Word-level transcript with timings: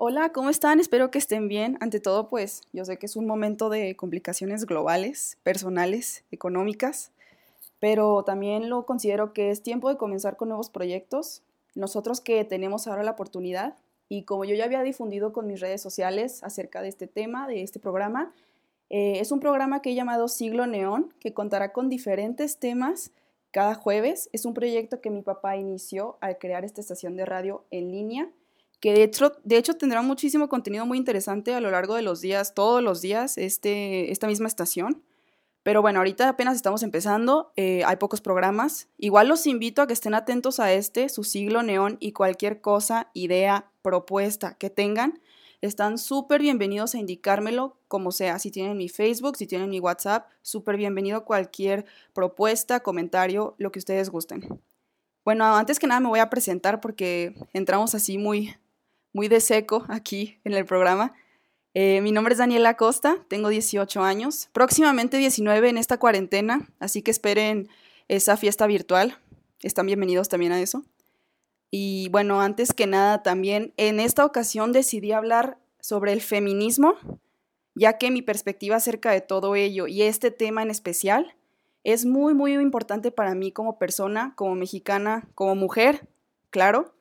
Hola, 0.00 0.28
¿cómo 0.28 0.48
están? 0.48 0.78
Espero 0.78 1.10
que 1.10 1.18
estén 1.18 1.48
bien. 1.48 1.76
Ante 1.80 1.98
todo, 1.98 2.28
pues 2.28 2.62
yo 2.72 2.84
sé 2.84 2.98
que 2.98 3.06
es 3.06 3.16
un 3.16 3.26
momento 3.26 3.68
de 3.68 3.96
complicaciones 3.96 4.64
globales, 4.64 5.38
personales, 5.42 6.22
económicas, 6.30 7.10
pero 7.80 8.22
también 8.22 8.70
lo 8.70 8.86
considero 8.86 9.32
que 9.32 9.50
es 9.50 9.60
tiempo 9.60 9.88
de 9.88 9.96
comenzar 9.96 10.36
con 10.36 10.50
nuevos 10.50 10.70
proyectos. 10.70 11.42
Nosotros 11.74 12.20
que 12.20 12.44
tenemos 12.44 12.86
ahora 12.86 13.02
la 13.02 13.10
oportunidad 13.10 13.74
y 14.08 14.22
como 14.22 14.44
yo 14.44 14.54
ya 14.54 14.66
había 14.66 14.84
difundido 14.84 15.32
con 15.32 15.48
mis 15.48 15.58
redes 15.58 15.82
sociales 15.82 16.44
acerca 16.44 16.80
de 16.80 16.90
este 16.90 17.08
tema, 17.08 17.48
de 17.48 17.64
este 17.64 17.80
programa, 17.80 18.32
eh, 18.90 19.18
es 19.18 19.32
un 19.32 19.40
programa 19.40 19.82
que 19.82 19.90
he 19.90 19.94
llamado 19.96 20.28
Siglo 20.28 20.68
Neón, 20.68 21.12
que 21.18 21.34
contará 21.34 21.72
con 21.72 21.88
diferentes 21.88 22.60
temas 22.60 23.10
cada 23.50 23.74
jueves. 23.74 24.30
Es 24.32 24.44
un 24.44 24.54
proyecto 24.54 25.00
que 25.00 25.10
mi 25.10 25.22
papá 25.22 25.56
inició 25.56 26.18
al 26.20 26.38
crear 26.38 26.64
esta 26.64 26.80
estación 26.80 27.16
de 27.16 27.24
radio 27.24 27.64
en 27.72 27.90
línea 27.90 28.30
que 28.80 28.92
de 28.92 29.02
hecho, 29.02 29.32
de 29.44 29.56
hecho 29.56 29.74
tendrá 29.74 30.02
muchísimo 30.02 30.48
contenido 30.48 30.86
muy 30.86 30.98
interesante 30.98 31.54
a 31.54 31.60
lo 31.60 31.70
largo 31.70 31.94
de 31.94 32.02
los 32.02 32.20
días, 32.20 32.54
todos 32.54 32.82
los 32.82 33.00
días, 33.00 33.38
este, 33.38 34.12
esta 34.12 34.26
misma 34.26 34.48
estación. 34.48 35.02
Pero 35.62 35.82
bueno, 35.82 35.98
ahorita 35.98 36.28
apenas 36.28 36.56
estamos 36.56 36.82
empezando, 36.82 37.52
eh, 37.56 37.82
hay 37.84 37.96
pocos 37.96 38.20
programas. 38.20 38.88
Igual 38.96 39.28
los 39.28 39.46
invito 39.46 39.82
a 39.82 39.86
que 39.86 39.92
estén 39.92 40.14
atentos 40.14 40.60
a 40.60 40.72
este, 40.72 41.08
su 41.08 41.24
siglo 41.24 41.62
neón 41.62 41.98
y 42.00 42.12
cualquier 42.12 42.60
cosa, 42.60 43.10
idea, 43.12 43.70
propuesta 43.82 44.54
que 44.54 44.70
tengan. 44.70 45.20
Están 45.60 45.98
súper 45.98 46.40
bienvenidos 46.40 46.94
a 46.94 46.98
indicármelo, 46.98 47.76
como 47.88 48.12
sea, 48.12 48.38
si 48.38 48.52
tienen 48.52 48.76
mi 48.76 48.88
Facebook, 48.88 49.36
si 49.36 49.46
tienen 49.48 49.68
mi 49.68 49.80
WhatsApp, 49.80 50.28
súper 50.40 50.76
bienvenido 50.76 51.24
cualquier 51.24 51.84
propuesta, 52.12 52.80
comentario, 52.80 53.56
lo 53.58 53.72
que 53.72 53.80
ustedes 53.80 54.08
gusten. 54.08 54.62
Bueno, 55.24 55.44
antes 55.56 55.78
que 55.78 55.88
nada 55.88 56.00
me 56.00 56.08
voy 56.08 56.20
a 56.20 56.30
presentar 56.30 56.80
porque 56.80 57.34
entramos 57.52 57.94
así 57.94 58.16
muy, 58.16 58.54
muy 59.18 59.26
de 59.26 59.40
seco 59.40 59.84
aquí 59.88 60.38
en 60.44 60.54
el 60.54 60.64
programa. 60.64 61.12
Eh, 61.74 62.00
mi 62.02 62.12
nombre 62.12 62.34
es 62.34 62.38
Daniela 62.38 62.76
Costa, 62.76 63.16
tengo 63.26 63.48
18 63.48 64.00
años, 64.00 64.48
próximamente 64.52 65.16
19 65.16 65.70
en 65.70 65.76
esta 65.76 65.98
cuarentena, 65.98 66.68
así 66.78 67.02
que 67.02 67.10
esperen 67.10 67.68
esa 68.06 68.36
fiesta 68.36 68.68
virtual. 68.68 69.18
Están 69.60 69.86
bienvenidos 69.86 70.28
también 70.28 70.52
a 70.52 70.60
eso. 70.60 70.84
Y 71.68 72.08
bueno, 72.10 72.40
antes 72.40 72.72
que 72.72 72.86
nada 72.86 73.24
también, 73.24 73.74
en 73.76 73.98
esta 73.98 74.24
ocasión 74.24 74.70
decidí 74.70 75.10
hablar 75.10 75.58
sobre 75.80 76.12
el 76.12 76.20
feminismo, 76.20 76.94
ya 77.74 77.98
que 77.98 78.12
mi 78.12 78.22
perspectiva 78.22 78.76
acerca 78.76 79.10
de 79.10 79.20
todo 79.20 79.56
ello 79.56 79.88
y 79.88 80.02
este 80.02 80.30
tema 80.30 80.62
en 80.62 80.70
especial 80.70 81.34
es 81.82 82.06
muy, 82.06 82.34
muy 82.34 82.52
importante 82.52 83.10
para 83.10 83.34
mí 83.34 83.50
como 83.50 83.80
persona, 83.80 84.32
como 84.36 84.54
mexicana, 84.54 85.28
como 85.34 85.56
mujer, 85.56 86.06
claro. 86.50 86.94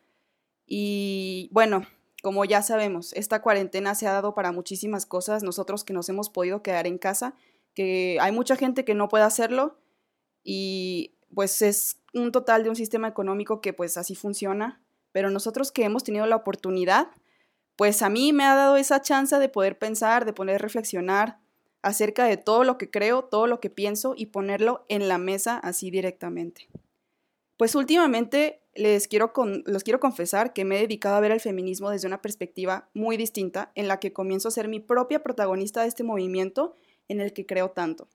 Y 0.65 1.49
bueno, 1.53 1.85
como 2.23 2.45
ya 2.45 2.61
sabemos, 2.61 3.13
esta 3.13 3.41
cuarentena 3.41 3.95
se 3.95 4.07
ha 4.07 4.11
dado 4.11 4.33
para 4.33 4.51
muchísimas 4.51 5.05
cosas, 5.05 5.43
nosotros 5.43 5.83
que 5.83 5.93
nos 5.93 6.09
hemos 6.09 6.29
podido 6.29 6.61
quedar 6.63 6.87
en 6.87 6.97
casa, 6.97 7.35
que 7.73 8.17
hay 8.19 8.31
mucha 8.31 8.55
gente 8.55 8.85
que 8.85 8.95
no 8.95 9.07
puede 9.07 9.23
hacerlo 9.23 9.77
y 10.43 11.13
pues 11.33 11.61
es 11.61 11.99
un 12.13 12.31
total 12.31 12.63
de 12.63 12.69
un 12.69 12.75
sistema 12.75 13.07
económico 13.07 13.61
que 13.61 13.73
pues 13.73 13.97
así 13.97 14.15
funciona, 14.15 14.81
pero 15.11 15.29
nosotros 15.29 15.71
que 15.71 15.83
hemos 15.83 16.03
tenido 16.03 16.25
la 16.25 16.35
oportunidad, 16.37 17.09
pues 17.75 18.01
a 18.01 18.09
mí 18.09 18.33
me 18.33 18.45
ha 18.45 18.55
dado 18.55 18.77
esa 18.77 19.01
chance 19.01 19.37
de 19.37 19.49
poder 19.49 19.77
pensar, 19.77 20.25
de 20.25 20.33
poder 20.33 20.61
reflexionar 20.61 21.39
acerca 21.83 22.25
de 22.25 22.37
todo 22.37 22.63
lo 22.63 22.77
que 22.77 22.89
creo, 22.89 23.23
todo 23.23 23.45
lo 23.45 23.59
que 23.59 23.69
pienso 23.69 24.13
y 24.17 24.27
ponerlo 24.27 24.85
en 24.89 25.07
la 25.07 25.17
mesa 25.17 25.57
así 25.57 25.91
directamente. 25.91 26.67
Pues 27.57 27.75
últimamente 27.75 28.61
les 28.77 29.07
quiero, 29.07 29.33
los 29.65 29.83
quiero 29.83 29.99
confesar 29.99 30.53
que 30.53 30.65
me 30.65 30.77
he 30.77 30.81
dedicado 30.81 31.15
a 31.15 31.19
ver 31.19 31.31
el 31.31 31.39
feminismo 31.39 31.89
desde 31.89 32.07
una 32.07 32.21
perspectiva 32.21 32.89
muy 32.93 33.17
distinta, 33.17 33.71
en 33.75 33.87
la 33.87 33.99
que 33.99 34.13
comienzo 34.13 34.47
a 34.47 34.51
ser 34.51 34.67
mi 34.67 34.79
propia 34.79 35.23
protagonista 35.23 35.81
de 35.81 35.87
este 35.87 36.03
movimiento 36.03 36.75
en 37.07 37.21
el 37.21 37.33
que 37.33 37.45
creo 37.45 37.71
tanto. 37.71 38.07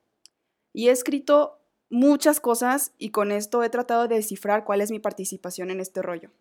Y 0.73 0.87
he 0.87 0.91
escrito 0.91 1.59
muchas 1.89 2.39
cosas 2.39 2.93
y 2.97 3.09
con 3.09 3.31
esto 3.31 3.63
he 3.63 3.69
tratado 3.69 4.07
de 4.07 4.15
descifrar 4.15 4.63
cuál 4.63 4.81
es 4.81 4.89
mi 4.89 4.99
participación 4.99 5.69
en 5.69 5.79
este 5.79 6.01
rollo. 6.01 6.31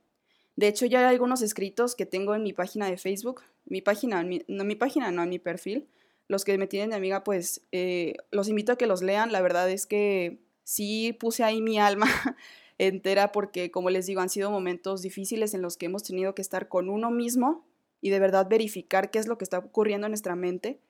De 0.56 0.68
hecho, 0.68 0.86
ya 0.86 1.00
hay 1.00 1.06
algunos 1.06 1.42
escritos 1.42 1.94
que 1.94 2.06
tengo 2.06 2.34
en 2.34 2.42
mi 2.42 2.52
página 2.52 2.86
de 2.86 2.98
Facebook, 2.98 3.42
mi 3.64 3.80
página, 3.80 4.22
no 4.22 4.64
mi 4.64 4.74
página, 4.76 5.10
no 5.10 5.22
en 5.22 5.28
mi 5.28 5.38
perfil. 5.38 5.88
Los 6.28 6.44
que 6.44 6.56
me 6.56 6.66
tienen 6.66 6.90
de 6.90 6.96
amiga, 6.96 7.24
pues 7.24 7.62
eh, 7.72 8.14
los 8.30 8.48
invito 8.48 8.72
a 8.72 8.76
que 8.76 8.86
los 8.86 9.02
lean. 9.02 9.32
La 9.32 9.40
verdad 9.40 9.70
es 9.70 9.86
que 9.86 10.38
sí 10.64 11.12
puse 11.18 11.44
ahí 11.44 11.60
mi 11.60 11.78
alma 11.78 12.06
entera 12.78 13.32
porque, 13.32 13.70
como 13.70 13.90
les 13.90 14.06
digo, 14.06 14.20
han 14.20 14.28
sido 14.28 14.50
momentos 14.50 15.02
difíciles 15.02 15.54
en 15.54 15.62
los 15.62 15.76
que 15.76 15.86
hemos 15.86 16.02
tenido 16.02 16.34
que 16.34 16.42
estar 16.42 16.68
con 16.68 16.88
uno 16.88 17.10
mismo 17.10 17.64
y 18.00 18.10
de 18.10 18.18
verdad 18.18 18.48
verificar 18.48 19.10
qué 19.10 19.18
es 19.18 19.26
lo 19.26 19.38
que 19.38 19.44
está 19.44 19.58
ocurriendo 19.58 20.06
en 20.06 20.12
nuestra 20.12 20.36
mente. 20.36 20.80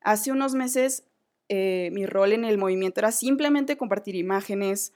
Hace 0.00 0.30
unos 0.30 0.54
meses 0.54 1.04
eh, 1.48 1.90
mi 1.92 2.06
rol 2.06 2.32
en 2.32 2.44
el 2.44 2.58
movimiento 2.58 3.00
era 3.00 3.12
simplemente 3.12 3.76
compartir 3.76 4.16
imágenes, 4.16 4.92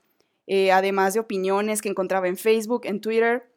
eh, 0.47 0.73
además 0.73 1.15
de 1.15 1.21
opiniones 1.21 1.81
que 1.81 1.89
encontraba 1.89 2.29
en 2.29 2.37
Facebook, 2.37 2.83
en 2.85 3.01
Twitter, 3.01 3.49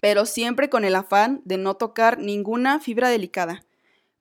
pero 0.00 0.26
siempre 0.26 0.68
con 0.68 0.84
el 0.84 0.96
afán 0.96 1.40
de 1.44 1.58
no 1.58 1.74
tocar 1.76 2.18
ninguna 2.18 2.80
fibra 2.80 3.08
delicada, 3.08 3.64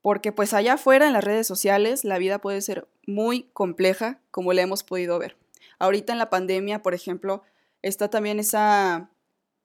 porque 0.02 0.32
pues 0.32 0.54
allá 0.54 0.74
afuera 0.74 1.08
en 1.08 1.14
las 1.14 1.24
redes 1.24 1.48
sociales 1.48 2.04
la 2.04 2.20
vida 2.20 2.40
puede 2.40 2.62
ser 2.62 2.88
muy 3.08 3.50
compleja, 3.54 4.20
como 4.32 4.54
la 4.54 4.62
hemos 4.62 4.84
podido 4.84 5.18
ver. 5.18 5.36
Ahorita 5.80 6.14
en 6.14 6.20
la 6.20 6.30
pandemia, 6.30 6.82
por 6.84 6.94
ejemplo, 6.94 7.42
está 7.84 8.10
también 8.10 8.40
esa, 8.40 9.12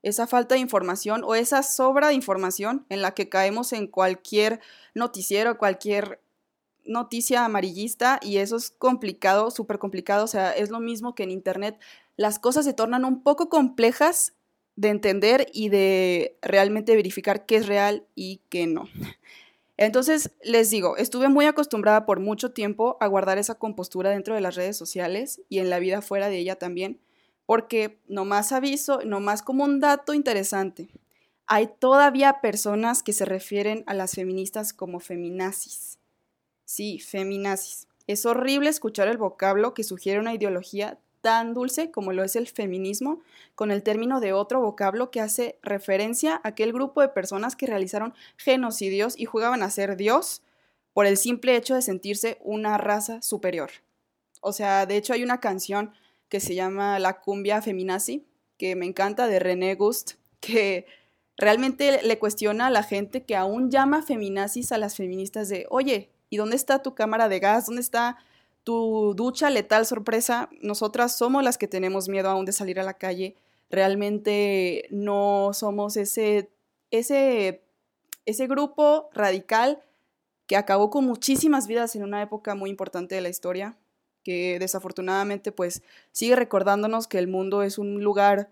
esa 0.03 0.27
falta 0.27 0.55
de 0.55 0.61
información 0.61 1.25
o 1.25 1.35
esa 1.35 1.63
sobra 1.63 2.09
de 2.09 2.15
información 2.15 2.85
en 2.91 3.01
la 3.01 3.13
que 3.15 3.29
caemos 3.29 3.73
en 3.73 3.87
cualquier 3.87 4.61
noticiero, 4.95 5.57
cualquier 5.57 6.21
noticia 6.85 7.45
amarillista 7.45 8.19
y 8.23 8.39
eso 8.39 8.57
es 8.57 8.71
complicado, 8.71 9.51
súper 9.51 9.79
complicado, 9.79 10.25
o 10.25 10.29
sea, 10.29 10.53
es 10.53 10.71
lo 10.71 10.81
mismo 10.81 11.15
que 11.15 11.23
en 11.23 11.31
Internet. 11.31 11.79
Las 12.17 12.39
cosas 12.39 12.65
se 12.65 12.75
tornan 12.75 13.05
un 13.05 13.23
poco 13.23 13.49
complejas 13.49 14.35
de 14.77 14.89
entender 14.89 15.47
y 15.53 15.69
de 15.69 16.37
realmente 16.41 16.95
verificar 16.97 17.47
qué 17.47 17.57
es 17.57 17.67
real 17.67 18.07
y 18.15 18.41
qué 18.49 18.67
no. 18.67 18.89
Entonces, 19.77 20.33
les 20.43 20.71
digo, 20.71 20.97
estuve 20.97 21.29
muy 21.29 21.47
acostumbrada 21.47 22.05
por 22.05 22.19
mucho 22.19 22.51
tiempo 22.51 22.97
a 23.01 23.07
guardar 23.07 23.39
esa 23.39 23.55
compostura 23.55 24.11
dentro 24.11 24.35
de 24.35 24.41
las 24.41 24.57
redes 24.57 24.77
sociales 24.77 25.41
y 25.49 25.61
en 25.61 25.71
la 25.71 25.79
vida 25.79 26.03
fuera 26.03 26.29
de 26.29 26.39
ella 26.39 26.57
también, 26.57 26.99
porque 27.49 27.99
nomás 28.09 28.53
aviso, 28.53 29.01
nomás 29.07 29.41
como 29.41 29.65
un 29.65 29.81
dato 29.81 30.13
interesante, 30.13 30.91
hay 31.47 31.67
todavía 31.67 32.43
personas 32.43 33.03
que 33.03 33.15
se 33.15 33.25
refieren 33.25 33.85
a 33.87 33.95
las 33.95 34.15
feministas 34.17 34.75
como 34.75 35.01
feminazis. 35.01 35.99
Sí, 36.67 37.01
feminazis. 37.01 37.89
Es 38.07 38.27
horrible 38.27 38.69
escuchar 38.69 39.09
el 39.09 39.17
vocablo 39.17 39.73
que 39.73 39.83
sugiere 39.83 40.21
una 40.21 40.35
ideología 40.35 40.99
tan 41.23 41.55
dulce 41.55 41.91
como 41.91 42.13
lo 42.13 42.23
es 42.23 42.37
el 42.37 42.49
feminismo, 42.49 43.23
con 43.55 43.71
el 43.71 43.83
término 43.83 44.21
de 44.21 44.35
otro 44.35 44.61
vocablo 44.61 45.11
que 45.11 45.23
hace 45.23 45.59
referencia 45.63 46.35
a 46.35 46.49
aquel 46.49 46.75
grupo 46.75 47.01
de 47.01 47.09
personas 47.09 47.57
que 47.57 47.67
realizaron 47.67 48.13
genocidios 48.37 49.19
y 49.19 49.25
jugaban 49.25 49.63
a 49.63 49.71
ser 49.71 49.97
Dios 49.97 50.43
por 50.93 51.07
el 51.07 51.17
simple 51.17 51.57
hecho 51.57 51.75
de 51.75 51.81
sentirse 51.81 52.37
una 52.43 52.77
raza 52.77 53.23
superior. 53.23 53.71
O 54.43 54.53
sea, 54.53 54.85
de 54.85 54.99
hecho 54.99 55.15
hay 55.15 55.23
una 55.23 55.41
canción 55.41 55.95
que 56.29 56.41
se 56.41 56.55
llama 56.55 56.99
La 56.99 57.21
cumbia 57.21 57.63
feminazi, 57.63 58.27
que 58.57 58.77
me 58.77 58.87
encanta, 58.87 59.27
de 59.27 59.39
René 59.39 59.75
Gust, 59.75 60.13
que 60.41 60.87
realmente 61.37 62.03
le 62.03 62.19
cuestiona 62.19 62.67
a 62.67 62.71
la 62.71 62.83
gente 62.83 63.25
que 63.25 63.37
aún 63.37 63.71
llama 63.71 64.03
feminazis 64.03 64.73
a 64.73 64.79
las 64.79 64.97
feministas 64.97 65.49
de, 65.49 65.67
oye, 65.71 66.11
¿y 66.31 66.37
dónde 66.37 66.57
está 66.57 66.83
tu 66.83 66.95
cámara 66.95 67.29
de 67.29 67.41
gas? 67.41 67.67
¿Dónde 67.67 67.81
está 67.81 68.19
tu 68.65 69.15
ducha 69.15 69.49
letal 69.51 69.87
sorpresa? 69.87 70.51
Nosotras 70.61 71.17
somos 71.17 71.43
las 71.43 71.57
que 71.57 71.69
tenemos 71.69 72.09
miedo 72.09 72.29
aún 72.29 72.45
de 72.45 72.53
salir 72.53 72.79
a 72.81 72.85
la 72.85 72.95
calle. 72.95 73.37
Realmente 73.71 74.87
no 74.91 75.51
somos 75.55 75.97
ese, 75.97 76.51
ese, 76.91 77.63
ese 78.27 78.47
grupo 78.47 79.09
radical 79.15 79.83
que 80.47 80.57
acabó 80.57 80.91
con 80.91 81.05
muchísimas 81.05 81.67
vidas 81.67 81.95
en 81.95 82.03
una 82.03 82.23
época 82.23 82.55
muy 82.55 82.71
importante 82.71 83.15
de 83.15 83.21
la 83.21 83.29
historia 83.29 83.77
que 84.23 84.59
desafortunadamente 84.59 85.53
pues 85.53 85.83
sigue 86.13 86.37
recordándonos 86.37 87.07
que 87.07 87.19
el 87.19 87.29
mundo 87.29 87.63
es 87.63 87.79
un 87.79 88.03
lugar 88.03 88.51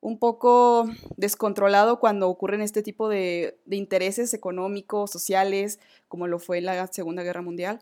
un 0.00 0.18
poco 0.18 0.88
descontrolado 1.16 1.98
cuando 1.98 2.28
ocurren 2.28 2.60
este 2.60 2.82
tipo 2.82 3.08
de, 3.08 3.58
intereses 3.70 4.34
económicos, 4.34 5.10
sociales, 5.10 5.80
como 6.08 6.28
lo 6.28 6.38
fue 6.38 6.60
la 6.60 6.86
Segunda 6.88 7.22
Guerra 7.22 7.42
Mundial. 7.42 7.80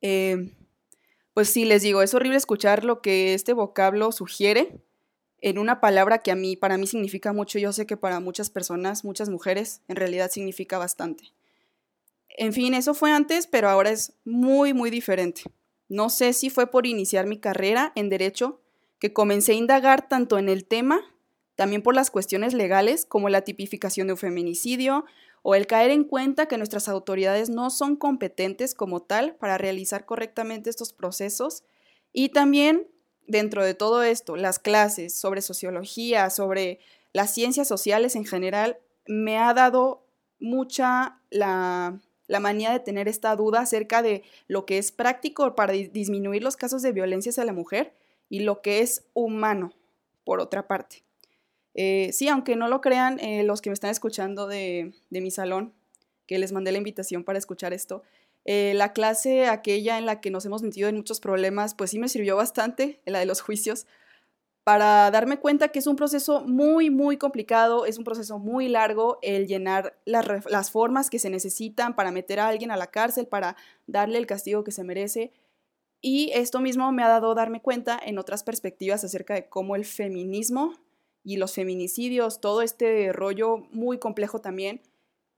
Em, 0.00 0.52
pues 1.34 1.48
sí, 1.48 1.64
les 1.64 1.82
digo, 1.82 2.02
es 2.02 2.14
horrible 2.14 2.36
escuchar 2.36 2.84
lo 2.84 3.02
que 3.02 3.34
este 3.34 3.52
vocablo 3.52 4.12
sugiere 4.12 4.80
en 5.40 5.58
una 5.58 5.80
palabra 5.80 6.18
que 6.18 6.30
a 6.30 6.36
mí, 6.36 6.56
para 6.56 6.78
mí 6.78 6.86
significa 6.86 7.32
mucho. 7.32 7.58
Yo 7.58 7.72
sé 7.72 7.86
que 7.86 7.96
para 7.96 8.20
muchas 8.20 8.48
personas, 8.48 9.04
muchas 9.04 9.28
mujeres, 9.28 9.82
en 9.88 9.96
realidad 9.96 10.30
significa 10.30 10.78
bastante. 10.78 11.24
En 12.38 12.52
fin, 12.52 12.74
eso 12.74 12.94
fue 12.94 13.10
antes, 13.10 13.46
pero 13.46 13.68
ahora 13.68 13.90
es 13.90 14.12
muy, 14.24 14.74
muy 14.74 14.90
diferente. 14.90 15.42
No 15.88 16.10
sé 16.10 16.32
si 16.32 16.50
fue 16.50 16.70
por 16.70 16.86
iniciar 16.86 17.26
mi 17.26 17.38
carrera 17.38 17.92
en 17.94 18.08
derecho 18.08 18.60
que 18.98 19.12
comencé 19.12 19.52
a 19.52 19.56
indagar 19.56 20.08
tanto 20.08 20.38
en 20.38 20.48
el 20.48 20.64
tema, 20.64 21.00
también 21.54 21.82
por 21.82 21.94
las 21.94 22.10
cuestiones 22.10 22.54
legales 22.54 23.06
como 23.06 23.28
la 23.28 23.42
tipificación 23.42 24.06
de 24.06 24.14
un 24.14 24.18
feminicidio 24.18 25.04
o 25.42 25.54
el 25.54 25.66
caer 25.66 25.90
en 25.90 26.04
cuenta 26.04 26.46
que 26.46 26.58
nuestras 26.58 26.88
autoridades 26.88 27.50
no 27.50 27.70
son 27.70 27.96
competentes 27.96 28.74
como 28.74 29.02
tal 29.02 29.36
para 29.36 29.58
realizar 29.58 30.04
correctamente 30.04 30.70
estos 30.70 30.92
procesos. 30.92 31.62
Y 32.12 32.30
también 32.30 32.88
dentro 33.26 33.64
de 33.64 33.74
todo 33.74 34.02
esto, 34.02 34.36
las 34.36 34.58
clases 34.58 35.14
sobre 35.14 35.42
sociología, 35.42 36.30
sobre 36.30 36.80
las 37.12 37.32
ciencias 37.32 37.68
sociales 37.68 38.16
en 38.16 38.24
general, 38.24 38.78
me 39.06 39.38
ha 39.38 39.54
dado 39.54 40.04
mucha 40.40 41.20
la, 41.30 42.00
la 42.28 42.40
manía 42.40 42.72
de 42.72 42.80
tener 42.80 43.08
esta 43.08 43.34
duda 43.36 43.60
acerca 43.60 44.02
de 44.02 44.22
lo 44.48 44.66
que 44.66 44.78
es 44.78 44.92
práctico 44.92 45.54
para 45.54 45.72
disminuir 45.72 46.42
los 46.42 46.56
casos 46.56 46.82
de 46.82 46.92
violencia 46.92 47.30
hacia 47.30 47.44
la 47.44 47.52
mujer 47.52 47.94
y 48.28 48.40
lo 48.40 48.62
que 48.62 48.80
es 48.80 49.04
humano, 49.14 49.72
por 50.24 50.40
otra 50.40 50.66
parte. 50.66 51.04
Eh, 51.74 52.10
sí, 52.12 52.28
aunque 52.28 52.56
no 52.56 52.68
lo 52.68 52.80
crean, 52.80 53.20
eh, 53.20 53.44
los 53.44 53.60
que 53.60 53.70
me 53.70 53.74
están 53.74 53.90
escuchando 53.90 54.46
de, 54.46 54.92
mi 55.10 55.30
salón, 55.30 55.74
que 56.26 56.38
les 56.38 56.52
mandé 56.52 56.72
la 56.72 56.78
invitación 56.78 57.22
para 57.22 57.38
escuchar 57.38 57.72
esto, 57.72 58.02
eh, 58.44 58.72
la 58.74 58.92
clase 58.92 59.46
aquella 59.46 59.98
en 59.98 60.06
la 60.06 60.20
que 60.20 60.30
nos 60.30 60.46
hemos 60.46 60.62
metido 60.62 60.88
en 60.88 60.96
muchos 60.96 61.20
problemas, 61.20 61.74
pues 61.74 61.90
sí 61.90 61.98
me 61.98 62.08
sirvió 62.08 62.36
bastante, 62.36 63.00
la 63.04 63.18
de 63.18 63.26
los 63.26 63.40
juicios, 63.40 63.86
para 64.66 65.08
darme 65.12 65.38
cuenta 65.38 65.68
que 65.68 65.78
es 65.78 65.86
un 65.86 65.94
proceso 65.94 66.42
muy, 66.42 66.90
muy 66.90 67.18
complicado, 67.18 67.86
es 67.86 67.98
un 67.98 68.04
proceso 68.04 68.40
muy 68.40 68.68
largo 68.68 69.20
el 69.22 69.46
llenar 69.46 69.96
las, 70.04 70.72
formas 70.72 71.08
que 71.08 71.20
se 71.20 71.30
necesitan 71.30 71.94
para 71.94 72.10
meter 72.10 72.40
a 72.40 72.48
alguien 72.48 72.72
a 72.72 72.76
la 72.76 72.88
cárcel, 72.88 73.28
para 73.28 73.54
darle 73.86 74.18
el 74.18 74.26
castigo 74.26 74.64
que 74.64 74.72
se 74.72 74.82
merece. 74.82 75.32
Y 76.00 76.32
esto 76.34 76.58
mismo 76.58 76.90
me 76.90 77.04
ha 77.04 77.08
dado 77.08 77.36
darme 77.36 77.62
cuenta 77.62 77.96
en 78.04 78.18
otras 78.18 78.42
perspectivas 78.42 79.04
acerca 79.04 79.34
de 79.34 79.48
cómo 79.48 79.76
el 79.76 79.84
feminismo 79.84 80.72
y 81.22 81.36
los 81.36 81.54
feminicidios, 81.54 82.40
todo 82.40 82.60
este 82.60 83.12
rollo 83.12 83.58
muy 83.70 84.00
complejo 84.00 84.40
también, 84.40 84.82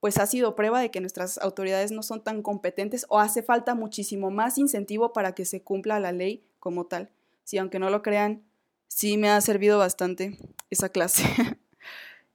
pues 0.00 0.16
ha 0.16 0.26
sido 0.26 0.56
prueba 0.56 0.80
de 0.80 0.90
que 0.90 1.02
nuestras 1.02 1.36
autoridades 1.36 1.92
no 1.92 2.02
son 2.02 2.24
tan 2.24 2.40
competentes 2.40 3.04
o 3.10 3.18
hace 3.18 3.42
falta 3.42 3.74
muchísimo 3.74 4.30
más 4.30 4.56
incentivo 4.56 5.12
para 5.12 5.34
que 5.34 5.44
se 5.44 5.62
cumpla 5.62 6.00
la 6.00 6.12
ley 6.12 6.46
como 6.60 6.86
tal. 6.86 7.10
Si 7.44 7.58
aunque 7.58 7.78
no 7.78 7.90
lo 7.90 8.00
crean, 8.00 8.47
sí 8.88 9.16
me 9.16 9.30
ha 9.30 9.40
servido 9.40 9.78
bastante 9.78 10.38
esa 10.70 10.88
clase. 10.88 11.24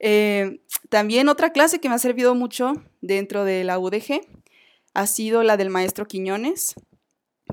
Eh, 0.06 0.60
también 0.90 1.30
otra 1.30 1.54
clase 1.54 1.80
que 1.80 1.88
me 1.88 1.96
ha 1.96 2.00
servido 2.00 2.36
mucho 2.36 2.74
dentro 3.00 3.46
de 3.46 3.64
la 3.64 3.80
UDG 3.80 4.20
ha 4.94 5.08
sido 5.08 5.44
la 5.44 5.56
del 5.56 5.70
maestro 5.70 6.08
Quiñones, 6.08 6.76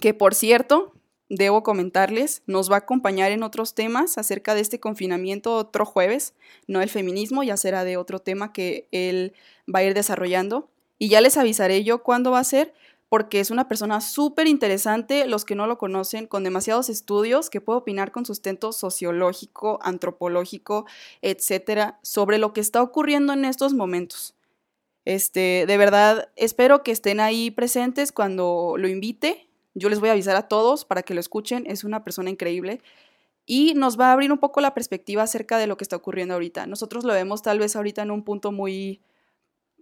que 0.00 0.14
por 0.14 0.34
cierto, 0.34 0.92
debo 1.28 1.62
comentarles, 1.62 2.42
nos 2.46 2.70
va 2.70 2.74
a 2.74 2.78
acompañar 2.80 3.30
en 3.30 3.44
otros 3.44 3.74
temas 3.74 4.18
acerca 4.18 4.54
de 4.54 4.60
este 4.60 4.80
confinamiento 4.80 5.54
otro 5.54 5.86
jueves, 5.86 6.34
no 6.66 6.82
el 6.82 6.90
feminismo, 6.90 7.42
ya 7.44 7.56
será 7.56 7.84
de 7.84 7.96
otro 7.96 8.18
tema 8.18 8.52
que 8.52 8.88
él 8.90 9.32
va 9.72 9.78
a 9.78 9.84
ir 9.84 9.94
desarrollando. 9.94 10.68
Y 10.98 11.08
ya 11.08 11.20
les 11.20 11.38
avisaré 11.38 11.82
yo 11.82 12.02
cuándo 12.02 12.32
va 12.32 12.40
a 12.40 12.44
ser, 12.44 12.74
porque 13.10 13.40
es 13.40 13.50
una 13.50 13.68
persona 13.68 14.00
súper 14.00 14.46
interesante, 14.46 15.26
los 15.26 15.44
que 15.44 15.54
no 15.54 15.66
lo 15.66 15.76
conocen, 15.76 16.26
con 16.26 16.42
demasiados 16.42 16.88
estudios, 16.88 17.50
que 17.50 17.60
puede 17.60 17.80
opinar 17.80 18.10
con 18.10 18.24
sustento 18.24 18.72
sociológico, 18.72 19.78
antropológico, 19.82 20.86
etcétera, 21.20 21.98
sobre 22.02 22.38
lo 22.38 22.54
que 22.54 22.62
está 22.62 22.80
ocurriendo 22.80 23.34
en 23.34 23.44
estos 23.44 23.74
momentos. 23.74 24.34
Este, 25.04 25.66
de 25.66 25.76
verdad, 25.76 26.30
espero 26.36 26.82
que 26.82 26.92
estén 26.92 27.20
ahí 27.20 27.50
presentes 27.50 28.12
cuando 28.12 28.76
lo 28.78 28.88
invite 28.88 29.50
yo 29.74 29.88
les 29.88 30.00
voy 30.00 30.08
a 30.08 30.12
avisar 30.12 30.36
a 30.36 30.48
todos 30.48 30.84
para 30.84 31.02
que 31.02 31.14
lo 31.14 31.20
escuchen, 31.20 31.64
es 31.66 31.84
una 31.84 32.02
persona 32.02 32.30
increíble 32.30 32.80
y 33.46 33.74
nos 33.74 33.98
va 33.98 34.08
a 34.08 34.12
abrir 34.12 34.32
un 34.32 34.38
poco 34.38 34.60
la 34.60 34.74
perspectiva 34.74 35.22
acerca 35.22 35.58
de 35.58 35.66
lo 35.66 35.76
que 35.76 35.84
está 35.84 35.96
ocurriendo 35.96 36.34
ahorita. 36.34 36.66
Nosotros 36.66 37.04
lo 37.04 37.12
vemos 37.12 37.42
tal 37.42 37.58
vez 37.58 37.76
ahorita 37.76 38.02
en 38.02 38.10
un 38.10 38.22
punto 38.22 38.52
muy 38.52 39.00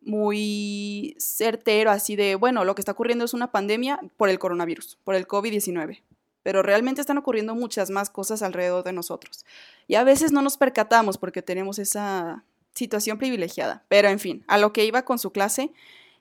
muy 0.02 1.16
certero, 1.18 1.90
así 1.90 2.16
de, 2.16 2.34
bueno, 2.34 2.64
lo 2.64 2.74
que 2.74 2.82
está 2.82 2.92
ocurriendo 2.92 3.24
es 3.24 3.34
una 3.34 3.52
pandemia 3.52 4.00
por 4.16 4.28
el 4.28 4.38
coronavirus, 4.38 4.98
por 5.04 5.14
el 5.14 5.26
COVID-19 5.26 6.02
pero 6.48 6.62
realmente 6.62 7.02
están 7.02 7.18
ocurriendo 7.18 7.54
muchas 7.54 7.90
más 7.90 8.08
cosas 8.08 8.40
alrededor 8.40 8.82
de 8.82 8.94
nosotros. 8.94 9.44
Y 9.86 9.96
a 9.96 10.02
veces 10.02 10.32
no 10.32 10.40
nos 10.40 10.56
percatamos 10.56 11.18
porque 11.18 11.42
tenemos 11.42 11.78
esa 11.78 12.42
situación 12.72 13.18
privilegiada. 13.18 13.84
Pero 13.88 14.08
en 14.08 14.18
fin, 14.18 14.44
a 14.48 14.56
lo 14.56 14.72
que 14.72 14.86
iba 14.86 15.04
con 15.04 15.18
su 15.18 15.30
clase 15.30 15.72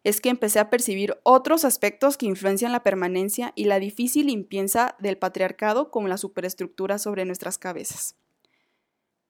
es 0.04 0.20
que 0.20 0.28
empecé 0.28 0.60
a 0.60 0.70
percibir 0.70 1.18
otros 1.24 1.64
aspectos 1.64 2.18
que 2.18 2.26
influencian 2.26 2.72
la 2.72 2.84
permanencia 2.84 3.54
y 3.56 3.66
la 3.66 3.80
difícil 3.80 4.28
limpieza 4.28 4.96
del 5.00 5.18
patriarcado 5.18 5.92
como 5.92 6.08
la 6.08 6.18
superestructura 6.18 6.98
sobre 6.98 7.24
nuestras 7.24 7.58
cabezas. 7.58 8.16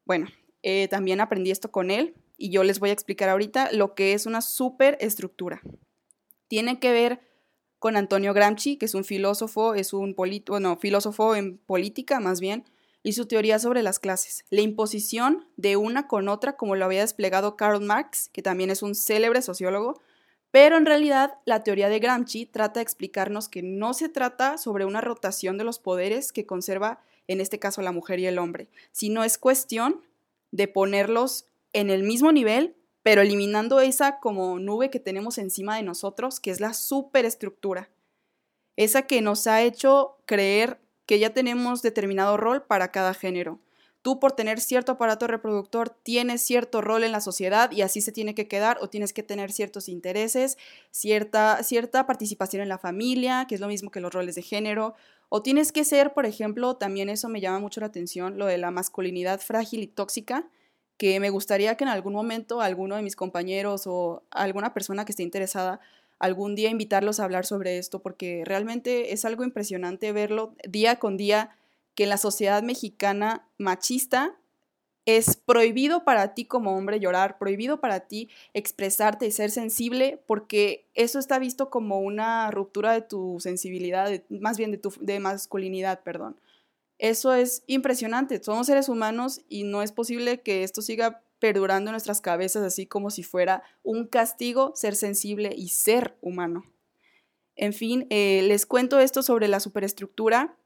Bueno, 0.06 0.28
eh, 0.64 0.88
también 0.88 1.22
aprendí 1.22 1.52
esto 1.52 1.72
con 1.72 1.92
él 1.92 2.16
y 2.38 2.50
yo 2.50 2.64
les 2.64 2.80
voy 2.80 2.92
a 2.92 2.94
explicar 2.94 3.30
ahorita 3.30 3.72
lo 3.72 3.96
que 3.96 4.14
es 4.14 4.26
una 4.26 4.42
superestructura. 4.42 5.62
Tiene 6.48 6.80
que 6.80 6.92
ver 6.92 7.20
con 7.80 7.98
Antonio 7.98 8.34
Gramsci, 8.34 8.78
que 8.78 8.86
es 8.86 8.94
un 8.94 9.04
filósofo, 9.04 9.74
es 9.74 9.94
un 9.94 10.16
bueno, 10.16 10.78
filósofo 10.78 11.36
en 11.36 11.58
política 11.58 12.20
más 12.20 12.40
bien, 12.40 12.66
y 13.04 13.14
su 13.14 13.26
teoría 13.26 13.60
sobre 13.60 13.84
las 13.84 14.00
clases, 14.00 14.44
la 14.50 14.62
imposición 14.62 15.48
de 15.56 15.78
una 15.78 16.08
con 16.08 16.28
otra, 16.28 16.58
como 16.58 16.76
lo 16.76 16.86
había 16.86 17.02
desplegado 17.02 17.56
Karl 17.56 17.82
Marx, 17.82 18.30
que 18.34 18.42
también 18.42 18.70
es 18.70 18.82
un 18.82 18.96
célebre 18.96 19.42
sociólogo, 19.42 20.02
pero 20.52 20.78
en 20.78 20.86
realidad 20.86 21.36
la 21.46 21.64
teoría 21.64 21.90
de 21.90 22.00
Gramsci 22.00 22.46
trata 22.46 22.80
de 22.80 22.84
explicarnos 22.84 23.48
que 23.48 23.62
no 23.62 23.94
se 23.94 24.10
trata 24.10 24.58
sobre 24.58 24.86
una 24.86 25.02
rotación 25.02 25.58
de 25.58 25.64
los 25.64 25.80
poderes 25.80 26.32
que 26.34 26.46
conserva 26.46 27.02
en 27.28 27.42
este 27.42 27.60
caso 27.60 27.82
la 27.82 27.92
mujer 27.92 28.20
y 28.20 28.26
el 28.26 28.40
hombre, 28.40 28.68
sino 28.92 29.24
es 29.24 29.38
cuestión 29.38 30.02
de 30.52 30.68
ponerlos 30.68 31.46
en 31.74 31.90
el 31.90 32.04
mismo 32.04 32.32
nivel, 32.32 32.76
pero 33.04 33.22
eliminando 33.22 33.80
esa 33.80 34.20
como 34.20 34.60
nube 34.60 34.90
que 34.90 35.00
tenemos 35.00 35.38
encima 35.38 35.78
de 35.78 35.84
nosotros, 35.84 36.40
que 36.40 36.52
es 36.52 36.60
la 36.60 36.74
superestructura. 36.74 37.90
Esa 38.76 39.04
que 39.04 39.22
nos 39.22 39.48
ha 39.48 39.62
hecho 39.62 40.18
creer 40.26 40.80
que 41.06 41.20
ya 41.20 41.34
tenemos 41.34 41.82
determinado 41.82 42.38
rol 42.38 42.64
para 42.64 42.92
cada 42.92 43.14
género 43.14 43.60
tú 44.08 44.22
por 44.22 44.32
tener 44.32 44.62
cierto 44.62 44.94
aparato 44.94 45.28
reproductor 45.28 45.90
tienes 45.90 46.42
cierto 46.42 46.80
rol 46.80 47.04
en 47.04 47.12
la 47.12 47.20
sociedad 47.20 47.70
y 47.74 47.82
así 47.82 48.00
se 48.00 48.14
tiene 48.14 48.36
que 48.36 48.48
quedar 48.48 48.78
o 48.80 48.90
tienes 48.90 49.12
que 49.12 49.22
tener 49.22 49.52
ciertos 49.52 49.90
intereses, 49.90 50.58
cierta, 50.92 51.62
cierta 51.62 52.06
participación 52.06 52.62
en 52.62 52.70
la 52.70 52.78
familia, 52.78 53.48
que 53.50 53.56
es 53.56 53.60
lo 53.60 53.68
mismo 53.68 53.92
que 53.92 54.00
los 54.00 54.14
roles 54.14 54.36
de 54.36 54.44
género, 54.44 54.96
o 55.28 55.42
tienes 55.42 55.74
que 55.74 55.84
ser, 55.84 56.14
por 56.14 56.26
ejemplo, 56.26 56.78
también 56.78 57.10
eso 57.10 57.28
me 57.28 57.42
llama 57.42 57.60
mucho 57.60 57.82
la 57.82 57.88
atención, 57.88 58.38
lo 58.38 58.46
de 58.46 58.58
la 58.58 58.72
masculinidad 58.72 59.42
frágil 59.42 59.84
y 59.84 59.88
tóxica, 59.88 60.48
que 60.98 61.20
me 61.20 61.30
gustaría 61.30 61.76
que 61.76 61.84
en 61.84 61.90
algún 61.90 62.14
momento 62.14 62.62
alguno 62.62 62.96
de 62.96 63.04
mis 63.04 63.16
compañeros 63.16 63.84
o 63.86 64.24
alguna 64.32 64.74
persona 64.74 65.06
que 65.06 65.12
esté 65.12 65.24
interesada 65.24 65.80
algún 66.20 66.56
día 66.56 66.70
invitarlos 66.70 67.20
a 67.20 67.24
hablar 67.24 67.46
sobre 67.46 67.78
esto, 67.78 68.00
porque 68.00 68.44
realmente 68.46 69.14
es 69.14 69.24
algo 69.24 69.44
impresionante 69.44 70.12
verlo 70.12 70.54
día 70.68 70.98
con 70.98 71.16
día 71.18 71.56
que 71.96 72.04
en 72.04 72.10
la 72.10 72.18
sociedad 72.18 72.64
mexicana 72.64 73.48
machista 73.58 74.36
es 75.06 75.38
prohibido 75.38 76.04
para 76.04 76.34
ti 76.34 76.44
como 76.46 76.76
hombre 76.76 77.00
llorar, 77.00 77.38
prohibido 77.38 77.80
para 77.80 78.02
ti 78.02 78.30
expresarte 78.54 79.26
y 79.26 79.32
ser 79.32 79.52
sensible, 79.52 80.22
porque 80.28 80.86
eso 80.96 81.18
está 81.18 81.40
visto 81.40 81.70
como 81.70 82.02
una 82.02 82.52
ruptura 82.52 82.92
de 82.92 83.02
tu 83.02 83.38
sensibilidad, 83.40 84.12
más 84.30 84.58
bien 84.58 84.72
de 84.72 84.78
tu 84.78 84.94
de 85.00 85.20
masculinidad, 85.22 86.02
perdón. 86.04 86.36
Eso 87.00 87.34
es 87.34 87.64
impresionante. 87.68 88.42
Somos 88.44 88.68
seres 88.68 88.90
humanos 88.90 89.42
y 89.50 89.64
no 89.64 89.82
es 89.84 89.92
posible 89.92 90.42
que 90.42 90.64
esto 90.64 90.82
siga 90.82 91.24
perdurando 91.40 91.90
en 91.90 91.94
nuestras 91.94 92.22
cabezas 92.22 92.64
así 92.64 92.88
como 92.88 93.12
si 93.12 93.24
fuera 93.24 93.64
un 93.84 94.08
castigo 94.08 94.74
ser 94.76 94.96
sensible 94.96 95.54
y 95.56 95.70
ser 95.70 96.18
humano. 96.22 96.66
En 97.56 97.74
fin, 97.74 98.08
eh, 98.10 98.42
les 98.44 98.66
cuento 98.66 99.00
esto 99.00 99.24
sobre 99.24 99.48
la 99.48 99.60
superestructura 99.60 100.58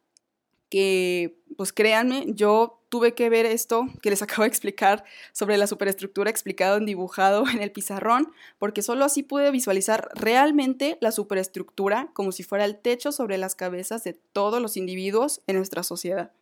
que, 0.69 1.37
pues 1.57 1.73
créanme, 1.73 2.25
yo 2.27 2.80
tuve 2.91 3.15
que 3.15 3.29
ver 3.29 3.45
esto 3.45 3.87
que 4.01 4.09
les 4.09 4.21
acabo 4.21 4.43
de 4.43 4.49
explicar 4.49 5.05
sobre 5.31 5.57
la 5.57 5.65
superestructura 5.65 6.29
explicado 6.29 6.77
en 6.77 6.85
dibujado 6.85 7.47
en 7.49 7.61
el 7.61 7.71
pizarrón, 7.71 8.31
porque 8.59 8.83
solo 8.83 9.05
así 9.05 9.23
pude 9.23 9.49
visualizar 9.49 10.09
realmente 10.13 10.97
la 10.99 11.11
superestructura 11.11 12.11
como 12.13 12.33
si 12.33 12.43
fuera 12.43 12.65
el 12.65 12.77
techo 12.77 13.11
sobre 13.11 13.37
las 13.37 13.55
cabezas 13.55 14.03
de 14.03 14.13
todos 14.13 14.61
los 14.61 14.75
individuos 14.75 15.41
en 15.47 15.55
nuestra 15.55 15.83
sociedad. 15.83 16.33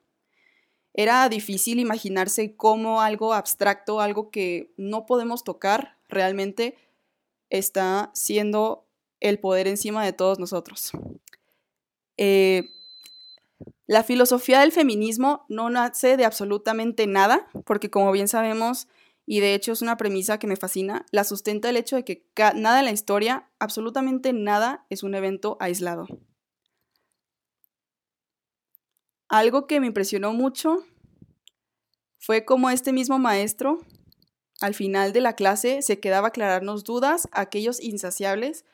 Era 0.95 1.29
difícil 1.29 1.79
imaginarse 1.79 2.55
cómo 2.55 3.01
algo 3.01 3.33
abstracto, 3.33 4.01
algo 4.01 4.31
que 4.31 4.73
no 4.75 5.05
podemos 5.05 5.43
tocar, 5.43 5.97
realmente 6.09 6.75
está 7.51 8.09
siendo 8.15 8.87
el 9.19 9.39
poder 9.39 9.67
encima 9.67 10.03
de 10.03 10.13
todos 10.13 10.39
nosotros. 10.39 10.91
Eh, 12.17 12.71
la 13.87 14.03
filosofía 14.03 14.59
del 14.59 14.71
feminismo 14.71 15.45
no 15.49 15.69
nace 15.69 16.17
de 16.17 16.25
absolutamente 16.25 17.07
nada, 17.07 17.47
porque 17.65 17.89
como 17.89 18.11
bien 18.11 18.27
sabemos, 18.27 18.87
y 19.25 19.39
de 19.39 19.53
hecho 19.53 19.71
es 19.71 19.81
una 19.81 19.97
premisa 19.97 20.39
que 20.39 20.47
me 20.47 20.55
fascina, 20.55 21.05
la 21.11 21.23
sustenta 21.23 21.69
el 21.69 21.77
hecho 21.77 21.95
de 21.95 22.05
que 22.05 22.25
nada 22.55 22.79
en 22.79 22.85
la 22.85 22.91
historia, 22.91 23.49
absolutamente 23.59 24.33
nada, 24.33 24.85
es 24.89 25.03
un 25.03 25.15
evento 25.15 25.57
aislado. 25.59 26.07
Algo 29.27 29.67
que 29.67 29.79
me 29.79 29.87
impresionó 29.87 30.33
mucho 30.33 30.77
fue 32.17 32.45
como 32.45 32.69
este 32.69 32.91
mismo 32.91 33.19
maestro 33.19 33.79
al 34.61 34.73
final 34.73 35.13
de 35.13 35.21
la 35.21 35.33
clase 35.33 35.81
se 35.81 35.99
quedaba 35.99 36.29
aclararnos 36.29 36.83
dudas 36.83 37.29
aquellos 37.31 37.81
insaciables 37.81 38.65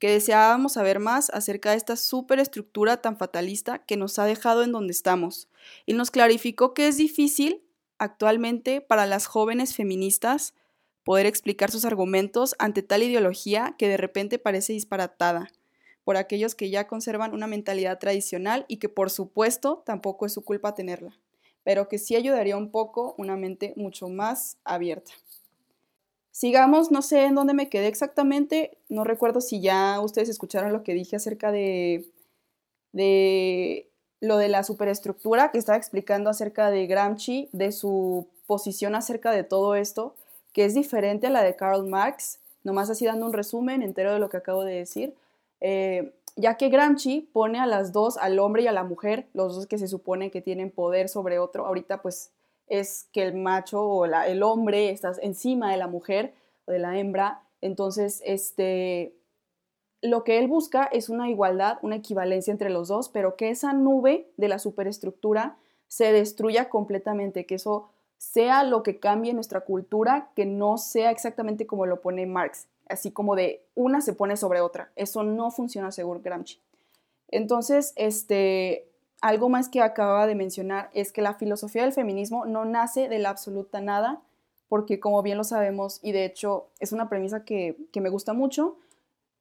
que 0.00 0.10
deseábamos 0.10 0.72
saber 0.72 0.98
más 0.98 1.30
acerca 1.30 1.70
de 1.70 1.76
esta 1.76 1.94
superestructura 1.94 2.96
tan 3.02 3.18
fatalista 3.18 3.84
que 3.84 3.98
nos 3.98 4.18
ha 4.18 4.24
dejado 4.24 4.64
en 4.64 4.72
donde 4.72 4.92
estamos. 4.92 5.48
Y 5.86 5.92
nos 5.92 6.10
clarificó 6.10 6.74
que 6.74 6.88
es 6.88 6.96
difícil 6.96 7.62
actualmente 7.98 8.80
para 8.80 9.04
las 9.06 9.26
jóvenes 9.26 9.76
feministas 9.76 10.54
poder 11.04 11.26
explicar 11.26 11.70
sus 11.70 11.84
argumentos 11.84 12.56
ante 12.58 12.82
tal 12.82 13.02
ideología 13.02 13.74
que 13.78 13.88
de 13.88 13.98
repente 13.98 14.38
parece 14.38 14.72
disparatada 14.72 15.52
por 16.02 16.16
aquellos 16.16 16.54
que 16.54 16.70
ya 16.70 16.86
conservan 16.86 17.34
una 17.34 17.46
mentalidad 17.46 17.98
tradicional 17.98 18.64
y 18.68 18.78
que 18.78 18.88
por 18.88 19.10
supuesto 19.10 19.82
tampoco 19.84 20.24
es 20.24 20.32
su 20.32 20.42
culpa 20.42 20.74
tenerla, 20.74 21.18
pero 21.62 21.88
que 21.88 21.98
sí 21.98 22.16
ayudaría 22.16 22.56
un 22.56 22.70
poco 22.70 23.14
una 23.18 23.36
mente 23.36 23.74
mucho 23.76 24.08
más 24.08 24.56
abierta. 24.64 25.12
Sigamos, 26.32 26.90
no 26.90 27.02
sé 27.02 27.24
en 27.24 27.34
dónde 27.34 27.54
me 27.54 27.68
quedé 27.68 27.88
exactamente, 27.88 28.78
no 28.88 29.04
recuerdo 29.04 29.40
si 29.40 29.60
ya 29.60 30.00
ustedes 30.00 30.28
escucharon 30.28 30.72
lo 30.72 30.84
que 30.84 30.94
dije 30.94 31.16
acerca 31.16 31.50
de, 31.50 32.08
de 32.92 33.90
lo 34.20 34.36
de 34.36 34.48
la 34.48 34.62
superestructura 34.62 35.50
que 35.50 35.58
estaba 35.58 35.78
explicando 35.78 36.30
acerca 36.30 36.70
de 36.70 36.86
Gramsci, 36.86 37.48
de 37.52 37.72
su 37.72 38.28
posición 38.46 38.94
acerca 38.94 39.32
de 39.32 39.44
todo 39.44 39.74
esto, 39.74 40.14
que 40.52 40.64
es 40.64 40.74
diferente 40.74 41.26
a 41.26 41.30
la 41.30 41.42
de 41.42 41.56
Karl 41.56 41.86
Marx, 41.88 42.38
nomás 42.62 42.90
así 42.90 43.06
dando 43.06 43.26
un 43.26 43.32
resumen 43.32 43.82
entero 43.82 44.12
de 44.12 44.18
lo 44.18 44.28
que 44.28 44.36
acabo 44.36 44.64
de 44.64 44.74
decir, 44.74 45.14
eh, 45.60 46.12
ya 46.36 46.56
que 46.56 46.68
Gramsci 46.68 47.28
pone 47.32 47.58
a 47.58 47.66
las 47.66 47.92
dos, 47.92 48.16
al 48.16 48.38
hombre 48.38 48.62
y 48.62 48.66
a 48.66 48.72
la 48.72 48.84
mujer, 48.84 49.26
los 49.34 49.54
dos 49.54 49.66
que 49.66 49.78
se 49.78 49.88
supone 49.88 50.30
que 50.30 50.40
tienen 50.40 50.70
poder 50.70 51.08
sobre 51.08 51.38
otro, 51.38 51.66
ahorita 51.66 52.02
pues 52.02 52.30
es 52.70 53.08
que 53.12 53.22
el 53.22 53.34
macho 53.34 53.82
o 53.82 54.06
el 54.06 54.42
hombre 54.42 54.90
está 54.90 55.12
encima 55.20 55.70
de 55.70 55.76
la 55.76 55.88
mujer 55.88 56.32
o 56.64 56.72
de 56.72 56.78
la 56.78 56.98
hembra, 56.98 57.42
entonces 57.60 58.22
este, 58.24 59.14
lo 60.02 60.24
que 60.24 60.38
él 60.38 60.48
busca 60.48 60.84
es 60.84 61.08
una 61.08 61.28
igualdad, 61.28 61.78
una 61.82 61.96
equivalencia 61.96 62.52
entre 62.52 62.70
los 62.70 62.88
dos, 62.88 63.08
pero 63.08 63.36
que 63.36 63.50
esa 63.50 63.72
nube 63.72 64.30
de 64.36 64.48
la 64.48 64.58
superestructura 64.58 65.58
se 65.88 66.12
destruya 66.12 66.68
completamente, 66.68 67.44
que 67.44 67.56
eso 67.56 67.90
sea 68.16 68.64
lo 68.64 68.82
que 68.82 68.98
cambie 68.98 69.34
nuestra 69.34 69.62
cultura, 69.62 70.30
que 70.36 70.46
no 70.46 70.78
sea 70.78 71.10
exactamente 71.10 71.66
como 71.66 71.86
lo 71.86 72.00
pone 72.00 72.26
Marx, 72.26 72.68
así 72.88 73.10
como 73.10 73.34
de 73.34 73.64
una 73.74 74.00
se 74.00 74.12
pone 74.12 74.36
sobre 74.36 74.60
otra. 74.60 74.92
Eso 74.94 75.22
no 75.22 75.50
funciona 75.50 75.90
según 75.90 76.22
Gramsci. 76.22 76.60
Entonces, 77.28 77.92
este, 77.96 78.89
algo 79.20 79.48
más 79.48 79.68
que 79.68 79.82
acaba 79.82 80.26
de 80.26 80.34
mencionar 80.34 80.90
es 80.94 81.12
que 81.12 81.22
la 81.22 81.34
filosofía 81.34 81.82
del 81.82 81.92
feminismo 81.92 82.46
no 82.46 82.64
nace 82.64 83.08
de 83.08 83.18
la 83.18 83.30
absoluta 83.30 83.80
nada, 83.80 84.20
porque 84.68 85.00
como 85.00 85.22
bien 85.22 85.36
lo 85.36 85.44
sabemos, 85.44 86.00
y 86.02 86.12
de 86.12 86.24
hecho 86.24 86.68
es 86.78 86.92
una 86.92 87.08
premisa 87.08 87.44
que, 87.44 87.76
que 87.92 88.00
me 88.00 88.08
gusta 88.08 88.32
mucho, 88.32 88.78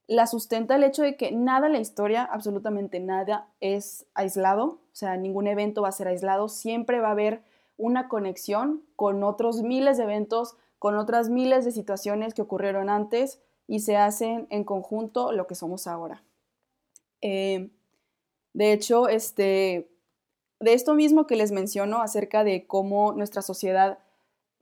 la 0.07 0.25
sustenta 0.25 0.75
el 0.75 0.83
hecho 0.83 1.03
de 1.03 1.15
que 1.15 1.31
nada 1.31 1.67
en 1.67 1.73
la 1.73 1.79
historia, 1.79 2.23
absolutamente 2.23 2.99
nada, 2.99 3.47
es 3.59 4.07
aislado, 4.15 4.65
o 4.65 4.95
sea, 4.95 5.15
ningún 5.17 5.47
evento 5.47 5.83
va 5.83 5.89
a 5.89 5.93
ser 5.93 6.07
aislado, 6.07 6.49
siempre 6.49 6.99
va 6.99 7.09
a 7.09 7.11
haber 7.11 7.43
una 7.77 8.09
conexión 8.09 8.83
con 8.95 9.23
otros 9.23 9.61
miles 9.61 9.97
de 9.97 10.03
eventos, 10.03 10.57
con 10.79 10.97
otras 10.97 11.29
miles 11.29 11.63
de 11.63 11.71
situaciones 11.71 12.33
que 12.33 12.41
ocurrieron 12.41 12.89
antes 12.89 13.39
y 13.67 13.81
se 13.81 13.97
hacen 13.97 14.47
en 14.49 14.63
conjunto 14.63 15.31
lo 15.31 15.45
que 15.45 15.53
somos 15.53 15.85
ahora. 15.85 16.23
Eh, 17.21 17.69
de 18.53 18.73
hecho, 18.73 19.07
este, 19.07 19.89
de 20.59 20.73
esto 20.73 20.93
mismo 20.95 21.27
que 21.27 21.35
les 21.35 21.51
menciono 21.51 22.01
acerca 22.01 22.43
de 22.43 22.65
cómo 22.67 23.13
nuestra 23.13 23.41
sociedad 23.41 23.99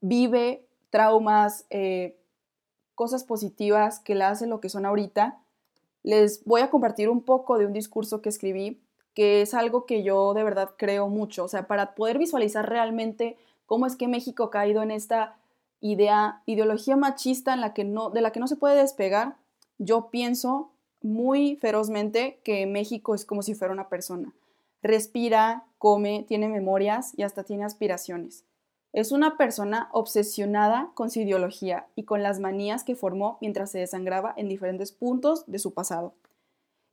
vive 0.02 0.66
traumas, 0.90 1.66
eh, 1.70 2.18
cosas 2.96 3.24
positivas 3.24 4.00
que 4.00 4.16
la 4.16 4.30
hacen 4.30 4.50
lo 4.50 4.60
que 4.60 4.70
son 4.70 4.86
ahorita, 4.86 5.40
les 6.04 6.44
voy 6.46 6.62
a 6.62 6.70
compartir 6.70 7.10
un 7.10 7.22
poco 7.22 7.58
de 7.58 7.66
un 7.66 7.74
discurso 7.74 8.22
que 8.22 8.30
escribí, 8.30 8.82
que 9.14 9.42
es 9.42 9.54
algo 9.54 9.86
que 9.86 10.04
yo 10.04 10.34
de 10.34 10.44
verdad 10.44 10.72
creo 10.78 11.10
mucho. 11.10 11.44
O 11.44 11.48
sea, 11.48 11.68
para 11.68 11.96
poder 11.96 12.18
visualizar 12.18 12.70
realmente 12.70 13.38
cómo 13.66 13.86
es 13.86 13.96
que 13.96 14.08
México 14.08 14.46
ha 14.46 14.52
caído 14.52 14.84
en 14.84 14.92
esta 14.92 15.36
idea, 15.82 16.42
ideología 16.46 16.96
machista 16.96 17.54
en 17.54 17.62
la 17.62 17.74
que 17.74 17.84
no, 17.84 18.10
de 18.10 18.22
la 18.22 18.32
que 18.32 18.40
no 18.40 18.48
se 18.48 18.56
puede 18.56 18.80
despegar, 18.82 19.36
yo 19.78 20.10
pienso 20.10 20.72
muy 21.08 21.56
ferozmente 21.56 22.40
que 22.44 22.66
México 22.66 23.16
es 23.16 23.26
como 23.26 23.42
si 23.42 23.56
fuera 23.56 23.74
una 23.74 23.90
persona. 23.90 24.34
Respira, 24.84 25.66
come, 25.78 26.26
tiene 26.28 26.48
memorias 26.50 27.14
y 27.18 27.24
hasta 27.24 27.44
tiene 27.44 27.66
aspiraciones. 27.66 28.46
Es 28.94 29.12
una 29.12 29.38
persona 29.38 29.90
obsesionada 29.92 30.92
con 30.94 31.10
su 31.10 31.20
ideología 31.20 31.88
y 31.96 32.04
con 32.04 32.24
las 32.24 32.40
manías 32.40 32.84
que 32.84 32.96
formó 32.96 33.38
mientras 33.42 33.72
se 33.72 33.80
desangraba 33.80 34.34
en 34.38 34.50
diferentes 34.50 34.92
puntos 34.92 35.46
de 35.46 35.60
su 35.60 35.74
pasado. 35.74 36.14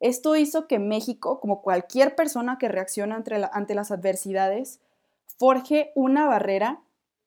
Esto 0.01 0.37
hizo 0.37 0.67
que 0.67 0.79
México, 0.79 1.41
como 1.41 1.63
cualquier 1.63 2.15
persona 2.15 2.59
que 2.59 2.69
reacciona 2.69 3.17
ante, 3.17 3.75
las 3.75 3.91
adversidades, 3.91 4.81
forje 5.39 5.93
una 5.95 6.27
barrera 6.27 6.83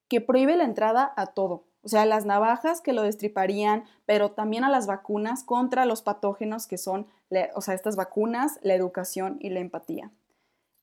que 0.10 0.22
prohíbe 0.22 0.56
la 0.56 0.66
entrada 0.66 1.12
a 1.16 1.28
todo, 1.28 1.64
o 1.88 1.90
sea, 1.90 2.06
las 2.06 2.26
navajas 2.26 2.82
que 2.82 2.92
lo 2.92 3.02
destriparían, 3.02 3.86
pero 4.06 4.32
también 4.32 4.66
a 4.66 4.70
las 4.70 4.88
vacunas 4.88 5.46
contra 5.46 5.86
los 5.86 6.02
patógenos 6.02 6.68
que 6.68 6.78
son, 6.78 7.08
o 7.56 7.62
sea, 7.62 7.76
estas 7.76 7.96
vacunas, 7.96 8.60
la 8.62 8.74
educación 8.74 9.38
y 9.40 9.52
la 9.52 9.62
empatía. 9.62 10.12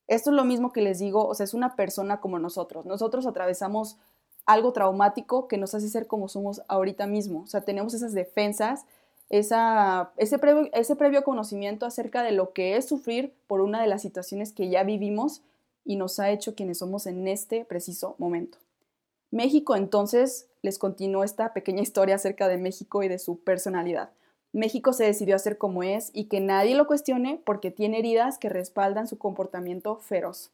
Esto 0.07 0.31
es 0.31 0.35
lo 0.35 0.45
mismo 0.45 0.73
que 0.73 0.81
les 0.81 0.97
digo, 0.97 1.27
o 1.27 1.35
sea, 1.35 1.43
es 1.43 1.53
una 1.53 1.75
persona 1.75 2.21
como 2.21 2.39
nosotros. 2.39 2.87
Nosotros 2.87 3.27
atravesamos 3.27 3.99
algo 4.47 4.73
traumático 4.73 5.47
que 5.47 5.59
nos 5.59 5.75
hace 5.75 5.89
ser 5.89 6.07
como 6.07 6.27
somos 6.27 6.63
ahorita 6.67 7.05
mismo. 7.05 7.41
O 7.41 7.47
sea, 7.47 7.61
tenemos 7.61 7.93
esas 7.93 8.13
defensas, 8.13 8.87
esa, 9.29 10.11
ese, 10.17 10.39
previo, 10.39 10.71
ese 10.73 10.95
previo 10.95 11.23
conocimiento 11.23 11.85
acerca 11.85 12.23
de 12.23 12.31
lo 12.31 12.51
que 12.51 12.77
es 12.77 12.87
sufrir 12.87 13.31
por 13.45 13.61
una 13.61 13.79
de 13.79 13.87
las 13.87 14.01
situaciones 14.01 14.53
que 14.53 14.69
ya 14.69 14.81
vivimos 14.81 15.43
y 15.83 15.97
nos 15.97 16.19
ha 16.19 16.31
hecho 16.31 16.55
quienes 16.55 16.79
somos 16.79 17.05
en 17.05 17.27
este 17.27 17.63
preciso 17.63 18.15
momento. 18.17 18.57
México 19.35 19.75
entonces 19.75 20.47
les 20.65 20.79
continuó 20.79 21.23
esta 21.23 21.53
pequeña 21.53 21.81
historia 21.81 22.15
acerca 22.15 22.47
de 22.47 22.57
México 22.57 23.03
y 23.03 23.07
de 23.07 23.19
su 23.19 23.39
personalidad. 23.39 24.09
México 24.51 24.93
se 24.93 25.05
decidió 25.05 25.35
a 25.35 25.39
ser 25.39 25.57
como 25.57 25.83
es 25.83 26.09
y 26.13 26.25
que 26.25 26.39
nadie 26.41 26.75
lo 26.75 26.87
cuestione 26.87 27.39
porque 27.45 27.71
tiene 27.71 27.99
heridas 27.99 28.37
que 28.37 28.49
respaldan 28.49 29.07
su 29.07 29.17
comportamiento 29.17 29.97
feroz. 29.97 30.51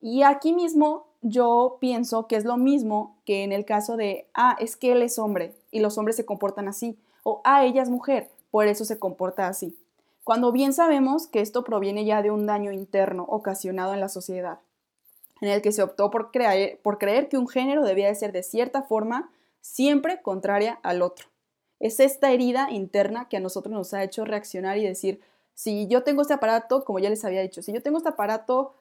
Y 0.00 0.22
aquí 0.22 0.52
mismo 0.52 1.06
yo 1.20 1.76
pienso 1.80 2.26
que 2.26 2.36
es 2.36 2.44
lo 2.44 2.56
mismo 2.56 3.16
que 3.24 3.44
en 3.44 3.52
el 3.52 3.64
caso 3.64 3.96
de, 3.96 4.26
ah, 4.34 4.56
es 4.58 4.76
que 4.76 4.92
él 4.92 5.02
es 5.02 5.18
hombre 5.18 5.54
y 5.70 5.80
los 5.80 5.98
hombres 5.98 6.16
se 6.16 6.24
comportan 6.24 6.66
así, 6.66 6.98
o 7.22 7.40
ah, 7.44 7.64
ella 7.64 7.82
es 7.82 7.90
mujer, 7.90 8.30
por 8.50 8.66
eso 8.66 8.84
se 8.84 8.98
comporta 8.98 9.46
así. 9.46 9.76
Cuando 10.24 10.52
bien 10.52 10.72
sabemos 10.72 11.26
que 11.26 11.40
esto 11.40 11.64
proviene 11.64 12.04
ya 12.04 12.22
de 12.22 12.30
un 12.30 12.46
daño 12.46 12.72
interno 12.72 13.24
ocasionado 13.28 13.94
en 13.94 14.00
la 14.00 14.08
sociedad 14.08 14.58
en 15.42 15.48
el 15.48 15.60
que 15.60 15.72
se 15.72 15.82
optó 15.82 16.10
por 16.10 16.30
creer, 16.30 16.78
por 16.82 16.98
creer 16.98 17.28
que 17.28 17.36
un 17.36 17.48
género 17.48 17.84
debía 17.84 18.06
de 18.06 18.14
ser 18.14 18.32
de 18.32 18.44
cierta 18.44 18.82
forma 18.82 19.30
siempre 19.60 20.22
contraria 20.22 20.78
al 20.82 21.02
otro. 21.02 21.26
Es 21.80 21.98
esta 21.98 22.30
herida 22.30 22.70
interna 22.70 23.28
que 23.28 23.36
a 23.36 23.40
nosotros 23.40 23.74
nos 23.74 23.92
ha 23.92 24.04
hecho 24.04 24.24
reaccionar 24.24 24.78
y 24.78 24.86
decir, 24.86 25.20
si 25.54 25.88
yo 25.88 26.04
tengo 26.04 26.22
este 26.22 26.34
aparato, 26.34 26.84
como 26.84 27.00
ya 27.00 27.10
les 27.10 27.24
había 27.24 27.42
dicho, 27.42 27.60
si 27.60 27.72
yo 27.72 27.82
tengo 27.82 27.98
este 27.98 28.10
aparato 28.10 28.74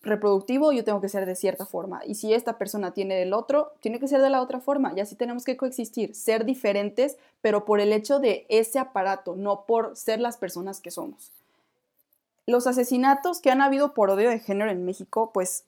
reproductivo, 0.00 0.72
yo 0.72 0.82
tengo 0.82 1.02
que 1.02 1.10
ser 1.10 1.26
de 1.26 1.36
cierta 1.36 1.66
forma. 1.66 2.00
Y 2.06 2.14
si 2.14 2.32
esta 2.32 2.56
persona 2.56 2.94
tiene 2.94 3.16
del 3.16 3.34
otro, 3.34 3.72
tiene 3.80 4.00
que 4.00 4.08
ser 4.08 4.22
de 4.22 4.30
la 4.30 4.40
otra 4.40 4.60
forma. 4.60 4.94
Y 4.96 5.00
así 5.00 5.14
tenemos 5.14 5.44
que 5.44 5.58
coexistir, 5.58 6.14
ser 6.14 6.46
diferentes, 6.46 7.18
pero 7.42 7.66
por 7.66 7.80
el 7.80 7.92
hecho 7.92 8.18
de 8.18 8.46
ese 8.48 8.78
aparato, 8.78 9.36
no 9.36 9.66
por 9.66 9.94
ser 9.94 10.20
las 10.20 10.38
personas 10.38 10.80
que 10.80 10.90
somos. 10.90 11.32
Los 12.46 12.66
asesinatos 12.66 13.40
que 13.42 13.50
han 13.50 13.60
habido 13.60 13.92
por 13.92 14.08
odio 14.08 14.30
de 14.30 14.38
género 14.38 14.70
en 14.70 14.86
México, 14.86 15.32
pues 15.34 15.64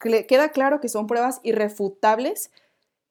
queda 0.00 0.48
claro 0.50 0.80
que 0.80 0.88
son 0.88 1.06
pruebas 1.06 1.40
irrefutables 1.42 2.50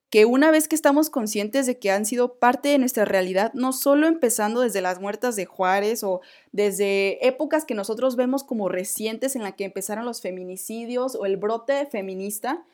que 0.10 0.26
una 0.26 0.50
vez 0.50 0.68
que 0.68 0.76
estamos 0.76 1.10
conscientes 1.10 1.68
de 1.68 1.78
que 1.78 1.92
han 1.92 2.06
sido 2.06 2.40
parte 2.40 2.70
de 2.70 2.80
nuestra 2.80 3.06
realidad, 3.06 3.54
no 3.54 3.74
solo 3.74 4.08
empezando 4.08 4.62
desde 4.62 4.82
las 4.82 5.00
muertas 5.00 5.36
de 5.36 5.46
Juárez 5.46 6.04
o 6.04 6.22
desde 6.52 7.26
épocas 7.28 7.64
que 7.64 7.76
nosotros 7.76 8.16
vemos 8.16 8.44
como 8.44 8.70
recientes 8.70 9.36
en 9.36 9.44
la 9.44 9.52
que 9.52 9.66
empezaron 9.66 10.06
los 10.06 10.22
feminicidios 10.22 11.16
o 11.16 11.26
el 11.26 11.38
brote 11.38 11.86
feminista, 11.86 12.66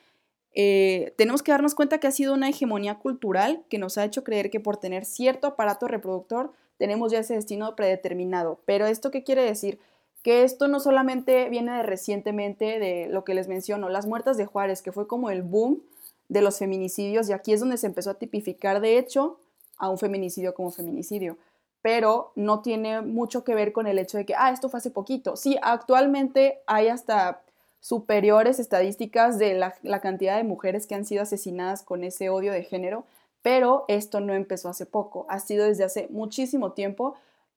eh, 0.53 1.13
tenemos 1.17 1.43
que 1.43 1.51
darnos 1.51 1.75
cuenta 1.75 1.99
que 1.99 2.07
ha 2.07 2.11
sido 2.11 2.33
una 2.33 2.47
hegemonía 2.47 2.99
cultural 2.99 3.65
que 3.69 3.79
nos 3.79 3.97
ha 3.97 4.05
hecho 4.05 4.23
creer 4.23 4.49
que 4.49 4.61
por 4.61 4.77
tener 4.77 5.03
cierto 5.03 5.47
aparato 5.47 5.89
reproductor 5.89 6.53
tenemos 6.77 7.11
ya 7.11 7.19
ese 7.19 7.35
destino 7.35 7.75
predeterminado. 7.75 8.61
Pero 8.65 8.85
¿esto 8.85 9.11
qué 9.11 9.23
quiere 9.23 9.43
decir? 9.43 9.79
Que 10.25 10.41
esto 10.41 10.67
no 10.67 10.79
solamente 10.79 11.49
viene 11.49 11.71
de 11.71 11.83
recientemente 11.83 12.79
de 12.79 13.07
lo 13.09 13.23
que 13.23 13.35
les 13.35 13.47
menciono, 13.47 13.89
las 13.89 14.07
muertas 14.07 14.37
de 14.37 14.47
Juárez, 14.47 14.81
que 14.81 14.91
fue 14.91 15.05
como 15.05 15.29
el 15.29 15.43
boom 15.43 15.83
de 16.29 16.41
los 16.41 16.57
feminicidios 16.57 17.29
y 17.29 17.33
aquí 17.33 17.53
es 17.53 17.59
donde 17.59 17.77
se 17.77 17.85
empezó 17.85 18.09
a 18.09 18.15
tipificar 18.15 18.81
de 18.81 18.97
hecho 18.97 19.37
a 19.77 19.87
un 19.87 19.99
feminicidio 19.99 20.55
como 20.55 20.71
feminicidio, 20.71 21.37
pero 21.83 22.31
no 22.33 22.63
tiene 22.63 23.01
mucho 23.01 23.43
que 23.43 23.53
ver 23.53 23.71
con 23.71 23.85
el 23.85 23.99
hecho 23.99 24.17
de 24.17 24.25
que, 24.25 24.33
ah, 24.35 24.49
esto 24.49 24.67
fue 24.67 24.79
hace 24.79 24.89
poquito. 24.89 25.35
Sí, 25.35 25.59
actualmente 25.61 26.57
hay 26.65 26.87
hasta 26.87 27.43
superiores 27.79 28.57
estadísticas 28.57 29.37
de 29.37 29.53
la, 29.53 29.75
la 29.83 30.01
cantidad 30.01 30.37
de 30.37 30.43
mujeres 30.43 30.87
que 30.87 30.95
han 30.95 31.05
sido 31.05 31.21
asesinadas 31.21 31.83
con 31.83 32.03
ese 32.03 32.31
odio 32.31 32.51
de 32.51 32.63
género, 32.63 33.05
Pero 33.43 33.85
esto 33.89 34.21
no 34.21 34.33
empezó 34.33 34.69
hace 34.69 34.87
poco, 34.87 35.27
ha 35.29 35.39
sido 35.39 35.65
desde 35.65 35.83
hace 35.83 36.07
muchísimo 36.09 36.71
tiempo, 36.71 37.13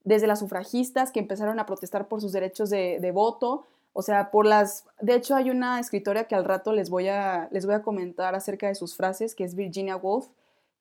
desde 0.09 0.27
las 0.27 0.39
sufragistas 0.39 1.13
que 1.13 1.21
empezaron 1.21 1.61
a 1.61 1.67
protestar 1.67 2.09
por 2.09 2.23
sus 2.23 2.33
derechos 2.33 2.71
de, 2.71 3.11
voto, 3.13 3.67
o 3.93 4.01
sea, 4.01 4.31
por 4.31 4.47
las... 4.47 4.87
De 5.03 5.15
hecho, 5.15 5.37
hay 5.37 5.51
una 5.51 5.79
escritora 5.81 6.25
que 6.25 6.35
al 6.35 6.47
rato 6.47 6.73
les 6.73 6.89
voy, 6.89 7.09
a, 7.09 7.51
les 7.51 7.67
voy 7.67 7.75
a 7.75 7.83
comentar 7.83 8.35
acerca 8.35 8.69
de 8.69 8.75
sus 8.75 8.97
frases, 8.97 9.35
que 9.35 9.45
es 9.45 9.55
Virginia 9.55 9.97
Woolf, 9.97 10.29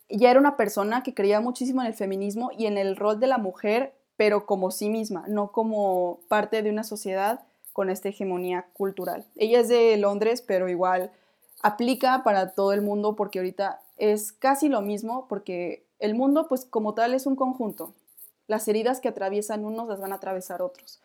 ya 0.09 0.29
era 0.29 0.39
una 0.39 0.55
persona 0.55 1.01
que 1.01 1.15
creía 1.15 1.41
muchísimo 1.41 1.81
en 1.81 1.87
el 1.87 1.95
feminismo 1.95 2.51
y 2.55 2.67
en 2.67 2.77
el 2.77 2.95
rol 2.95 3.19
de 3.19 3.25
la 3.25 3.39
mujer, 3.39 3.95
pero 4.17 4.45
como 4.45 4.69
sí 4.69 4.89
misma, 4.89 5.25
no 5.27 5.51
como 5.51 6.19
parte 6.27 6.61
de 6.61 6.69
una 6.69 6.83
sociedad 6.83 7.46
con 7.77 7.91
esta 7.91 8.09
hegemonía 8.09 8.65
cultural. 8.73 9.27
Ella 9.35 9.59
es 9.59 9.67
de 9.67 9.95
Londres, 9.97 10.41
pero 10.41 10.67
igual 10.67 11.11
aplica 11.61 12.23
para 12.23 12.55
todo 12.55 12.73
el 12.73 12.81
mundo 12.81 13.15
porque 13.15 13.37
ahorita 13.37 13.83
es 13.97 14.31
casi 14.31 14.67
lo 14.67 14.81
mismo 14.81 15.27
porque 15.27 15.85
el 15.99 16.15
mundo 16.15 16.47
pues 16.47 16.65
como 16.65 16.95
tal 16.95 17.13
es 17.13 17.27
un 17.27 17.35
conjunto. 17.35 17.93
Las 18.47 18.67
heridas 18.67 18.99
que 18.99 19.09
atraviesan 19.09 19.63
unos 19.63 19.87
las 19.87 20.01
van 20.01 20.11
a 20.11 20.15
atravesar 20.15 20.63
otros. 20.63 20.99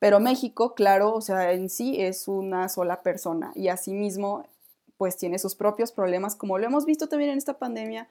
Pero 0.00 0.18
México, 0.18 0.74
claro, 0.74 1.14
o 1.14 1.20
sea, 1.20 1.52
en 1.52 1.70
sí 1.70 2.02
es 2.02 2.26
una 2.26 2.68
sola 2.68 3.04
persona 3.04 3.52
y 3.54 3.68
asimismo 3.68 4.44
pues 4.96 5.16
tiene 5.16 5.38
sus 5.38 5.54
propios 5.54 5.92
problemas, 5.92 6.34
como 6.34 6.58
lo 6.58 6.66
hemos 6.66 6.84
visto 6.84 7.08
también 7.08 7.30
en 7.30 7.38
esta 7.38 7.60
pandemia, 7.60 8.08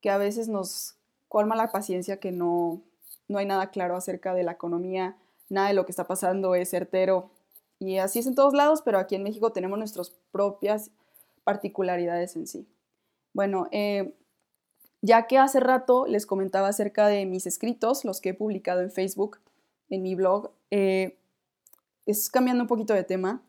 que 0.00 0.10
a 0.10 0.18
veces 0.18 0.48
nos 0.48 0.96
colma 1.28 1.54
la 1.54 1.70
paciencia 1.70 2.18
que 2.18 2.32
no, 2.32 2.80
no 3.28 3.38
hay 3.38 3.46
nada 3.46 3.70
claro 3.70 3.94
acerca 3.94 4.34
de 4.34 4.42
la 4.42 4.50
economía, 4.50 5.16
nada 5.48 5.68
de 5.68 5.74
lo 5.74 5.84
que 5.84 5.92
está 5.92 6.08
pasando 6.08 6.56
es 6.56 6.70
certero. 6.70 7.30
Y 7.86 7.98
así 7.98 8.20
es 8.20 8.26
en 8.26 8.34
todos 8.34 8.54
lados, 8.54 8.82
pero 8.82 8.98
aquí 8.98 9.14
en 9.14 9.22
México 9.22 9.52
tenemos 9.52 9.78
nuestras 9.78 10.10
propias 10.32 10.90
particularidades 11.44 12.36
en 12.36 12.46
sí. 12.46 12.66
Bueno, 13.32 13.68
eh, 13.72 14.14
ya 15.02 15.26
que 15.26 15.38
hace 15.38 15.60
rato 15.60 16.06
les 16.06 16.24
comentaba 16.24 16.68
acerca 16.68 17.08
de 17.08 17.26
mis 17.26 17.46
escritos, 17.46 18.04
los 18.04 18.20
que 18.20 18.30
he 18.30 18.34
publicado 18.34 18.80
en 18.80 18.90
Facebook, 18.90 19.38
en 19.90 20.02
mi 20.02 20.14
blog, 20.14 20.50
eh, 20.70 21.18
es 22.06 22.30
cambiando 22.30 22.64
un 22.64 22.68
poquito 22.68 22.94
de 22.94 23.04
tema. 23.04 23.42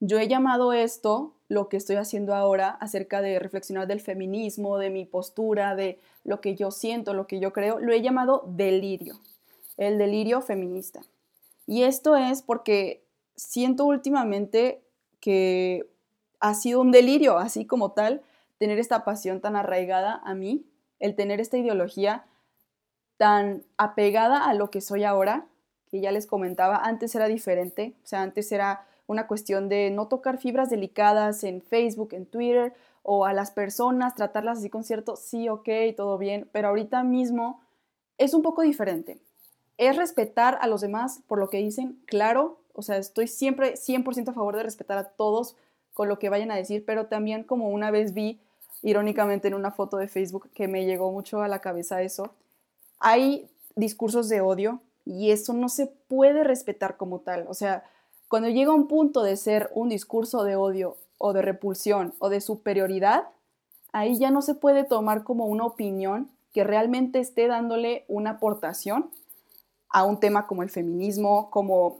Yo 0.00 0.18
he 0.18 0.28
llamado 0.28 0.72
esto 0.72 1.34
lo 1.48 1.68
que 1.68 1.76
estoy 1.76 1.96
haciendo 1.96 2.34
ahora 2.34 2.70
acerca 2.70 3.22
de 3.22 3.38
reflexionar 3.38 3.86
del 3.86 4.00
feminismo, 4.00 4.78
de 4.78 4.90
mi 4.90 5.04
postura, 5.06 5.74
de 5.74 5.98
lo 6.24 6.40
que 6.40 6.54
yo 6.54 6.70
siento, 6.70 7.14
lo 7.14 7.26
que 7.26 7.40
yo 7.40 7.52
creo, 7.52 7.78
lo 7.80 7.92
he 7.92 8.02
llamado 8.02 8.44
delirio, 8.46 9.20
el 9.76 9.98
delirio 9.98 10.42
feminista. 10.42 11.00
Y 11.66 11.82
esto 11.82 12.16
es 12.16 12.42
porque 12.42 13.02
siento 13.38 13.86
últimamente 13.86 14.82
que 15.20 15.88
ha 16.40 16.54
sido 16.54 16.80
un 16.80 16.90
delirio, 16.90 17.38
así 17.38 17.64
como 17.64 17.92
tal, 17.92 18.22
tener 18.58 18.78
esta 18.78 19.04
pasión 19.04 19.40
tan 19.40 19.56
arraigada 19.56 20.20
a 20.24 20.34
mí, 20.34 20.66
el 20.98 21.14
tener 21.14 21.40
esta 21.40 21.56
ideología 21.56 22.26
tan 23.16 23.64
apegada 23.76 24.44
a 24.44 24.54
lo 24.54 24.70
que 24.70 24.80
soy 24.80 25.04
ahora, 25.04 25.46
que 25.90 26.00
ya 26.00 26.12
les 26.12 26.26
comentaba, 26.26 26.76
antes 26.76 27.14
era 27.14 27.28
diferente, 27.28 27.94
o 28.04 28.06
sea, 28.06 28.22
antes 28.22 28.52
era 28.52 28.86
una 29.06 29.26
cuestión 29.26 29.68
de 29.68 29.90
no 29.90 30.08
tocar 30.08 30.38
fibras 30.38 30.68
delicadas 30.68 31.42
en 31.44 31.62
Facebook, 31.62 32.10
en 32.12 32.26
Twitter, 32.26 32.74
o 33.02 33.24
a 33.24 33.32
las 33.32 33.50
personas, 33.50 34.14
tratarlas 34.14 34.58
así 34.58 34.68
con 34.68 34.84
cierto 34.84 35.16
sí, 35.16 35.48
ok, 35.48 35.68
todo 35.96 36.18
bien, 36.18 36.48
pero 36.52 36.68
ahorita 36.68 37.02
mismo 37.04 37.62
es 38.18 38.34
un 38.34 38.42
poco 38.42 38.62
diferente. 38.62 39.18
Es 39.78 39.96
respetar 39.96 40.58
a 40.60 40.66
los 40.66 40.80
demás 40.80 41.22
por 41.26 41.38
lo 41.38 41.48
que 41.48 41.58
dicen, 41.58 42.02
claro, 42.04 42.60
o 42.78 42.82
sea, 42.82 42.96
estoy 42.96 43.26
siempre 43.26 43.74
100% 43.74 44.28
a 44.28 44.32
favor 44.32 44.56
de 44.56 44.62
respetar 44.62 44.98
a 44.98 45.08
todos 45.08 45.56
con 45.94 46.08
lo 46.08 46.20
que 46.20 46.28
vayan 46.28 46.52
a 46.52 46.56
decir, 46.56 46.84
pero 46.86 47.06
también 47.06 47.42
como 47.42 47.70
una 47.70 47.90
vez 47.90 48.14
vi, 48.14 48.40
irónicamente 48.82 49.48
en 49.48 49.54
una 49.54 49.72
foto 49.72 49.96
de 49.96 50.06
Facebook, 50.06 50.48
que 50.54 50.68
me 50.68 50.86
llegó 50.86 51.10
mucho 51.10 51.42
a 51.42 51.48
la 51.48 51.58
cabeza 51.58 52.02
eso, 52.02 52.30
hay 53.00 53.50
discursos 53.74 54.28
de 54.28 54.40
odio 54.40 54.80
y 55.04 55.32
eso 55.32 55.54
no 55.54 55.68
se 55.68 55.86
puede 55.86 56.44
respetar 56.44 56.96
como 56.96 57.18
tal, 57.18 57.46
o 57.48 57.54
sea, 57.54 57.82
cuando 58.28 58.48
llega 58.48 58.72
un 58.72 58.86
punto 58.86 59.24
de 59.24 59.36
ser 59.36 59.70
un 59.74 59.88
discurso 59.88 60.44
de 60.44 60.54
odio 60.54 60.96
o 61.16 61.32
de 61.32 61.42
repulsión 61.42 62.14
o 62.20 62.28
de 62.28 62.40
superioridad, 62.40 63.24
ahí 63.92 64.16
ya 64.18 64.30
no 64.30 64.40
se 64.40 64.54
puede 64.54 64.84
tomar 64.84 65.24
como 65.24 65.46
una 65.46 65.64
opinión 65.64 66.30
que 66.52 66.62
realmente 66.62 67.18
esté 67.18 67.48
dándole 67.48 68.04
una 68.06 68.30
aportación 68.30 69.10
a 69.88 70.04
un 70.04 70.20
tema 70.20 70.46
como 70.46 70.62
el 70.62 70.70
feminismo, 70.70 71.50
como, 71.50 71.98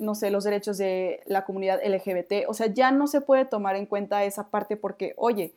no 0.00 0.14
sé, 0.14 0.30
los 0.30 0.44
derechos 0.44 0.78
de 0.78 1.22
la 1.26 1.44
comunidad 1.44 1.80
LGBT. 1.84 2.48
O 2.48 2.54
sea, 2.54 2.66
ya 2.66 2.90
no 2.90 3.06
se 3.06 3.20
puede 3.20 3.44
tomar 3.44 3.76
en 3.76 3.86
cuenta 3.86 4.24
esa 4.24 4.50
parte 4.50 4.76
porque, 4.76 5.14
oye, 5.16 5.54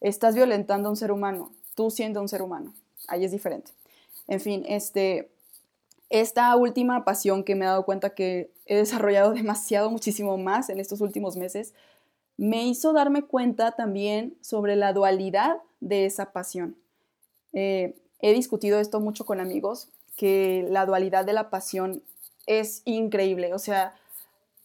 estás 0.00 0.34
violentando 0.34 0.88
a 0.88 0.90
un 0.90 0.96
ser 0.96 1.12
humano, 1.12 1.52
tú 1.74 1.90
siendo 1.90 2.20
un 2.20 2.28
ser 2.28 2.42
humano. 2.42 2.74
Ahí 3.06 3.24
es 3.24 3.30
diferente. 3.30 3.70
En 4.26 4.40
fin, 4.40 4.64
este, 4.68 5.30
esta 6.10 6.54
última 6.56 7.04
pasión 7.04 7.44
que 7.44 7.54
me 7.54 7.64
he 7.64 7.68
dado 7.68 7.84
cuenta 7.84 8.10
que 8.10 8.50
he 8.66 8.76
desarrollado 8.76 9.32
demasiado, 9.34 9.90
muchísimo 9.90 10.36
más 10.36 10.68
en 10.68 10.80
estos 10.80 11.00
últimos 11.00 11.36
meses, 11.36 11.72
me 12.36 12.66
hizo 12.66 12.92
darme 12.92 13.22
cuenta 13.22 13.72
también 13.72 14.36
sobre 14.40 14.76
la 14.76 14.92
dualidad 14.92 15.56
de 15.80 16.04
esa 16.04 16.32
pasión. 16.32 16.76
Eh, 17.52 17.96
he 18.20 18.32
discutido 18.32 18.78
esto 18.78 19.00
mucho 19.00 19.24
con 19.24 19.40
amigos, 19.40 19.88
que 20.16 20.66
la 20.68 20.84
dualidad 20.84 21.24
de 21.24 21.32
la 21.32 21.48
pasión 21.48 22.02
es 22.48 22.82
increíble. 22.86 23.54
O 23.54 23.58
sea, 23.60 23.94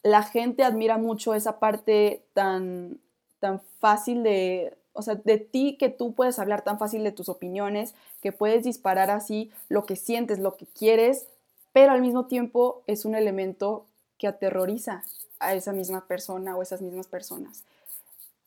la 0.02 0.24
gente 0.24 0.64
admira 0.64 0.98
mucho 0.98 1.36
esa 1.36 1.60
parte 1.60 2.24
tan, 2.34 3.00
tan 3.40 3.62
fácil 3.80 4.24
de, 4.24 4.76
o 4.94 5.02
sea, 5.02 5.16
de 5.16 5.38
ti 5.38 5.76
que 5.78 5.90
tú 5.90 6.14
puedes 6.14 6.40
hablar 6.40 6.64
tan 6.64 6.80
fácil 6.80 7.04
de 7.04 7.12
tus 7.12 7.30
opiniones, 7.30 7.94
que 8.22 8.32
puedes 8.32 8.64
disparar 8.64 9.12
así 9.12 9.52
lo 9.70 9.86
que 9.86 9.96
sientes, 9.96 10.40
lo 10.40 10.56
que 10.56 10.66
quieres, 10.66 11.28
pero 11.74 11.92
al 11.92 12.02
mismo 12.02 12.26
tiempo 12.26 12.82
es 12.88 13.06
un 13.06 13.16
elemento 13.16 13.86
que 14.18 14.28
aterroriza 14.28 15.04
a 15.40 15.54
esa 15.54 15.74
misma 15.74 16.08
persona 16.08 16.56
o 16.56 16.62
esas 16.62 16.82
mismas 16.82 17.08
personas. 17.08 17.64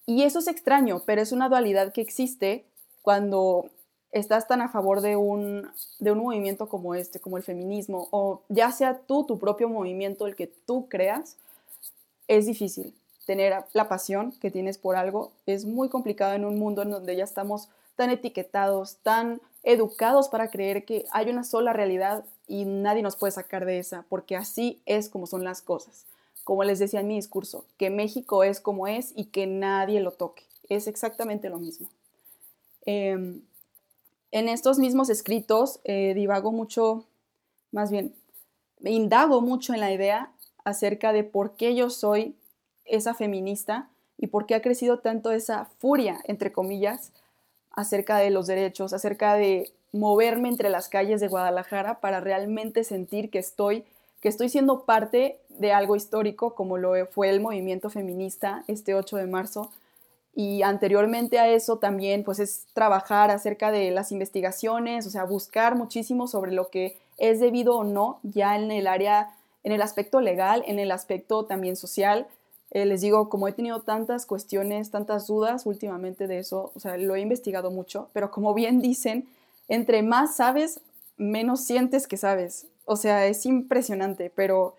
Y 0.07 0.22
eso 0.22 0.38
es 0.38 0.46
extraño, 0.46 1.03
pero 1.05 1.20
es 1.20 1.33
una 1.33 1.49
dualidad 1.49 1.92
que 1.92 2.01
existe 2.01 2.64
cuando 3.03 3.66
estás 4.19 4.49
tan 4.49 4.61
a 4.61 4.69
favor 4.69 5.01
de 5.01 5.17
un, 5.17 5.69
de 5.99 6.13
un 6.13 6.19
movimiento 6.19 6.69
como 6.69 6.95
este, 6.95 7.21
como 7.21 7.37
el 7.37 7.43
feminismo, 7.43 8.09
o 8.11 8.43
ya 8.49 8.73
sea 8.73 8.99
tú, 8.99 9.25
tu 9.25 9.39
propio 9.39 9.69
movimiento, 9.69 10.27
el 10.27 10.37
que 10.37 10.47
tú 10.47 10.89
creas, 10.89 11.37
es 12.29 12.47
difícil. 12.47 12.95
Tener 13.27 13.65
la 13.73 13.89
pasión 13.89 14.33
que 14.41 14.51
tienes 14.51 14.79
por 14.79 14.97
algo 14.97 15.33
es 15.47 15.65
muy 15.65 15.89
complicado 15.89 16.35
en 16.35 16.45
un 16.45 16.59
mundo 16.59 16.83
en 16.83 16.91
donde 16.91 17.17
ya 17.17 17.25
estamos 17.25 17.69
tan 17.97 18.11
etiquetados, 18.11 18.97
tan 19.03 19.41
educados 19.63 20.29
para 20.29 20.49
creer 20.49 20.85
que 20.85 21.07
hay 21.11 21.29
una 21.29 21.43
sola 21.43 21.73
realidad 21.73 22.25
y 22.47 22.65
nadie 22.65 23.03
nos 23.03 23.17
puede 23.17 23.33
sacar 23.33 23.65
de 23.65 23.79
esa, 23.79 24.05
porque 24.09 24.37
así 24.37 24.81
es 24.87 25.09
como 25.09 25.27
son 25.27 25.43
las 25.43 25.61
cosas. 25.61 26.07
Como 26.45 26.63
les 26.63 26.79
decía 26.79 27.01
en 27.01 27.09
mi 27.09 27.17
discurso, 27.17 27.65
que 27.77 27.91
México 27.91 28.45
es 28.45 28.61
como 28.61 28.87
es 28.87 29.13
y 29.17 29.25
que 29.27 29.49
nadie 29.49 30.01
lo 30.01 30.13
toque. 30.13 30.45
Es 30.69 30.87
exactamente 30.87 31.49
lo 31.49 31.59
mismo. 31.59 31.89
Em, 32.85 33.43
en 34.31 34.49
estos 34.49 34.79
mismos 34.79 35.09
escritos 35.09 35.81
eh, 35.85 36.12
divago 36.15 36.53
mucho, 36.53 37.05
más 37.73 37.91
bien, 37.91 38.15
indago 38.85 39.41
mucho 39.41 39.75
en 39.75 39.81
la 39.81 39.93
idea 39.93 40.31
acerca 40.65 41.12
de 41.12 41.25
por 41.25 41.57
qué 41.57 41.75
yo 41.75 41.91
soy 41.91 42.35
esa 42.85 43.15
feminista 43.15 43.89
y 44.19 44.29
por 44.29 44.47
qué 44.47 44.55
ha 44.55 44.62
crecido 44.62 44.99
tanto 44.99 45.31
esa 45.31 45.67
furia, 45.79 46.21
entre 46.25 46.53
comillas, 46.53 47.12
acerca 47.71 48.19
de 48.19 48.31
los 48.31 48.47
derechos, 48.47 48.93
acerca 48.93 49.35
de 49.35 49.71
moverme 49.93 50.49
entre 50.49 50.71
las 50.71 50.89
calles 50.89 51.21
de 51.21 51.29
Guadalajara 51.29 52.01
para 52.01 52.21
realmente 52.21 52.85
sentir 52.85 53.31
que 53.31 53.39
estoy, 53.39 53.85
que 54.21 54.29
estoy 54.29 54.49
siendo 54.49 54.85
parte 54.85 55.39
de 55.49 55.73
algo 55.73 55.97
histórico 55.97 56.55
como 56.55 56.79
lo 56.79 56.95
fue 57.07 57.31
el 57.31 57.41
movimiento 57.41 57.91
feminista 57.91 58.65
este 58.67 58.95
8 58.95 59.17
de 59.17 59.27
marzo. 59.27 59.71
Y 60.38 60.62
anteriormente 60.62 61.38
a 61.38 61.49
eso 61.49 61.79
también 61.79 62.22
pues 62.22 62.40
es 62.40 62.66
trabajar 62.75 63.31
acerca 63.31 63.72
de 63.72 63.90
las 63.90 64.12
investigaciones, 64.12 65.07
o 65.07 65.11
sea, 65.11 65.25
buscar 65.25 65.77
muchísimo 65.77 66.29
sobre 66.29 66.53
lo 66.53 66.68
que 66.68 66.99
es 67.16 67.40
debido 67.40 67.79
o 67.79 67.85
no 67.85 68.20
ya 68.22 68.55
en 68.55 68.70
el 68.70 68.87
área, 68.87 69.35
en 69.64 69.72
el 69.72 69.81
aspecto 69.81 70.20
legal, 70.20 70.62
en 70.66 70.79
el 70.79 70.92
aspecto 70.92 71.46
también 71.46 71.75
social. 71.75 72.27
Eh, 72.70 72.85
les 72.85 73.01
digo, 73.01 73.31
como 73.31 73.49
he 73.49 73.53
tenido 73.53 73.81
tantas 73.81 74.27
cuestiones, 74.27 74.90
tantas 74.90 75.27
dudas 75.27 75.64
últimamente 75.64 76.27
de 76.27 76.40
eso, 76.40 76.70
o 76.75 76.81
sea, 76.81 76.99
lo 76.99 77.16
he 77.16 77.20
investigado 77.20 77.70
mucho, 77.70 78.11
pero 78.12 78.31
como 78.31 78.53
bien 78.53 78.83
dicen, 78.83 79.27
entre 79.68 80.03
más 80.03 80.37
sabes, 80.37 80.81
menos 81.16 81.62
sientes 81.62 82.07
que 82.07 82.18
sabes. 82.18 82.66
O 82.85 82.96
sea, 82.96 83.27
es 83.27 83.46
impresionante, 83.46 84.31
pero 84.35 84.75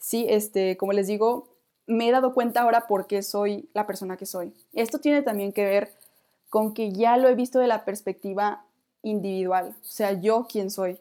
sí, 0.00 0.26
este, 0.28 0.76
como 0.76 0.92
les 0.92 1.06
digo, 1.06 1.46
me 1.86 2.08
he 2.08 2.12
dado 2.12 2.34
cuenta 2.34 2.62
ahora 2.62 2.86
por 2.86 3.06
qué 3.06 3.22
soy 3.22 3.68
la 3.74 3.86
persona 3.86 4.16
que 4.16 4.26
soy. 4.26 4.52
Esto 4.72 4.98
tiene 4.98 5.22
también 5.22 5.52
que 5.52 5.64
ver 5.64 5.92
con 6.50 6.74
que 6.74 6.92
ya 6.92 7.16
lo 7.16 7.28
he 7.28 7.34
visto 7.34 7.58
de 7.58 7.66
la 7.66 7.84
perspectiva 7.84 8.64
individual, 9.02 9.76
o 9.80 9.84
sea, 9.84 10.12
yo 10.12 10.46
quién 10.50 10.70
soy 10.70 10.98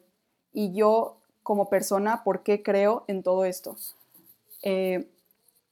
y 0.53 0.73
yo 0.73 1.17
como 1.43 1.69
persona, 1.69 2.23
por 2.23 2.43
qué 2.43 2.63
creo 2.63 3.03
en 3.07 3.21
todo 3.21 3.45
esto. 3.45 3.77
Eh, 4.63 5.07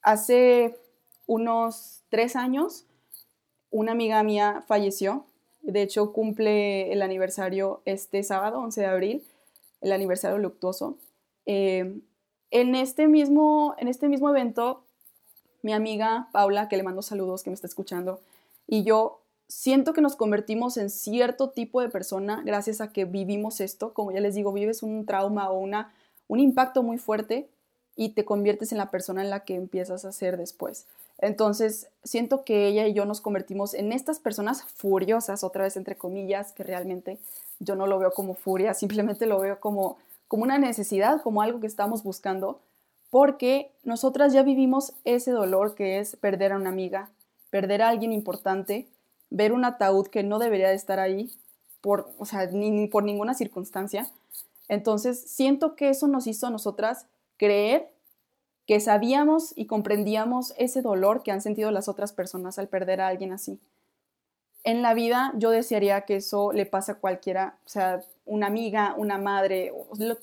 hace 0.03 0.77
unos 1.25 2.03
tres 2.09 2.35
años, 2.35 2.85
una 3.71 3.93
amiga 3.93 4.21
mía 4.21 4.63
falleció. 4.67 5.25
De 5.61 5.81
hecho, 5.81 6.13
cumple 6.13 6.91
el 6.93 7.01
aniversario 7.01 7.81
este 7.85 8.21
sábado, 8.21 8.59
11 8.59 8.81
de 8.81 8.87
abril, 8.87 9.23
el 9.81 9.93
aniversario 9.93 10.37
luctuoso. 10.37 10.97
Eh, 11.47 11.99
en, 12.51 12.75
este 12.75 13.07
mismo, 13.07 13.73
en 13.79 13.87
este 13.87 14.09
mismo 14.09 14.29
evento, 14.29 14.83
mi 15.63 15.73
amiga 15.73 16.29
Paula, 16.31 16.69
que 16.69 16.77
le 16.77 16.83
mando 16.83 17.01
saludos, 17.01 17.41
que 17.41 17.49
me 17.49 17.55
está 17.55 17.65
escuchando, 17.65 18.19
y 18.67 18.83
yo 18.83 19.19
siento 19.47 19.93
que 19.93 20.01
nos 20.01 20.15
convertimos 20.15 20.77
en 20.77 20.89
cierto 20.89 21.49
tipo 21.49 21.81
de 21.81 21.89
persona 21.89 22.41
gracias 22.45 22.81
a 22.81 22.91
que 22.91 23.05
vivimos 23.05 23.61
esto. 23.61 23.93
Como 23.93 24.11
ya 24.11 24.19
les 24.19 24.35
digo, 24.35 24.53
vives 24.53 24.83
un 24.83 25.05
trauma 25.05 25.49
o 25.49 25.59
una, 25.59 25.93
un 26.27 26.39
impacto 26.39 26.83
muy 26.83 26.97
fuerte 26.97 27.49
y 27.95 28.09
te 28.09 28.25
conviertes 28.25 28.71
en 28.71 28.77
la 28.77 28.89
persona 28.89 29.21
en 29.21 29.29
la 29.29 29.41
que 29.41 29.55
empiezas 29.55 30.05
a 30.05 30.11
ser 30.11 30.37
después. 30.37 30.87
Entonces, 31.19 31.87
siento 32.03 32.43
que 32.43 32.67
ella 32.67 32.87
y 32.87 32.93
yo 32.93 33.05
nos 33.05 33.21
convertimos 33.21 33.73
en 33.75 33.93
estas 33.93 34.19
personas 34.19 34.63
furiosas, 34.63 35.43
otra 35.43 35.63
vez 35.63 35.77
entre 35.77 35.95
comillas, 35.95 36.51
que 36.51 36.63
realmente 36.63 37.19
yo 37.59 37.75
no 37.75 37.85
lo 37.85 37.99
veo 37.99 38.11
como 38.11 38.33
furia, 38.33 38.73
simplemente 38.73 39.27
lo 39.27 39.39
veo 39.39 39.59
como, 39.59 39.97
como 40.27 40.43
una 40.43 40.57
necesidad, 40.57 41.21
como 41.21 41.41
algo 41.41 41.59
que 41.59 41.67
estamos 41.67 42.03
buscando, 42.03 42.59
porque 43.13 43.71
nosotras 43.83 44.33
ya 44.33 44.41
vivimos 44.41 44.93
ese 45.05 45.29
dolor 45.29 45.75
que 45.75 45.99
es 45.99 46.15
perder 46.15 46.51
a 46.51 46.55
una 46.55 46.71
amiga, 46.71 47.11
perder 47.51 47.83
a 47.83 47.89
alguien 47.89 48.11
importante, 48.11 48.87
ver 49.29 49.53
un 49.53 49.65
ataúd 49.65 50.07
que 50.07 50.23
no 50.23 50.39
debería 50.39 50.69
de 50.69 50.73
estar 50.73 50.99
ahí, 50.99 51.31
por, 51.79 52.11
o 52.17 52.25
sea, 52.25 52.47
ni, 52.47 52.87
por 52.87 53.03
ninguna 53.03 53.35
circunstancia. 53.35 54.09
Entonces, 54.67 55.21
siento 55.27 55.75
que 55.75 55.89
eso 55.89 56.07
nos 56.07 56.25
hizo 56.25 56.47
a 56.47 56.49
nosotras 56.49 57.05
creer 57.37 57.87
que 58.65 58.79
sabíamos 58.79 59.53
y 59.55 59.67
comprendíamos 59.67 60.55
ese 60.57 60.81
dolor 60.81 61.21
que 61.21 61.31
han 61.31 61.41
sentido 61.41 61.69
las 61.69 61.87
otras 61.87 62.13
personas 62.13 62.57
al 62.57 62.67
perder 62.67 62.99
a 62.99 63.09
alguien 63.09 63.31
así. 63.31 63.59
En 64.63 64.81
la 64.81 64.95
vida 64.95 65.33
yo 65.35 65.51
desearía 65.51 66.01
que 66.01 66.15
eso 66.15 66.51
le 66.51 66.65
pase 66.65 66.93
a 66.93 66.95
cualquiera, 66.95 67.59
o 67.63 67.69
sea, 67.69 68.01
una 68.25 68.47
amiga, 68.47 68.95
una 68.97 69.19
madre, 69.19 69.71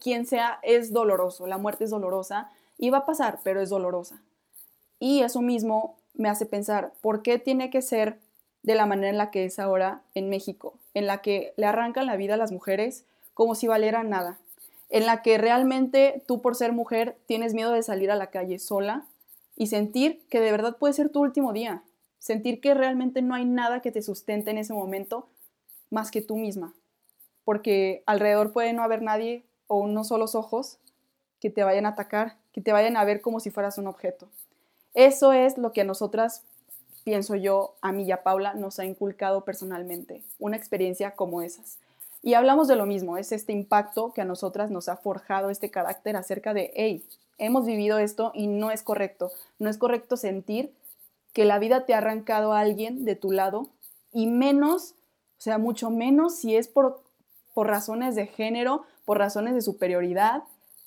quien 0.00 0.26
sea, 0.26 0.58
es 0.64 0.92
doloroso, 0.92 1.46
la 1.46 1.56
muerte 1.56 1.84
es 1.84 1.90
dolorosa 1.90 2.50
y 2.80 2.92
a 2.94 3.04
pasar, 3.04 3.40
pero 3.44 3.60
es 3.60 3.68
dolorosa. 3.68 4.22
Y 4.98 5.20
eso 5.20 5.42
mismo 5.42 5.98
me 6.14 6.30
hace 6.30 6.46
pensar, 6.46 6.94
¿por 7.02 7.22
qué 7.22 7.38
tiene 7.38 7.68
que 7.68 7.82
ser 7.82 8.18
de 8.62 8.74
la 8.74 8.86
manera 8.86 9.10
en 9.10 9.18
la 9.18 9.30
que 9.30 9.44
es 9.44 9.58
ahora 9.58 10.02
en 10.14 10.30
México, 10.30 10.74
en 10.94 11.06
la 11.06 11.20
que 11.20 11.52
le 11.56 11.66
arrancan 11.66 12.06
la 12.06 12.16
vida 12.16 12.34
a 12.34 12.38
las 12.38 12.52
mujeres 12.52 13.04
como 13.34 13.54
si 13.54 13.66
valieran 13.66 14.08
nada, 14.08 14.38
en 14.88 15.06
la 15.06 15.22
que 15.22 15.36
realmente 15.36 16.22
tú 16.26 16.40
por 16.40 16.56
ser 16.56 16.72
mujer 16.72 17.16
tienes 17.26 17.54
miedo 17.54 17.70
de 17.70 17.82
salir 17.82 18.10
a 18.10 18.16
la 18.16 18.28
calle 18.28 18.58
sola 18.58 19.06
y 19.56 19.66
sentir 19.66 20.22
que 20.30 20.40
de 20.40 20.50
verdad 20.50 20.78
puede 20.78 20.94
ser 20.94 21.10
tu 21.10 21.20
último 21.20 21.52
día, 21.52 21.82
sentir 22.18 22.60
que 22.60 22.74
realmente 22.74 23.20
no 23.20 23.34
hay 23.34 23.44
nada 23.44 23.80
que 23.80 23.92
te 23.92 24.02
sustente 24.02 24.50
en 24.50 24.58
ese 24.58 24.72
momento 24.72 25.28
más 25.90 26.10
que 26.10 26.22
tú 26.22 26.36
misma, 26.36 26.74
porque 27.44 28.02
alrededor 28.06 28.52
puede 28.52 28.72
no 28.72 28.82
haber 28.82 29.02
nadie 29.02 29.44
o 29.66 29.76
unos 29.76 30.08
solos 30.08 30.34
ojos 30.34 30.78
que 31.40 31.50
te 31.50 31.62
vayan 31.62 31.86
a 31.86 31.90
atacar, 31.90 32.36
que 32.52 32.60
te 32.60 32.72
vayan 32.72 32.96
a 32.96 33.04
ver 33.04 33.20
como 33.20 33.40
si 33.40 33.50
fueras 33.50 33.78
un 33.78 33.86
objeto. 33.86 34.28
Eso 34.94 35.32
es 35.32 35.56
lo 35.58 35.72
que 35.72 35.82
a 35.82 35.84
nosotras 35.84 36.42
pienso 37.04 37.34
yo, 37.34 37.74
a 37.80 37.92
mí 37.92 38.04
y 38.04 38.12
a 38.12 38.22
Paula 38.22 38.54
nos 38.54 38.78
ha 38.78 38.84
inculcado 38.84 39.44
personalmente, 39.44 40.22
una 40.38 40.56
experiencia 40.56 41.12
como 41.12 41.42
esas. 41.42 41.78
Y 42.22 42.34
hablamos 42.34 42.68
de 42.68 42.76
lo 42.76 42.86
mismo, 42.86 43.16
es 43.16 43.32
este 43.32 43.52
impacto 43.52 44.12
que 44.12 44.20
a 44.20 44.26
nosotras 44.26 44.70
nos 44.70 44.88
ha 44.88 44.96
forjado 44.96 45.50
este 45.50 45.70
carácter 45.70 46.16
acerca 46.16 46.52
de, 46.52 46.70
hey, 46.74 47.04
hemos 47.38 47.64
vivido 47.64 47.98
esto 47.98 48.32
y 48.34 48.46
no 48.46 48.70
es 48.70 48.82
correcto, 48.82 49.32
no 49.58 49.70
es 49.70 49.78
correcto 49.78 50.16
sentir 50.16 50.74
que 51.32 51.44
la 51.44 51.58
vida 51.58 51.86
te 51.86 51.94
ha 51.94 51.98
arrancado 51.98 52.52
a 52.52 52.60
alguien 52.60 53.04
de 53.04 53.16
tu 53.16 53.32
lado 53.32 53.70
y 54.12 54.26
menos, 54.26 54.94
o 55.38 55.42
sea, 55.42 55.56
mucho 55.56 55.90
menos 55.90 56.36
si 56.36 56.56
es 56.56 56.68
por, 56.68 57.02
por 57.54 57.68
razones 57.68 58.14
de 58.14 58.26
género, 58.26 58.84
por 59.06 59.18
razones 59.18 59.54
de 59.54 59.62
superioridad, 59.62 60.42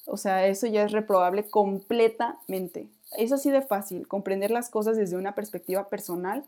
o 0.06 0.18
sea, 0.18 0.48
eso 0.48 0.68
ya 0.68 0.84
es 0.84 0.92
reprobable 0.92 1.46
completamente. 1.46 2.88
Es 3.18 3.32
así 3.32 3.52
de 3.52 3.62
fácil, 3.62 4.08
comprender 4.08 4.52
las 4.52 4.70
cosas 4.70 4.98
desde 4.98 5.18
una 5.18 5.36
perspectiva 5.36 5.90
personal 5.90 6.44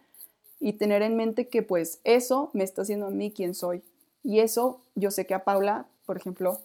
y 0.59 0.73
tener 0.73 1.01
en 1.01 1.15
mente 1.15 1.47
que 1.47 1.61
pues 1.61 1.99
eso 2.03 2.49
me 2.53 2.63
está 2.63 2.81
haciendo 2.81 3.07
a 3.07 3.11
mí 3.11 3.31
quien 3.31 3.53
soy. 3.53 3.83
Y 4.23 4.39
eso 4.39 4.81
yo 4.95 5.11
sé 5.11 5.25
que 5.25 5.33
a 5.33 5.43
Paula, 5.43 5.85
por 6.05 6.17
ejemplo, 6.17 6.59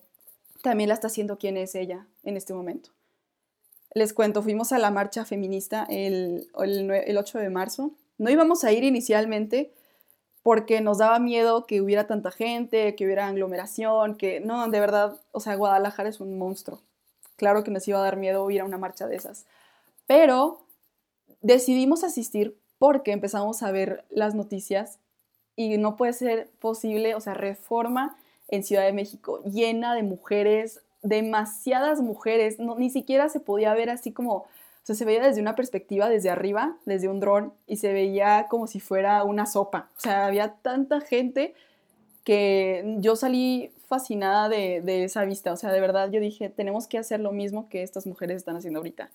también 0.62 0.88
la 0.88 0.94
está 0.94 1.08
haciendo 1.08 1.38
quien 1.38 1.56
es 1.56 1.74
ella 1.74 2.06
en 2.24 2.36
este 2.36 2.54
momento. 2.54 2.90
Les 3.92 4.12
cuento, 4.12 4.42
fuimos 4.42 4.72
a 4.72 4.78
la 4.78 4.90
marcha 4.90 5.24
feminista 5.24 5.86
el, 5.90 6.48
el, 6.58 6.90
el 6.90 7.18
8 7.18 7.38
de 7.38 7.50
marzo. 7.50 7.90
No 8.18 8.30
íbamos 8.30 8.64
a 8.64 8.72
ir 8.72 8.84
inicialmente 8.84 9.72
porque 10.42 10.80
nos 10.80 10.98
daba 10.98 11.18
miedo 11.18 11.66
que 11.66 11.80
hubiera 11.80 12.06
tanta 12.06 12.30
gente, 12.30 12.94
que 12.94 13.04
hubiera 13.04 13.28
aglomeración, 13.28 14.16
que 14.16 14.40
no, 14.40 14.68
de 14.68 14.80
verdad, 14.80 15.20
o 15.32 15.40
sea, 15.40 15.54
Guadalajara 15.56 16.08
es 16.08 16.20
un 16.20 16.38
monstruo. 16.38 16.80
Claro 17.36 17.64
que 17.64 17.70
nos 17.70 17.86
iba 17.88 17.98
a 17.98 18.02
dar 18.02 18.16
miedo 18.16 18.50
ir 18.50 18.60
a 18.60 18.64
una 18.64 18.78
marcha 18.78 19.06
de 19.06 19.16
esas. 19.16 19.46
Pero 20.06 20.66
decidimos 21.40 22.04
asistir 22.04 22.56
porque 22.78 23.12
empezamos 23.12 23.62
a 23.62 23.70
ver 23.70 24.04
las 24.10 24.34
noticias 24.34 24.98
y 25.56 25.76
no 25.76 25.96
puede 25.96 26.14
ser 26.14 26.48
posible, 26.58 27.14
o 27.14 27.20
sea, 27.20 27.34
reforma 27.34 28.16
en 28.48 28.64
Ciudad 28.64 28.84
de 28.84 28.92
México 28.92 29.42
llena 29.44 29.94
de 29.94 30.02
mujeres, 30.02 30.80
demasiadas 31.02 32.00
mujeres, 32.00 32.58
ni 32.58 32.90
siquiera 32.90 33.28
se 33.28 33.40
podía 33.40 33.74
ver 33.74 33.90
así 33.90 34.12
como, 34.12 34.46
se 34.94 35.04
veía 35.04 35.22
desde 35.22 35.40
una 35.40 35.56
perspectiva, 35.56 36.08
desde 36.08 36.30
arriba, 36.30 36.76
desde 36.84 37.08
un 37.08 37.20
dron, 37.20 37.52
y 37.66 37.76
se 37.76 37.92
veía 37.92 38.46
como 38.48 38.66
si 38.66 38.80
fuera 38.80 39.24
una 39.24 39.46
sopa. 39.46 39.90
O 39.96 40.00
sea, 40.00 40.26
había 40.26 40.54
tanta 40.62 41.00
gente 41.00 41.54
que 42.24 42.96
yo 42.98 43.16
salí 43.16 43.72
fascinada 43.88 44.48
de, 44.48 44.80
de 44.82 45.04
esa 45.04 45.24
vista. 45.24 45.52
O 45.52 45.56
sea, 45.56 45.72
de 45.72 45.80
verdad 45.80 46.10
yo 46.10 46.20
dije, 46.20 46.48
tenemos 46.48 46.86
que 46.86 46.98
hacer 46.98 47.20
lo 47.20 47.32
mismo 47.32 47.68
que 47.68 47.82
estas 47.82 48.06
mujeres 48.06 48.36
están 48.36 48.56
haciendo 48.56 48.78
ahorita. 48.78 49.10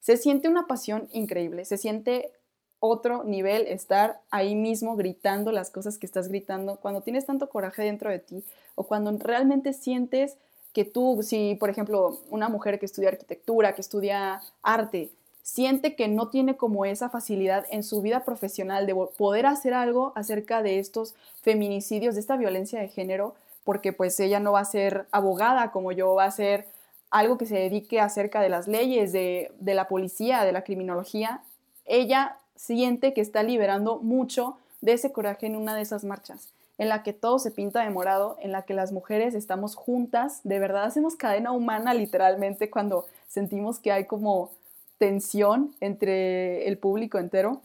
Se 0.00 0.16
siente 0.16 0.48
una 0.48 0.66
pasión 0.66 1.08
increíble, 1.12 1.64
se 1.64 1.76
siente 1.76 2.32
otro 2.80 3.24
nivel 3.24 3.66
estar 3.66 4.20
ahí 4.30 4.54
mismo 4.54 4.96
gritando 4.96 5.52
las 5.52 5.70
cosas 5.70 5.98
que 5.98 6.06
estás 6.06 6.28
gritando, 6.28 6.76
cuando 6.76 7.00
tienes 7.00 7.26
tanto 7.26 7.48
coraje 7.48 7.82
dentro 7.82 8.10
de 8.10 8.20
ti 8.20 8.44
o 8.74 8.84
cuando 8.84 9.16
realmente 9.18 9.72
sientes 9.72 10.36
que 10.78 10.84
tú, 10.84 11.24
si 11.24 11.56
por 11.56 11.70
ejemplo 11.70 12.20
una 12.30 12.48
mujer 12.48 12.78
que 12.78 12.86
estudia 12.86 13.08
arquitectura, 13.08 13.74
que 13.74 13.80
estudia 13.80 14.40
arte, 14.62 15.10
siente 15.42 15.96
que 15.96 16.06
no 16.06 16.28
tiene 16.28 16.56
como 16.56 16.84
esa 16.84 17.10
facilidad 17.10 17.66
en 17.72 17.82
su 17.82 18.00
vida 18.00 18.24
profesional 18.24 18.86
de 18.86 18.94
poder 18.94 19.46
hacer 19.46 19.74
algo 19.74 20.12
acerca 20.14 20.62
de 20.62 20.78
estos 20.78 21.16
feminicidios, 21.42 22.14
de 22.14 22.20
esta 22.20 22.36
violencia 22.36 22.78
de 22.78 22.86
género, 22.86 23.34
porque 23.64 23.92
pues 23.92 24.20
ella 24.20 24.38
no 24.38 24.52
va 24.52 24.60
a 24.60 24.64
ser 24.66 25.08
abogada 25.10 25.72
como 25.72 25.90
yo, 25.90 26.14
va 26.14 26.26
a 26.26 26.30
ser 26.30 26.68
algo 27.10 27.38
que 27.38 27.46
se 27.46 27.56
dedique 27.56 27.98
acerca 27.98 28.40
de 28.40 28.48
las 28.48 28.68
leyes, 28.68 29.10
de, 29.10 29.50
la 29.60 29.88
policía, 29.88 30.44
de 30.44 30.52
la 30.52 30.62
criminología, 30.62 31.40
ella 31.86 32.36
siente 32.54 33.14
que 33.14 33.20
está 33.20 33.42
liberando 33.42 33.98
mucho 33.98 34.56
de 34.80 34.92
ese 34.92 35.10
coraje 35.10 35.46
en 35.46 35.56
una 35.56 35.74
de 35.74 35.82
esas 35.82 36.04
marchas, 36.04 36.50
en 36.78 36.88
la 36.88 37.02
que 37.02 37.12
todo 37.12 37.38
se 37.40 37.50
pinta 37.50 37.82
de 37.82 37.90
morado, 37.90 38.36
en 38.40 38.52
la 38.52 38.62
que 38.62 38.72
las 38.72 38.92
mujeres 38.92 39.34
estamos 39.34 39.74
juntas, 39.74 40.40
de 40.44 40.60
verdad 40.60 40.84
hacemos 40.84 41.16
cadena 41.16 41.52
humana 41.52 41.92
literalmente 41.92 42.70
cuando 42.70 43.06
sentimos 43.26 43.80
que 43.80 43.92
hay 43.92 44.06
como 44.06 44.52
tensión 44.98 45.74
entre 45.80 46.68
el 46.68 46.78
público 46.78 47.18
entero. 47.18 47.60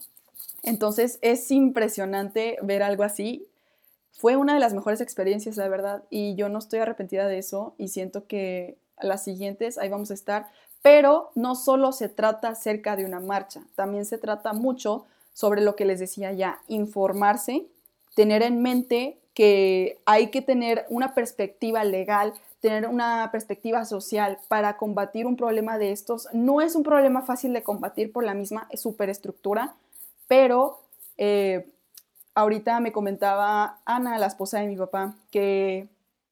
Entonces 0.63 1.19
es 1.21 1.49
impresionante 1.51 2.57
ver 2.63 2.81
algo 2.81 3.03
así. 3.03 3.47
Fue 4.11 4.35
una 4.35 4.55
de 4.55 4.59
las 4.59 4.73
mejores 4.73 5.01
experiencias, 5.01 5.57
la 5.57 5.67
verdad, 5.67 6.03
y 6.09 6.35
yo 6.35 6.49
no 6.49 6.59
estoy 6.59 6.79
arrepentida 6.79 7.27
de 7.27 7.37
eso 7.37 7.75
y 7.77 7.89
siento 7.89 8.25
que 8.27 8.77
las 8.99 9.23
siguientes, 9.23 9.77
ahí 9.77 9.89
vamos 9.89 10.11
a 10.11 10.15
estar. 10.15 10.47
Pero 10.81 11.31
no 11.35 11.55
solo 11.55 11.91
se 11.91 12.09
trata 12.09 12.49
acerca 12.49 12.95
de 12.95 13.05
una 13.05 13.19
marcha, 13.19 13.63
también 13.75 14.05
se 14.05 14.17
trata 14.17 14.53
mucho 14.53 15.05
sobre 15.33 15.61
lo 15.61 15.75
que 15.75 15.85
les 15.85 15.99
decía 15.99 16.31
ya, 16.31 16.61
informarse, 16.67 17.65
tener 18.13 18.43
en 18.43 18.61
mente 18.61 19.17
que 19.33 19.99
hay 20.05 20.29
que 20.29 20.41
tener 20.41 20.85
una 20.89 21.15
perspectiva 21.15 21.83
legal, 21.83 22.33
tener 22.59 22.87
una 22.87 23.29
perspectiva 23.31 23.83
social 23.85 24.37
para 24.47 24.77
combatir 24.77 25.25
un 25.25 25.35
problema 25.35 25.77
de 25.77 25.91
estos. 25.91 26.27
No 26.33 26.61
es 26.61 26.75
un 26.75 26.83
problema 26.83 27.23
fácil 27.23 27.53
de 27.53 27.63
combatir 27.63 28.11
por 28.11 28.23
la 28.23 28.33
misma 28.33 28.67
superestructura, 28.75 29.75
pero 30.27 30.81
eh, 31.17 31.67
ahorita 32.35 32.79
me 32.79 32.91
comentaba 32.91 33.79
Ana, 33.85 34.17
la 34.17 34.27
esposa 34.27 34.59
de 34.59 34.67
mi 34.67 34.77
papá, 34.77 35.15
que 35.31 35.87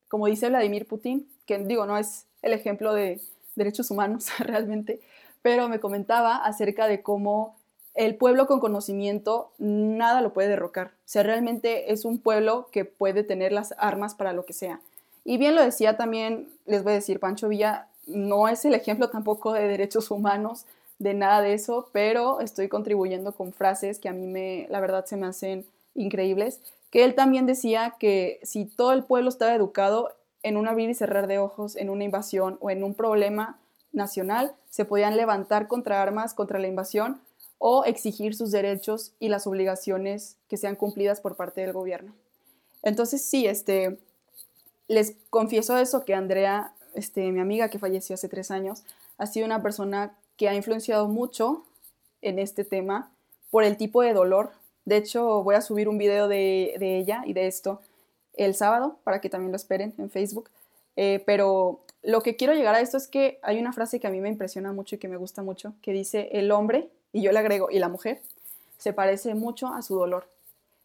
como 0.07 0.27
dice 0.27 0.49
Vladimir 0.49 0.87
Putin, 0.87 1.27
que 1.45 1.57
digo, 1.57 1.85
no 1.85 1.97
es 1.97 2.25
el 2.41 2.53
ejemplo 2.53 2.93
de 2.93 3.19
derechos 3.55 3.91
humanos 3.91 4.27
realmente, 4.39 4.99
pero 5.41 5.69
me 5.69 5.79
comentaba 5.79 6.37
acerca 6.37 6.87
de 6.87 7.01
cómo 7.01 7.55
el 7.93 8.15
pueblo 8.15 8.47
con 8.47 8.59
conocimiento 8.59 9.51
nada 9.57 10.21
lo 10.21 10.33
puede 10.33 10.49
derrocar. 10.49 10.87
O 10.87 10.91
sea, 11.05 11.23
realmente 11.23 11.91
es 11.91 12.05
un 12.05 12.19
pueblo 12.19 12.67
que 12.71 12.85
puede 12.85 13.23
tener 13.23 13.51
las 13.51 13.73
armas 13.77 14.15
para 14.15 14.33
lo 14.33 14.45
que 14.45 14.53
sea. 14.53 14.79
Y 15.23 15.37
bien 15.37 15.55
lo 15.55 15.63
decía 15.63 15.97
también, 15.97 16.49
les 16.65 16.83
voy 16.83 16.93
a 16.93 16.95
decir, 16.95 17.19
Pancho 17.19 17.49
Villa 17.49 17.87
no 18.07 18.47
es 18.47 18.65
el 18.65 18.73
ejemplo 18.73 19.09
tampoco 19.09 19.53
de 19.53 19.67
derechos 19.67 20.09
humanos, 20.09 20.65
de 20.99 21.13
nada 21.13 21.41
de 21.41 21.53
eso, 21.53 21.89
pero 21.91 22.39
estoy 22.39 22.67
contribuyendo 22.67 23.33
con 23.33 23.53
frases 23.53 23.99
que 23.99 24.09
a 24.09 24.13
mí 24.13 24.27
me, 24.27 24.67
la 24.69 24.79
verdad, 24.79 25.05
se 25.05 25.17
me 25.17 25.27
hacen 25.27 25.65
increíbles, 25.95 26.59
que 26.89 27.03
él 27.03 27.15
también 27.15 27.45
decía 27.45 27.95
que 27.99 28.39
si 28.43 28.65
todo 28.65 28.93
el 28.93 29.03
pueblo 29.03 29.29
estaba 29.29 29.53
educado 29.53 30.13
en 30.43 30.57
un 30.57 30.67
abrir 30.67 30.89
y 30.89 30.93
cerrar 30.93 31.27
de 31.27 31.39
ojos, 31.39 31.75
en 31.75 31.89
una 31.89 32.03
invasión 32.03 32.57
o 32.61 32.69
en 32.69 32.83
un 32.83 32.93
problema 32.93 33.59
nacional, 33.93 34.53
se 34.69 34.85
podían 34.85 35.17
levantar 35.17 35.67
contra 35.67 36.01
armas, 36.01 36.33
contra 36.33 36.59
la 36.59 36.67
invasión 36.67 37.19
o 37.63 37.85
exigir 37.85 38.33
sus 38.33 38.49
derechos 38.49 39.13
y 39.19 39.29
las 39.29 39.45
obligaciones 39.45 40.35
que 40.49 40.57
sean 40.57 40.75
cumplidas 40.75 41.21
por 41.21 41.35
parte 41.35 41.61
del 41.61 41.73
gobierno. 41.73 42.11
Entonces, 42.81 43.23
sí, 43.23 43.45
este, 43.45 43.99
les 44.87 45.13
confieso 45.29 45.77
eso, 45.77 46.03
que 46.03 46.15
Andrea, 46.15 46.73
este, 46.95 47.31
mi 47.31 47.39
amiga 47.39 47.69
que 47.69 47.77
falleció 47.77 48.15
hace 48.15 48.27
tres 48.27 48.49
años, 48.49 48.81
ha 49.19 49.27
sido 49.27 49.45
una 49.45 49.61
persona 49.61 50.17
que 50.37 50.49
ha 50.49 50.55
influenciado 50.55 51.07
mucho 51.07 51.63
en 52.23 52.39
este 52.39 52.65
tema 52.65 53.11
por 53.51 53.63
el 53.63 53.77
tipo 53.77 54.01
de 54.01 54.13
dolor. 54.13 54.49
De 54.85 54.97
hecho, 54.97 55.43
voy 55.43 55.53
a 55.53 55.61
subir 55.61 55.87
un 55.87 55.99
video 55.99 56.27
de, 56.27 56.73
ella 56.79 57.21
y 57.27 57.33
de 57.33 57.45
esto 57.45 57.79
el 58.33 58.55
sábado 58.55 58.97
para 59.03 59.21
que 59.21 59.29
también 59.29 59.51
lo 59.51 59.57
esperen 59.57 59.93
en 59.99 60.09
Facebook. 60.09 60.49
Eh, 60.95 61.21
pero 61.27 61.81
lo 62.01 62.23
que 62.23 62.37
quiero 62.37 62.55
llegar 62.55 62.73
a 62.73 62.81
esto 62.81 62.97
es 62.97 63.07
que 63.07 63.37
hay 63.43 63.59
una 63.59 63.71
frase 63.71 63.99
que 63.99 64.07
a 64.07 64.09
mí 64.09 64.19
me 64.19 64.29
impresiona 64.29 64.73
mucho 64.73 64.95
y 64.95 64.97
que 64.97 65.07
me 65.07 65.17
gusta 65.17 65.43
mucho, 65.43 65.75
que 65.83 65.93
dice, 65.93 66.29
el 66.31 66.51
hombre, 66.51 66.89
y 67.13 67.21
yo 67.21 67.31
le 67.31 67.39
agrego, 67.39 67.69
y 67.71 67.79
la 67.79 67.89
mujer, 67.89 68.21
se 68.77 68.93
parece 68.93 69.35
mucho 69.35 69.67
a 69.67 69.81
su 69.81 69.95
dolor. 69.95 70.27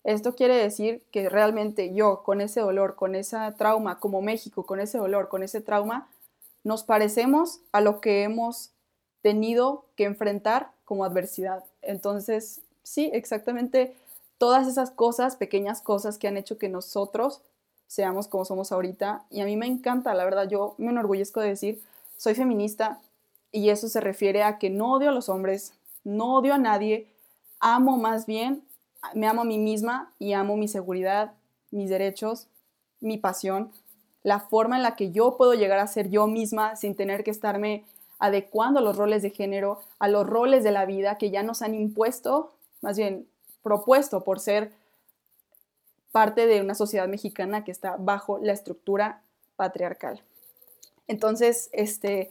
Esto 0.05 0.35
quiere 0.35 0.55
decir 0.55 1.03
que 1.11 1.29
realmente 1.29 1.93
yo, 1.93 2.23
con 2.23 2.41
ese 2.41 2.61
dolor, 2.61 2.95
con 2.95 3.15
ese 3.15 3.37
trauma, 3.59 3.99
como 3.99 4.23
México, 4.23 4.65
con 4.65 4.79
ese 4.79 4.99
dolor, 4.99 5.29
con 5.29 5.43
ese 5.43 5.61
trauma, 5.61 6.09
nos 6.63 6.85
parecemos 6.85 7.61
a 7.73 7.81
lo 7.81 8.01
que 8.01 8.23
hemos 8.23 8.71
tenido 9.23 9.85
que 9.97 10.05
enfrentar 10.05 10.71
como 10.85 11.05
adversidad. 11.05 11.65
Entonces, 11.83 12.61
sí, 12.83 13.11
exactamente 13.13 13.97
todas 14.39 14.69
esas 14.69 14.91
cosas, 14.91 15.37
pequeñas 15.37 15.81
cosas 15.83 16.19
que 16.19 16.29
han 16.29 16.37
hecho 16.37 16.59
que 16.59 16.69
nosotros 16.69 17.41
seamos 17.87 18.29
como 18.29 18.45
somos 18.45 18.73
ahorita. 18.73 19.25
Y 19.31 19.41
a 19.41 19.45
mí 19.45 19.57
me 19.57 19.67
encanta, 19.67 20.15
la 20.15 20.25
verdad, 20.25 20.49
yo 20.49 20.75
me 20.79 20.91
enorgullezco 20.91 21.41
de 21.41 21.49
decir, 21.49 21.83
soy 22.17 22.35
feminista 22.35 23.01
y 23.53 23.71
eso 23.71 23.89
se 23.89 24.01
refiere 24.01 24.43
a 24.43 24.59
que 24.59 24.71
no 24.71 24.93
odio 24.93 25.09
a 25.09 25.13
los 25.13 25.29
hombres, 25.29 25.73
no 26.07 26.37
odio 26.37 26.55
a 26.55 26.59
nadie, 26.59 27.09
amo 27.59 27.97
más 27.97 28.27
bien, 28.27 28.63
me 29.15 29.27
amo 29.27 29.43
a 29.43 29.45
mí 29.45 29.59
misma 29.59 30.13
y 30.21 30.35
amo 30.35 30.57
mi 30.57 30.69
seguridad, 30.69 31.33
mis 31.73 31.91
derechos, 31.91 32.47
mi 33.01 33.19
pasión, 33.19 33.73
la 34.23 34.39
forma 34.39 34.77
en 34.77 34.83
la 34.83 34.95
que 34.95 35.11
yo 35.11 35.37
puedo 35.37 35.55
llegar 35.55 35.81
a 35.81 35.87
ser 35.89 36.09
yo 36.09 36.29
misma 36.29 36.77
sin 36.77 36.95
tener 36.95 37.25
que 37.25 37.33
estarme 37.33 37.85
adecuando 38.21 38.79
a 38.79 38.83
los 38.83 38.97
roles 38.97 39.23
de 39.23 39.31
género, 39.31 39.81
a 39.99 40.07
los 40.07 40.27
roles 40.27 40.63
de 40.63 40.71
la 40.71 40.87
vida 40.87 41.19
que 41.19 41.31
ya 41.31 41.43
nos 41.43 41.61
han 41.61 41.75
impuesto, 41.75 42.53
más 42.83 42.97
bien 42.97 43.27
propuesto 43.63 44.23
por 44.23 44.39
ser 44.39 44.73
parte 46.13 46.47
de 46.47 46.61
una 46.61 46.77
sociedad 46.77 47.09
mexicana 47.09 47.65
que 47.65 47.73
está 47.73 47.97
bajo 47.99 48.39
la 48.39 48.53
estructura 48.53 49.23
patriarcal. 49.57 50.23
Entonces, 51.09 51.69
este, 51.73 52.31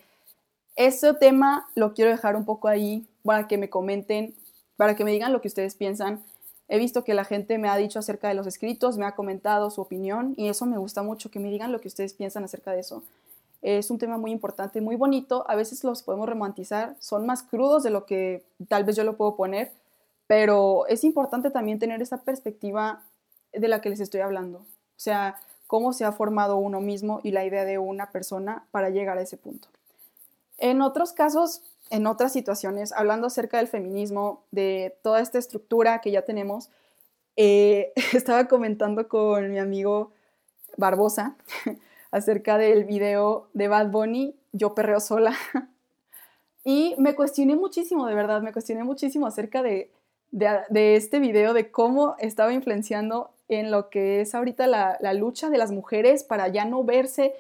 este 0.76 1.14
tema 1.14 1.68
lo 1.76 1.94
quiero 1.94 2.12
dejar 2.12 2.36
un 2.36 2.46
poco 2.46 2.68
ahí 2.68 3.08
para 3.24 3.48
que 3.48 3.58
me 3.58 3.70
comenten, 3.70 4.36
para 4.78 4.96
que 4.96 5.04
me 5.04 5.12
digan 5.12 5.32
lo 5.32 5.42
que 5.42 5.48
ustedes 5.48 5.76
piensan. 5.76 6.24
He 6.68 6.78
visto 6.78 7.04
que 7.04 7.14
la 7.14 7.26
gente 7.26 7.58
me 7.58 7.70
ha 7.70 7.78
dicho 7.78 8.00
acerca 8.00 8.28
de 8.28 8.34
los 8.34 8.48
escritos, 8.48 8.98
me 8.98 9.06
ha 9.06 9.16
comentado 9.16 9.70
su 9.70 9.82
opinión 9.82 10.34
y 10.36 10.50
eso 10.50 10.66
me 10.66 10.78
gusta 10.78 11.04
mucho, 11.04 11.32
que 11.32 11.40
me 11.40 11.50
digan 11.50 11.72
lo 11.72 11.80
que 11.80 11.88
ustedes 11.88 12.14
piensan 12.14 12.44
acerca 12.44 12.72
de 12.72 12.80
eso. 12.80 13.04
Es 13.62 13.90
un 13.90 13.98
tema 13.98 14.18
muy 14.18 14.32
importante, 14.32 14.82
muy 14.82 14.96
bonito. 14.96 15.46
A 15.48 15.56
veces 15.56 15.84
los 15.84 16.04
podemos 16.04 16.28
romantizar, 16.28 16.96
son 17.00 17.26
más 17.26 17.44
crudos 17.44 17.84
de 17.84 17.90
lo 17.90 18.06
que 18.06 18.44
tal 18.68 18.84
vez 18.84 18.96
yo 18.96 19.04
lo 19.04 19.16
puedo 19.16 19.36
poner, 19.36 19.72
pero 20.28 20.88
es 20.88 21.04
importante 21.04 21.52
también 21.52 21.80
tener 21.80 22.02
esa 22.02 22.24
perspectiva 22.24 23.04
de 23.54 23.68
la 23.68 23.82
que 23.82 23.90
les 23.90 24.00
estoy 24.00 24.22
hablando. 24.22 24.60
O 24.60 24.98
sea, 24.98 25.38
cómo 25.68 25.94
se 25.94 26.06
ha 26.06 26.12
formado 26.12 26.58
uno 26.58 26.82
mismo 26.82 27.22
y 27.24 27.32
la 27.32 27.46
idea 27.46 27.66
de 27.66 27.78
una 27.78 28.12
persona 28.12 28.66
para 28.72 28.90
llegar 28.90 29.18
a 29.18 29.22
ese 29.22 29.38
punto. 29.38 29.68
En 30.58 30.82
otros 30.82 31.14
casos, 31.14 31.62
en 31.90 32.08
otras 32.08 32.34
situaciones, 32.34 32.92
hablando 32.92 33.28
acerca 33.28 33.58
del 33.58 33.68
feminismo, 33.68 34.44
de 34.52 34.98
toda 35.02 35.20
esta 35.20 35.38
estructura 35.38 36.02
que 36.02 36.12
ya 36.12 36.24
tenemos, 36.24 36.70
eh, 37.36 37.94
estaba 38.14 38.48
comentando 38.48 39.08
con 39.08 39.52
mi 39.52 39.60
amigo 39.60 40.12
Barbosa 40.78 41.36
acerca 42.12 42.58
del 42.58 42.86
video 42.86 43.48
de 43.54 43.68
Bad 43.68 43.92
Bunny, 43.92 44.36
Yo 44.52 44.74
perreo 44.74 45.00
sola. 45.00 45.36
y 46.64 46.96
me 46.98 47.16
cuestioné 47.16 47.56
muchísimo, 47.56 48.08
de 48.08 48.16
verdad, 48.16 48.42
me 48.42 48.54
cuestioné 48.54 48.84
muchísimo 48.84 49.28
acerca 49.28 49.62
de, 49.62 49.92
de, 50.32 50.96
este 50.96 51.20
video, 51.20 51.54
de 51.54 51.72
cómo 51.72 52.16
estaba 52.20 52.54
influenciando 52.54 53.32
en 53.48 53.70
lo 53.70 53.90
que 53.90 54.22
es 54.22 54.34
ahorita 54.34 54.66
la, 54.66 54.98
la 55.02 55.14
lucha 55.14 55.50
de 55.50 55.58
las 55.58 55.72
mujeres 55.72 56.24
para 56.24 56.48
ya 56.48 56.66
no 56.66 56.84
verse 56.84 57.36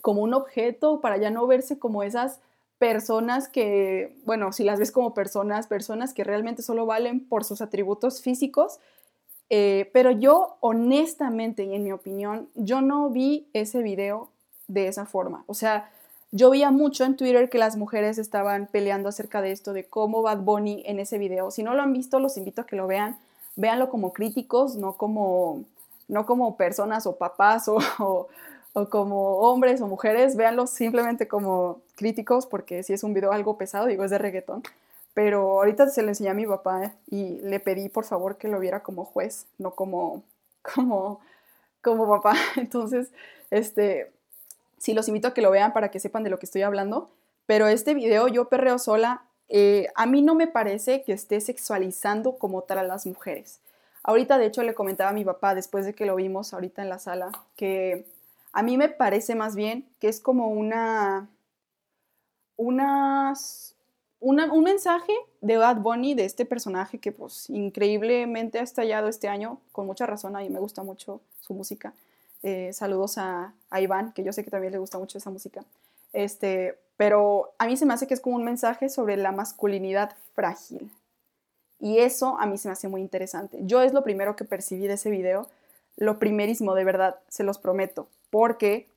como 0.00 0.22
un 0.22 0.34
objeto, 0.34 1.00
para 1.00 1.16
ya 1.16 1.30
no 1.30 1.46
verse 1.46 1.78
como 1.78 2.02
esas 2.02 2.40
personas 2.78 3.48
que, 3.48 4.16
bueno, 4.24 4.52
si 4.52 4.64
las 4.64 4.78
ves 4.78 4.90
como 4.90 5.14
personas, 5.14 5.66
personas 5.66 6.12
que 6.12 6.24
realmente 6.24 6.62
solo 6.62 6.86
valen 6.86 7.26
por 7.26 7.44
sus 7.44 7.60
atributos 7.60 8.20
físicos, 8.20 8.78
eh, 9.50 9.90
pero 9.92 10.10
yo 10.10 10.56
honestamente 10.60 11.64
y 11.64 11.74
en 11.74 11.84
mi 11.84 11.92
opinión, 11.92 12.48
yo 12.54 12.80
no 12.80 13.10
vi 13.10 13.46
ese 13.52 13.82
video 13.82 14.30
de 14.68 14.88
esa 14.88 15.06
forma. 15.06 15.44
O 15.46 15.54
sea, 15.54 15.90
yo 16.36 16.50
veía 16.50 16.72
mucho 16.72 17.04
en 17.04 17.16
Twitter 17.16 17.48
que 17.48 17.58
las 17.58 17.76
mujeres 17.76 18.18
estaban 18.18 18.66
peleando 18.66 19.08
acerca 19.08 19.40
de 19.40 19.52
esto, 19.52 19.72
de 19.72 19.84
cómo 19.84 20.22
Bad 20.22 20.38
Bunny 20.38 20.82
en 20.86 20.98
ese 20.98 21.16
video. 21.16 21.52
Si 21.52 21.62
no 21.62 21.74
lo 21.74 21.82
han 21.82 21.92
visto, 21.92 22.18
los 22.18 22.36
invito 22.36 22.62
a 22.62 22.66
que 22.66 22.74
lo 22.74 22.88
vean. 22.88 23.16
Véanlo 23.54 23.88
como 23.88 24.12
críticos, 24.12 24.74
no 24.74 24.94
como, 24.94 25.62
no 26.08 26.26
como 26.26 26.56
personas 26.56 27.06
o 27.06 27.16
papás 27.16 27.68
o, 27.68 27.78
o, 28.72 28.88
como 28.88 29.36
hombres 29.38 29.80
o 29.80 29.86
mujeres. 29.86 30.34
Véanlo 30.34 30.66
simplemente 30.66 31.28
como 31.28 31.78
críticos, 31.96 32.46
porque 32.46 32.82
si 32.82 32.92
es 32.92 33.04
un 33.04 33.14
video 33.14 33.32
algo 33.32 33.56
pesado, 33.58 33.86
digo, 33.86 34.04
es 34.04 34.10
de 34.10 34.18
reggaetón. 34.18 34.62
Pero 35.14 35.60
ahorita 35.60 35.88
se 35.88 36.02
lo 36.02 36.08
enseñé 36.08 36.30
a 36.30 36.34
mi 36.34 36.46
papá 36.46 36.92
y 37.08 37.38
le 37.42 37.60
pedí 37.60 37.88
por 37.88 38.04
favor 38.04 38.36
que 38.36 38.48
lo 38.48 38.58
viera 38.58 38.82
como 38.82 39.04
juez, 39.04 39.46
no 39.58 39.74
como, 39.74 40.24
como, 40.74 41.20
como 41.82 42.08
papá. 42.08 42.34
Entonces, 42.56 43.10
este, 43.50 44.12
sí 44.78 44.92
los 44.92 45.08
invito 45.08 45.28
a 45.28 45.34
que 45.34 45.42
lo 45.42 45.50
vean 45.50 45.72
para 45.72 45.90
que 45.90 46.00
sepan 46.00 46.24
de 46.24 46.30
lo 46.30 46.38
que 46.38 46.46
estoy 46.46 46.62
hablando. 46.62 47.10
Pero 47.46 47.68
este 47.68 47.94
video, 47.94 48.26
yo 48.28 48.48
perreo 48.48 48.78
sola, 48.78 49.22
eh, 49.48 49.88
a 49.94 50.06
mí 50.06 50.22
no 50.22 50.34
me 50.34 50.46
parece 50.46 51.02
que 51.02 51.12
esté 51.12 51.40
sexualizando 51.40 52.38
como 52.38 52.62
tal 52.62 52.78
a 52.78 52.82
las 52.82 53.06
mujeres. 53.06 53.60
Ahorita, 54.02 54.36
de 54.38 54.46
hecho, 54.46 54.62
le 54.62 54.74
comentaba 54.74 55.10
a 55.10 55.14
mi 55.14 55.24
papá, 55.24 55.54
después 55.54 55.84
de 55.86 55.94
que 55.94 56.06
lo 56.06 56.16
vimos 56.16 56.52
ahorita 56.52 56.82
en 56.82 56.88
la 56.88 56.98
sala, 56.98 57.30
que 57.56 58.04
a 58.52 58.62
mí 58.62 58.76
me 58.76 58.88
parece 58.88 59.34
más 59.34 59.56
bien 59.56 59.86
que 60.00 60.08
es 60.08 60.20
como 60.20 60.48
una, 60.48 61.28
unas 62.56 63.74
un 64.24 64.64
mensaje 64.64 65.12
de 65.42 65.58
Bad 65.58 65.78
Bunny, 65.78 66.14
de 66.14 66.24
este 66.24 66.46
personaje 66.46 66.98
que 66.98 67.12
pues 67.12 67.50
increíblemente 67.50 68.58
ha 68.58 68.62
estallado 68.62 69.08
este 69.08 69.28
año, 69.28 69.60
con 69.70 69.86
mucha 69.86 70.06
razón, 70.06 70.34
a 70.34 70.40
mí 70.40 70.48
me 70.48 70.60
gusta 70.60 70.82
mucho 70.82 71.20
su 71.40 71.52
música. 71.52 71.92
Eh, 72.42 72.72
saludos 72.72 73.18
a, 73.18 73.52
Iván, 73.78 74.12
que 74.12 74.24
yo 74.24 74.32
sé 74.32 74.42
que 74.44 74.50
también 74.50 74.72
le 74.72 74.78
gusta 74.78 74.98
mucho 74.98 75.18
esa 75.18 75.30
música. 75.30 75.64
Este, 76.12 76.78
pero 76.96 77.52
a 77.58 77.66
mí 77.66 77.76
se 77.76 77.84
me 77.84 77.92
hace 77.92 78.06
que 78.06 78.14
es 78.14 78.20
como 78.20 78.36
un 78.36 78.44
mensaje 78.44 78.88
sobre 78.88 79.16
la 79.16 79.32
masculinidad 79.32 80.12
frágil. 80.34 80.90
Y 81.80 81.98
eso 81.98 82.38
a 82.38 82.46
mí 82.46 82.56
se 82.56 82.68
me 82.68 82.72
hace 82.72 82.88
muy 82.88 83.02
interesante. 83.02 83.58
Yo 83.62 83.82
es 83.82 83.92
lo 83.92 84.04
primero 84.04 84.36
que 84.36 84.44
percibí 84.44 84.86
de 84.86 84.94
ese 84.94 85.10
video, 85.10 85.48
lo 85.96 86.18
primerísimo, 86.18 86.74
de 86.74 86.84
verdad, 86.84 87.16
se 87.28 87.44
los 87.44 87.58
prometo, 87.58 88.08
porque 88.30 88.88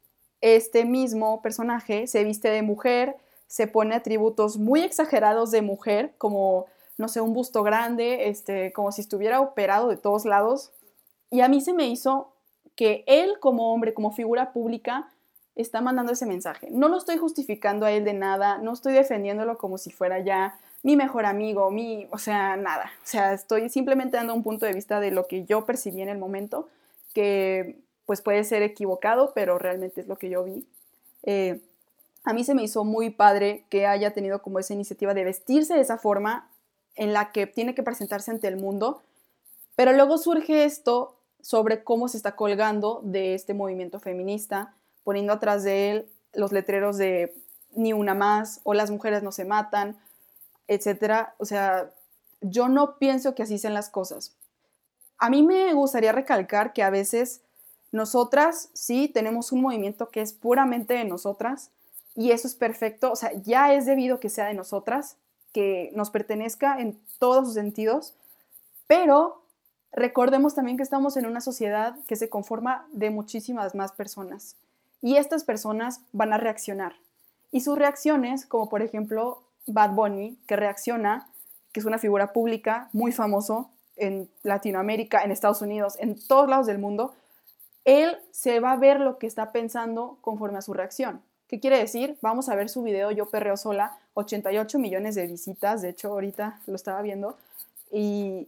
este 0.41 0.86
mismo 0.86 1.41
personaje 1.41 2.08
se 2.08 2.24
viste 2.24 2.50
de 2.50 2.62
mujer, 2.62 3.17
se 3.48 3.68
pone 3.68 3.96
atributos 3.96 4.58
muy 4.58 4.82
exagerados 4.82 5.52
de 5.52 5.62
mujer, 5.62 6.14
como, 6.18 6.66
no 6.98 7.08
sé, 7.08 7.22
un 7.22 7.34
busto 7.34 7.64
grande, 7.64 8.30
este, 8.30 8.74
como 8.74 8.92
si 8.92 9.02
estuviera 9.02 9.42
operado 9.42 9.88
de 9.88 9.98
todos 9.98 10.26
lados. 10.26 10.72
Y 11.30 11.42
a 11.42 11.48
mí 11.48 11.62
se 11.62 11.74
me 11.74 11.88
hizo 11.88 12.34
que 12.76 13.04
él 13.08 13.40
como 13.40 13.74
hombre, 13.74 13.94
como 13.94 14.12
figura 14.12 14.54
pública, 14.54 15.10
está 15.56 15.82
mandando 15.82 16.14
ese 16.14 16.26
mensaje. 16.26 16.70
No 16.72 16.88
lo 16.88 16.98
estoy 16.98 17.18
justificando 17.18 17.86
a 17.86 17.92
él 17.92 18.04
de 18.04 18.14
nada, 18.14 18.60
no 18.60 18.74
estoy 18.74 18.94
defendiéndolo 18.94 19.58
como 19.58 19.78
si 19.78 19.92
fuera 19.92 20.20
ya 20.20 20.60
mi 20.84 20.96
mejor 20.96 21.26
amigo, 21.26 21.72
mi, 21.72 22.08
o 22.12 22.18
sea, 22.18 22.56
nada. 22.56 22.92
O 23.04 23.08
sea, 23.08 23.34
estoy 23.34 23.70
simplemente 23.70 24.18
dando 24.18 24.34
un 24.34 24.44
punto 24.44 24.66
de 24.66 24.74
vista 24.74 25.00
de 25.00 25.12
lo 25.12 25.28
que 25.28 25.46
yo 25.46 25.66
percibí 25.66 26.02
en 26.02 26.10
el 26.10 26.18
momento, 26.18 26.70
que 27.14 27.80
pues 28.06 28.22
puede 28.22 28.44
ser 28.44 28.62
equivocado, 28.62 29.34
pero 29.34 29.58
realmente 29.58 30.02
es 30.02 30.08
lo 30.08 30.18
que 30.18 30.30
yo 30.30 30.44
vi. 30.44 30.66
Eh, 31.24 31.60
a 32.24 32.34
mí 32.34 32.44
se 32.44 32.54
me 32.54 32.64
hizo 32.64 32.84
muy 32.84 33.10
padre 33.10 33.66
que 33.70 33.86
haya 33.86 34.14
tenido 34.14 34.42
como 34.42 34.60
esa 34.60 34.74
iniciativa 34.74 35.14
de 35.14 35.24
vestirse 35.24 35.76
de 35.76 35.82
esa 35.82 35.98
forma 35.98 36.50
en 36.96 37.14
la 37.14 37.32
que 37.32 37.48
tiene 37.48 37.76
que 37.76 37.84
presentarse 37.84 38.32
ante 38.32 38.48
el 38.48 38.58
mundo, 38.58 39.02
pero 39.76 39.94
luego 39.94 40.18
surge 40.18 40.66
esto 40.66 41.16
sobre 41.42 41.84
cómo 41.84 42.08
se 42.08 42.18
está 42.18 42.36
colgando 42.36 43.02
de 43.04 43.36
este 43.36 43.54
movimiento 43.54 44.00
feminista, 44.00 44.74
poniendo 45.04 45.34
atrás 45.34 45.64
de 45.64 45.92
él 45.92 46.10
los 46.34 46.52
letreros 46.52 46.98
de 46.98 47.34
ni 47.76 47.94
una 47.94 48.14
más 48.14 48.60
o 48.64 48.74
las 48.74 48.92
mujeres 48.92 49.24
no 49.24 49.32
se 49.32 49.46
matan, 49.46 49.98
etcétera. 50.68 51.36
O 51.38 51.46
sea, 51.46 51.92
yo 52.42 52.68
no 52.68 52.98
pienso 52.98 53.36
que 53.36 53.44
así 53.44 53.58
sean 53.58 53.74
las 53.74 53.90
cosas. 53.90 54.36
A 55.18 55.30
mí 55.30 55.44
me 55.44 55.74
gustaría 55.74 56.12
recalcar 56.12 56.74
que 56.74 56.84
a 56.84 56.90
veces 56.90 57.42
nosotras 57.92 58.70
sí 58.74 59.08
tenemos 59.08 59.52
un 59.52 59.62
movimiento 59.62 60.10
que 60.10 60.22
es 60.22 60.34
puramente 60.34 60.96
de 60.96 61.06
nosotras 61.06 61.72
y 62.18 62.32
eso 62.32 62.48
es 62.48 62.56
perfecto, 62.56 63.12
o 63.12 63.16
sea, 63.16 63.32
ya 63.44 63.76
es 63.76 63.86
debido 63.86 64.20
que 64.20 64.30
sea 64.30 64.48
de 64.48 64.56
nosotras, 64.56 65.18
que 65.54 65.92
nos 65.94 66.10
pertenezca 66.10 66.80
en 66.80 67.00
todos 67.20 67.46
sus 67.46 67.54
sentidos, 67.54 68.16
pero 68.88 69.44
recordemos 69.92 70.56
también 70.56 70.78
que 70.78 70.84
estamos 70.84 71.16
en 71.16 71.28
una 71.28 71.42
sociedad 71.42 71.96
que 72.08 72.16
se 72.16 72.28
conforma 72.28 72.88
de 72.92 73.12
muchísimas 73.12 73.76
más 73.76 73.92
personas 73.92 74.56
y 75.00 75.18
estas 75.18 75.44
personas 75.44 76.02
van 76.12 76.34
a 76.34 76.40
reaccionar. 76.40 76.96
Y 77.52 77.62
sus 77.62 77.78
reacciones, 77.78 78.48
como 78.48 78.68
por 78.68 78.82
ejemplo 78.82 79.44
Bad 79.68 79.92
Bunny, 79.92 80.40
que 80.48 80.56
reacciona, 80.56 81.30
que 81.72 81.82
es 81.82 81.86
una 81.86 82.00
figura 82.00 82.34
pública 82.34 82.90
muy 82.94 83.12
famoso 83.12 83.70
en 83.96 84.28
Latinoamérica, 84.42 85.22
en 85.24 85.30
Estados 85.30 85.62
Unidos, 85.62 85.98
en 86.00 86.20
todos 86.28 86.50
lados 86.50 86.66
del 86.66 86.80
mundo, 86.80 87.14
él 87.86 88.18
se 88.32 88.60
va 88.60 88.72
a 88.72 88.78
ver 88.78 89.00
lo 89.00 89.20
que 89.20 89.28
está 89.28 89.52
pensando 89.52 90.18
conforme 90.22 90.58
a 90.58 90.64
su 90.64 90.74
reacción. 90.74 91.22
¿Qué 91.48 91.60
quiere 91.60 91.78
decir? 91.78 92.18
Vamos 92.22 92.50
a 92.50 92.56
ver 92.56 92.70
su 92.70 92.84
video 92.84 93.12
Yo 93.12 93.26
Perreo 93.28 93.58
Sola, 93.58 93.98
88 94.16 94.80
millones 94.80 95.16
de 95.16 95.28
visitas, 95.28 95.82
de 95.82 95.90
hecho 95.90 96.10
ahorita 96.10 96.60
lo 96.68 96.76
estaba 96.76 97.02
viendo, 97.02 97.38
y 97.92 98.48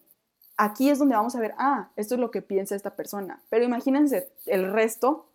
aquí 0.58 0.90
es 0.90 1.00
donde 1.00 1.16
vamos 1.16 1.36
a 1.36 1.40
ver, 1.40 1.54
ah, 1.58 1.90
esto 1.96 2.16
es 2.16 2.22
lo 2.22 2.32
que 2.32 2.42
piensa 2.42 2.76
esta 2.76 2.96
persona. 2.96 3.42
Pero 3.50 3.64
imagínense 3.64 4.30
el 4.46 4.72
resto 4.72 5.26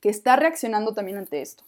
que 0.00 0.08
está 0.08 0.36
reaccionando 0.36 0.94
también 0.94 1.18
ante 1.18 1.42
esto. 1.42 1.62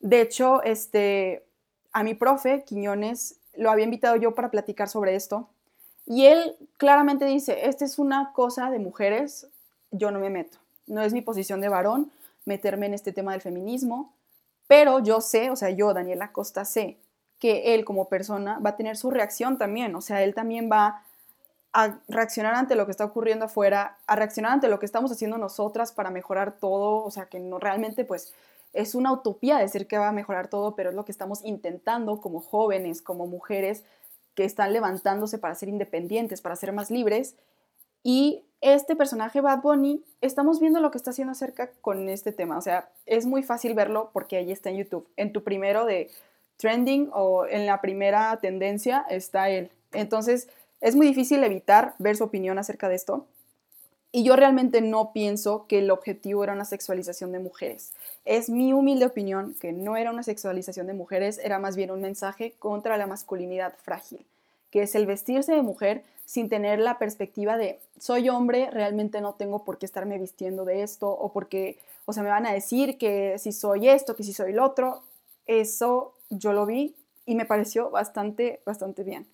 De 0.00 0.20
hecho, 0.20 0.62
este, 0.62 1.44
a 1.92 2.02
mi 2.02 2.14
profe, 2.14 2.64
Quiñones, 2.64 3.36
lo 3.54 3.70
había 3.70 3.84
invitado 3.84 4.16
yo 4.16 4.34
para 4.34 4.50
platicar 4.50 4.88
sobre 4.88 5.16
esto, 5.16 5.48
y 6.06 6.26
él 6.26 6.56
claramente 6.76 7.24
dice, 7.24 7.68
esta 7.68 7.84
es 7.84 7.98
una 7.98 8.32
cosa 8.32 8.70
de 8.70 8.78
mujeres, 8.78 9.48
yo 9.90 10.10
no 10.10 10.18
me 10.18 10.30
meto 10.30 10.58
no 10.86 11.02
es 11.02 11.12
mi 11.12 11.20
posición 11.20 11.60
de 11.60 11.68
varón 11.68 12.10
meterme 12.44 12.86
en 12.86 12.94
este 12.94 13.12
tema 13.12 13.32
del 13.32 13.40
feminismo, 13.40 14.12
pero 14.66 15.00
yo 15.00 15.20
sé, 15.20 15.50
o 15.50 15.56
sea, 15.56 15.70
yo, 15.70 15.92
Daniela 15.94 16.32
Costa, 16.32 16.64
sé 16.64 16.98
que 17.38 17.74
él 17.74 17.84
como 17.84 18.08
persona 18.08 18.58
va 18.58 18.70
a 18.70 18.76
tener 18.76 18.96
su 18.96 19.10
reacción 19.10 19.58
también, 19.58 19.94
o 19.94 20.00
sea, 20.00 20.22
él 20.22 20.34
también 20.34 20.70
va 20.70 21.02
a 21.72 21.98
reaccionar 22.08 22.54
ante 22.54 22.74
lo 22.74 22.86
que 22.86 22.92
está 22.92 23.04
ocurriendo 23.04 23.44
afuera, 23.44 23.98
a 24.06 24.16
reaccionar 24.16 24.52
ante 24.52 24.68
lo 24.68 24.78
que 24.78 24.86
estamos 24.86 25.12
haciendo 25.12 25.36
nosotras 25.36 25.92
para 25.92 26.10
mejorar 26.10 26.52
todo, 26.58 27.04
o 27.04 27.10
sea, 27.10 27.26
que 27.26 27.38
no 27.38 27.58
realmente 27.58 28.04
pues 28.04 28.32
es 28.72 28.94
una 28.94 29.12
utopía 29.12 29.58
decir 29.58 29.86
que 29.86 29.98
va 29.98 30.08
a 30.08 30.12
mejorar 30.12 30.48
todo, 30.48 30.74
pero 30.74 30.90
es 30.90 30.96
lo 30.96 31.04
que 31.04 31.12
estamos 31.12 31.44
intentando 31.44 32.20
como 32.20 32.40
jóvenes, 32.40 33.02
como 33.02 33.26
mujeres 33.26 33.84
que 34.34 34.44
están 34.44 34.72
levantándose 34.72 35.38
para 35.38 35.54
ser 35.54 35.68
independientes, 35.68 36.40
para 36.40 36.56
ser 36.56 36.72
más 36.72 36.90
libres 36.90 37.36
y 38.06 38.44
este 38.60 38.94
personaje 38.94 39.40
Bad 39.40 39.62
Bunny, 39.62 40.00
estamos 40.20 40.60
viendo 40.60 40.78
lo 40.78 40.92
que 40.92 40.96
está 40.96 41.10
haciendo 41.10 41.32
acerca 41.32 41.72
con 41.80 42.08
este 42.08 42.30
tema. 42.30 42.56
O 42.56 42.60
sea, 42.60 42.88
es 43.04 43.26
muy 43.26 43.42
fácil 43.42 43.74
verlo 43.74 44.10
porque 44.12 44.36
ahí 44.36 44.52
está 44.52 44.70
en 44.70 44.76
YouTube. 44.76 45.08
En 45.16 45.32
tu 45.32 45.42
primero 45.42 45.84
de 45.84 46.08
trending 46.56 47.10
o 47.12 47.46
en 47.46 47.66
la 47.66 47.80
primera 47.80 48.38
tendencia 48.40 49.04
está 49.10 49.50
él. 49.50 49.72
Entonces, 49.92 50.48
es 50.80 50.94
muy 50.94 51.08
difícil 51.08 51.42
evitar 51.42 51.96
ver 51.98 52.16
su 52.16 52.22
opinión 52.22 52.60
acerca 52.60 52.88
de 52.88 52.94
esto. 52.94 53.26
Y 54.12 54.22
yo 54.22 54.36
realmente 54.36 54.82
no 54.82 55.12
pienso 55.12 55.66
que 55.66 55.80
el 55.80 55.90
objetivo 55.90 56.44
era 56.44 56.52
una 56.52 56.64
sexualización 56.64 57.32
de 57.32 57.40
mujeres. 57.40 57.92
Es 58.24 58.48
mi 58.48 58.72
humilde 58.72 59.06
opinión 59.06 59.56
que 59.60 59.72
no 59.72 59.96
era 59.96 60.12
una 60.12 60.22
sexualización 60.22 60.86
de 60.86 60.94
mujeres, 60.94 61.40
era 61.42 61.58
más 61.58 61.74
bien 61.74 61.90
un 61.90 62.02
mensaje 62.02 62.52
contra 62.60 62.98
la 62.98 63.08
masculinidad 63.08 63.74
frágil, 63.82 64.24
que 64.70 64.82
es 64.82 64.94
el 64.94 65.06
vestirse 65.06 65.52
de 65.52 65.62
mujer 65.62 66.04
sin 66.24 66.48
tener 66.48 66.80
la 66.80 66.98
perspectiva 66.98 67.56
de 67.56 67.78
soy 67.98 68.28
hombre, 68.28 68.68
realmente 68.70 69.20
no 69.20 69.34
tengo 69.34 69.64
por 69.64 69.78
qué 69.78 69.86
estarme 69.86 70.18
vistiendo 70.18 70.64
de 70.64 70.82
esto 70.82 71.08
o 71.08 71.32
porque, 71.32 71.78
o 72.04 72.12
sea, 72.12 72.22
me 72.22 72.28
van 72.28 72.46
a 72.46 72.52
decir 72.52 72.98
que 72.98 73.38
si 73.38 73.52
soy 73.52 73.88
esto, 73.88 74.16
que 74.16 74.24
si 74.24 74.32
soy 74.32 74.52
el 74.52 74.58
otro. 74.58 75.02
Eso 75.46 76.12
yo 76.28 76.52
lo 76.52 76.66
vi 76.66 76.94
y 77.24 77.36
me 77.36 77.46
pareció 77.46 77.90
bastante, 77.90 78.60
bastante 78.66 79.04
bien. 79.04 79.26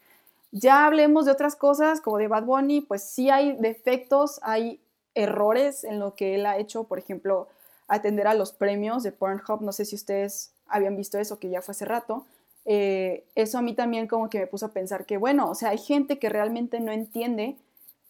Ya 0.51 0.85
hablemos 0.85 1.25
de 1.25 1.33
otras 1.33 1.57
cosas 1.57 2.03
como 2.03 2.19
de 2.19 2.29
Bad 2.29 2.45
Bunny, 2.45 2.83
pues 2.83 3.03
sí 3.03 3.31
hay 3.31 3.57
defectos, 3.57 4.39
hay 4.43 4.79
errores 5.15 5.85
en 5.85 5.99
lo 5.99 6.15
que 6.15 6.35
él 6.35 6.45
ha 6.45 6.59
hecho, 6.59 6.85
por 6.85 6.99
ejemplo, 6.99 7.49
atender 7.89 8.27
a 8.27 8.35
los 8.35 8.53
premios 8.53 9.03
de 9.03 9.13
Pornhub, 9.13 9.63
no 9.63 9.73
sé 9.73 9.87
si 9.87 9.97
ustedes 9.97 10.53
habían 10.67 10.97
visto 10.97 11.19
eso, 11.19 11.39
que 11.39 11.49
ya 11.49 11.63
fue 11.63 11.73
hace 11.73 11.87
rato, 11.87 12.27
eh, 12.65 13.25
eso 13.35 13.59
a 13.59 13.63
mí 13.63 13.75
también 13.75 14.07
como 14.07 14.31
que 14.31 14.39
me 14.39 14.47
puso 14.47 14.67
a 14.67 14.73
pensar 14.73 15.05
que, 15.05 15.17
bueno, 15.17 15.51
o 15.51 15.55
sea, 15.55 15.71
hay 15.71 15.79
gente 15.79 16.19
que 16.19 16.29
realmente 16.29 16.81
no 16.81 16.93
entiende 16.93 17.57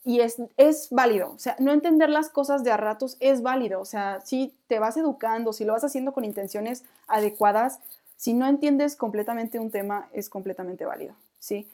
y 0.05 0.21
es, 0.21 0.37
es 0.57 0.89
válido, 0.91 1.31
o 1.31 1.39
sea, 1.39 1.57
no 1.59 1.73
entender 1.73 2.11
las 2.11 2.29
cosas 2.29 2.65
de 2.65 2.73
a 2.73 2.77
ratos 2.77 3.17
es 3.21 3.43
válido, 3.43 3.81
o 3.81 3.85
sea, 3.85 4.21
si 4.25 4.53
te 4.67 4.79
vas 4.79 4.97
educando, 4.97 5.53
si 5.53 5.65
lo 5.65 5.73
vas 5.73 5.85
haciendo 5.85 6.13
con 6.13 6.25
intenciones 6.25 6.85
adecuadas, 7.07 7.79
si 8.17 8.35
no 8.35 8.47
entiendes 8.47 8.97
completamente 8.97 9.59
un 9.59 9.71
tema, 9.71 10.09
es 10.13 10.29
completamente 10.29 10.85
válido, 10.85 11.15
¿sí? 11.39 11.69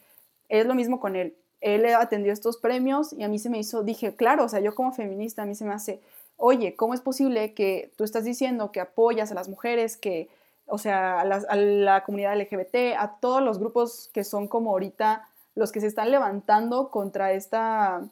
Es 0.48 0.66
lo 0.66 0.74
mismo 0.74 1.00
con 1.00 1.16
él. 1.16 1.36
Él 1.60 1.84
atendió 1.94 2.32
estos 2.32 2.56
premios 2.56 3.12
y 3.12 3.22
a 3.22 3.28
mí 3.28 3.38
se 3.38 3.50
me 3.50 3.58
hizo, 3.58 3.82
dije, 3.82 4.14
claro, 4.14 4.44
o 4.44 4.48
sea, 4.48 4.60
yo 4.60 4.74
como 4.74 4.92
feminista, 4.92 5.42
a 5.42 5.46
mí 5.46 5.54
se 5.54 5.64
me 5.64 5.74
hace, 5.74 6.00
oye, 6.36 6.74
¿cómo 6.76 6.94
es 6.94 7.00
posible 7.00 7.52
que 7.52 7.90
tú 7.96 8.04
estás 8.04 8.24
diciendo 8.24 8.72
que 8.72 8.80
apoyas 8.80 9.30
a 9.32 9.34
las 9.34 9.48
mujeres, 9.48 9.96
que 9.96 10.28
o 10.68 10.78
sea, 10.78 11.20
a 11.20 11.56
la, 11.56 12.04
comunidad 12.04 12.38
LGBT, 12.38 12.96
a 12.98 13.16
todos 13.20 13.42
los 13.42 13.58
grupos 13.58 14.10
que 14.12 14.24
son 14.24 14.48
como 14.48 14.70
ahorita 14.70 15.28
los 15.54 15.72
que 15.72 15.80
se 15.80 15.86
están 15.86 16.10
levantando 16.10 16.90
contra 16.90 17.32
esta, 17.32 18.02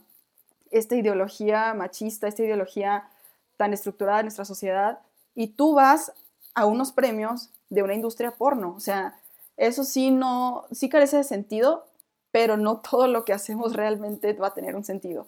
esta 0.71 0.97
ideología 0.97 1.75
machista, 1.75 2.27
esta 2.27 2.42
ideología 2.42 3.09
tan 3.57 3.73
estructurada 3.73 4.21
en 4.21 4.27
nuestra 4.27 4.45
sociedad, 4.45 4.99
y 5.35 5.49
tú 5.49 5.75
vas 5.75 6.12
a 6.55 6.66
unos 6.66 6.92
premios 6.92 7.51
de 7.71 7.83
una 7.83 7.95
industria 7.95 8.33
porno. 8.33 8.75
O 8.77 8.81
sea, 8.81 9.14
eso 9.57 9.85
sí 9.85 10.11
no, 10.11 10.64
sí 10.73 10.88
carece 10.88 11.19
de 11.19 11.25
sentido, 11.25 11.87
pero 12.31 12.57
no 12.57 12.79
todo 12.79 13.07
lo 13.07 13.25
que 13.25 13.33
hacemos 13.33 13.75
realmente 13.75 14.33
va 14.33 14.49
a 14.49 14.55
tener 14.55 14.75
un 14.75 14.85
sentido 14.85 15.27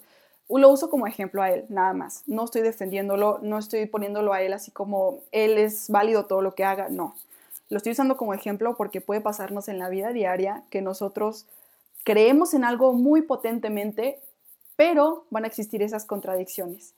lo 0.57 0.69
uso 0.69 0.89
como 0.89 1.05
ejemplo 1.05 1.43
a 1.43 1.51
él, 1.51 1.65
nada 1.69 1.93
más. 1.93 2.23
No 2.25 2.45
estoy 2.45 2.61
defendiéndolo, 2.61 3.39
no 3.43 3.59
estoy 3.59 3.85
poniéndolo 3.85 4.33
a 4.33 4.41
él 4.41 4.53
así 4.53 4.71
como 4.71 5.19
él 5.31 5.57
es 5.57 5.89
válido 5.89 6.25
todo 6.25 6.41
lo 6.41 6.55
que 6.55 6.63
haga, 6.63 6.89
no. 6.89 7.15
Lo 7.69 7.77
estoy 7.77 7.91
usando 7.91 8.17
como 8.17 8.33
ejemplo 8.33 8.75
porque 8.75 8.99
puede 8.99 9.21
pasarnos 9.21 9.67
en 9.67 9.77
la 9.77 9.89
vida 9.89 10.11
diaria 10.11 10.63
que 10.71 10.81
nosotros 10.81 11.45
creemos 12.03 12.55
en 12.55 12.63
algo 12.63 12.93
muy 12.93 13.21
potentemente, 13.21 14.19
pero 14.75 15.25
van 15.29 15.43
a 15.43 15.47
existir 15.47 15.83
esas 15.83 16.05
contradicciones. 16.05 16.95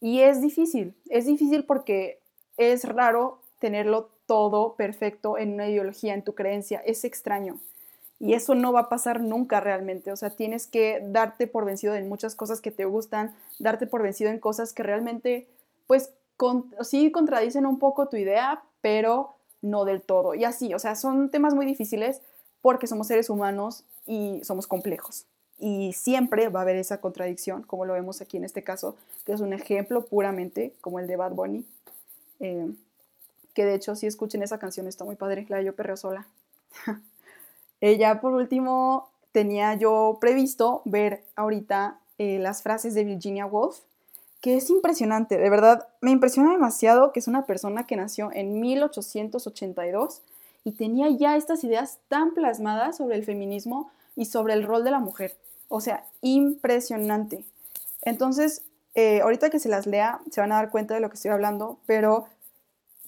Y 0.00 0.20
es 0.20 0.40
difícil, 0.40 0.94
es 1.08 1.26
difícil 1.26 1.64
porque 1.64 2.18
es 2.56 2.84
raro 2.84 3.38
tenerlo 3.60 4.08
todo 4.26 4.74
perfecto 4.74 5.38
en 5.38 5.54
una 5.54 5.68
ideología, 5.68 6.14
en 6.14 6.24
tu 6.24 6.34
creencia, 6.34 6.82
es 6.84 7.04
extraño. 7.04 7.60
Y 8.20 8.34
eso 8.34 8.54
no 8.54 8.72
va 8.72 8.80
a 8.80 8.88
pasar 8.90 9.22
nunca 9.22 9.60
realmente. 9.60 10.12
O 10.12 10.16
sea, 10.16 10.28
tienes 10.28 10.66
que 10.66 11.02
darte 11.02 11.46
por 11.46 11.64
vencido 11.64 11.94
en 11.94 12.08
muchas 12.08 12.34
cosas 12.34 12.60
que 12.60 12.70
te 12.70 12.84
gustan, 12.84 13.34
darte 13.58 13.86
por 13.86 14.02
vencido 14.02 14.30
en 14.30 14.38
cosas 14.38 14.74
que 14.74 14.82
realmente, 14.82 15.48
pues, 15.86 16.12
sí 16.82 17.10
contradicen 17.10 17.64
un 17.64 17.78
poco 17.78 18.08
tu 18.08 18.16
idea, 18.16 18.62
pero 18.82 19.36
no 19.62 19.86
del 19.86 20.02
todo. 20.02 20.34
Y 20.34 20.44
así, 20.44 20.74
o 20.74 20.78
sea, 20.78 20.96
son 20.96 21.30
temas 21.30 21.54
muy 21.54 21.64
difíciles 21.64 22.20
porque 22.60 22.86
somos 22.86 23.06
seres 23.06 23.30
humanos 23.30 23.84
y 24.06 24.40
somos 24.44 24.66
complejos. 24.66 25.24
Y 25.58 25.94
siempre 25.94 26.48
va 26.48 26.60
a 26.60 26.62
haber 26.62 26.76
esa 26.76 27.00
contradicción, 27.00 27.62
como 27.62 27.86
lo 27.86 27.94
vemos 27.94 28.20
aquí 28.20 28.36
en 28.36 28.44
este 28.44 28.62
caso, 28.62 28.96
que 29.24 29.32
es 29.32 29.40
un 29.40 29.54
ejemplo 29.54 30.04
puramente 30.04 30.74
como 30.82 30.98
el 30.98 31.06
de 31.06 31.16
Bad 31.16 31.32
Bunny. 31.32 31.64
Eh, 32.40 32.70
que 33.54 33.64
de 33.64 33.74
hecho, 33.74 33.96
si 33.96 34.06
escuchen 34.06 34.42
esa 34.42 34.58
canción, 34.58 34.86
está 34.86 35.04
muy 35.04 35.16
padre, 35.16 35.46
la 35.48 35.62
Yo 35.62 35.74
Perreo 35.74 35.96
Sola. 35.96 36.26
Eh, 37.80 37.96
ya 37.96 38.20
por 38.20 38.34
último, 38.34 39.08
tenía 39.32 39.74
yo 39.74 40.18
previsto 40.20 40.82
ver 40.84 41.24
ahorita 41.36 41.98
eh, 42.18 42.38
las 42.38 42.62
frases 42.62 42.94
de 42.94 43.04
Virginia 43.04 43.46
Woolf, 43.46 43.78
que 44.40 44.56
es 44.56 44.70
impresionante, 44.70 45.36
de 45.38 45.50
verdad, 45.50 45.88
me 46.00 46.10
impresiona 46.10 46.52
demasiado 46.52 47.12
que 47.12 47.20
es 47.20 47.28
una 47.28 47.44
persona 47.44 47.86
que 47.86 47.96
nació 47.96 48.30
en 48.32 48.60
1882 48.60 50.22
y 50.64 50.72
tenía 50.72 51.08
ya 51.10 51.36
estas 51.36 51.62
ideas 51.64 51.98
tan 52.08 52.32
plasmadas 52.32 52.96
sobre 52.96 53.16
el 53.16 53.24
feminismo 53.24 53.90
y 54.16 54.26
sobre 54.26 54.54
el 54.54 54.64
rol 54.64 54.84
de 54.84 54.90
la 54.90 54.98
mujer. 54.98 55.36
O 55.68 55.80
sea, 55.80 56.04
impresionante. 56.22 57.44
Entonces, 58.02 58.62
eh, 58.94 59.20
ahorita 59.20 59.50
que 59.50 59.60
se 59.60 59.68
las 59.68 59.86
lea, 59.86 60.20
se 60.30 60.40
van 60.40 60.52
a 60.52 60.56
dar 60.56 60.70
cuenta 60.70 60.94
de 60.94 61.00
lo 61.00 61.08
que 61.08 61.14
estoy 61.14 61.30
hablando, 61.30 61.78
pero 61.86 62.26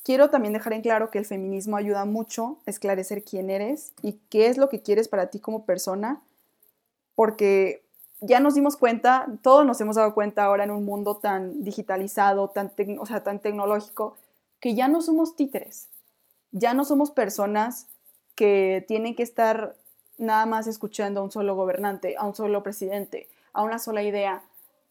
Quiero 0.03 0.31
también 0.31 0.53
dejar 0.53 0.73
en 0.73 0.83
claro 0.83 1.11
que 1.11 1.19
el 1.19 1.25
feminismo 1.25 1.77
ayuda 1.77 2.05
mucho 2.05 2.59
a 2.67 2.71
esclarecer 2.71 3.23
quién 3.23 3.51
eres 3.51 3.93
y 4.03 4.15
qué 4.31 4.47
es 4.47 4.59
lo 4.59 4.69
que 4.69 4.83
quieres 4.83 5.07
para 5.09 5.29
ti 5.29 5.39
como 5.39 5.65
persona, 5.65 6.21
porque 7.15 7.85
ya 8.21 8.41
nos 8.41 8.55
dimos 8.55 8.77
cuenta, 8.77 9.27
todos 9.43 9.65
nos 9.65 9.81
hemos 9.81 9.97
dado 9.97 10.13
cuenta 10.15 10.45
ahora 10.45 10.65
en 10.65 10.73
un 10.73 10.85
mundo 10.85 11.17
tan 11.17 11.63
digitalizado, 11.63 12.49
tan, 12.49 12.73
o 12.99 13.07
sea, 13.07 13.23
tan 13.23 13.39
tecnológico, 13.39 14.17
que 14.59 14.75
ya 14.75 14.89
no 14.89 15.03
somos 15.03 15.37
títeres, 15.37 15.89
ya 16.51 16.75
no 16.75 16.85
somos 16.85 17.13
personas 17.13 17.87
que 18.35 18.85
tienen 18.89 19.15
que 19.15 19.23
estar 19.23 19.77
nada 20.19 20.47
más 20.47 20.67
escuchando 20.67 21.21
a 21.21 21.25
un 21.25 21.31
solo 21.31 21.55
gobernante, 21.55 22.17
a 22.17 22.27
un 22.27 22.35
solo 22.35 22.63
presidente, 22.63 23.29
a 23.53 23.63
una 23.63 23.79
sola 23.79 24.03
idea. 24.03 24.43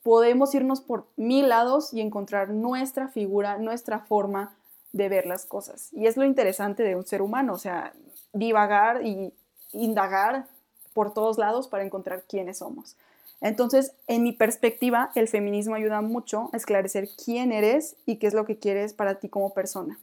Podemos 0.04 0.54
irnos 0.56 0.82
por 0.82 1.06
mil 1.16 1.50
lados 1.50 1.94
y 1.94 2.02
encontrar 2.02 2.50
nuestra 2.50 3.08
figura, 3.08 3.58
nuestra 3.58 4.00
forma 4.00 4.56
de 4.94 5.10
ver 5.10 5.26
las 5.26 5.46
cosas. 5.46 5.90
Y 5.94 6.08
es 6.08 6.18
lo 6.18 6.26
interesante 6.26 6.84
de 6.84 6.96
un 6.96 7.06
ser 7.06 7.22
humano, 7.22 7.54
o 7.54 7.58
sea, 7.58 7.94
divagar 8.34 9.06
y 9.06 9.34
indagar 9.72 10.48
por 10.94 11.14
todos 11.14 11.38
lados 11.38 11.68
para 11.68 11.84
encontrar 11.84 12.24
quiénes 12.28 12.58
somos. 12.58 12.98
Entonces, 13.40 13.94
en 14.08 14.24
mi 14.24 14.34
perspectiva, 14.34 15.12
el 15.16 15.28
feminismo 15.28 15.76
ayuda 15.76 16.02
mucho 16.02 16.50
a 16.54 16.58
esclarecer 16.58 17.10
quién 17.24 17.52
eres 17.52 17.96
y 18.06 18.18
qué 18.18 18.28
es 18.28 18.34
lo 18.34 18.46
que 18.46 18.60
quieres 18.60 18.94
para 18.94 19.16
ti 19.16 19.30
como 19.30 19.54
persona. 19.54 20.00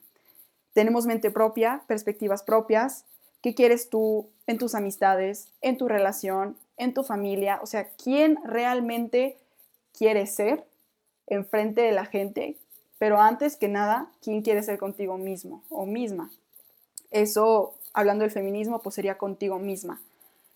Tenemos 0.73 1.07
mente 1.07 1.31
propia, 1.31 1.83
perspectivas 1.87 2.43
propias, 2.43 3.05
qué 3.41 3.55
quieres 3.55 3.91
tú 3.91 4.29
en 4.47 4.59
tus 4.59 4.75
amistades, 4.75 5.49
en 5.61 5.77
tu 5.77 5.89
relación, 5.89 6.57
en 6.77 6.95
tu 6.95 7.05
familia, 7.05 7.61
o 7.63 7.67
sea, 7.67 7.89
quién 8.03 8.39
realmente 8.45 9.37
quieres 9.97 10.35
ser 10.35 10.65
enfrente 11.27 11.83
de 11.83 11.93
la 11.93 12.07
gente, 12.07 12.57
pero 12.99 13.21
antes 13.21 13.57
que 13.57 13.69
nada, 13.69 14.11
quién 14.21 14.43
quieres 14.43 14.67
ser 14.67 14.79
contigo 14.79 15.17
mismo 15.19 15.63
o 15.71 15.87
misma. 15.87 16.31
Eso, 17.11 17.75
hablando 17.93 18.23
del 18.23 18.31
feminismo, 18.31 18.81
pues 18.81 18.97
sería 18.97 19.17
contigo 19.19 19.59
misma. 19.59 20.01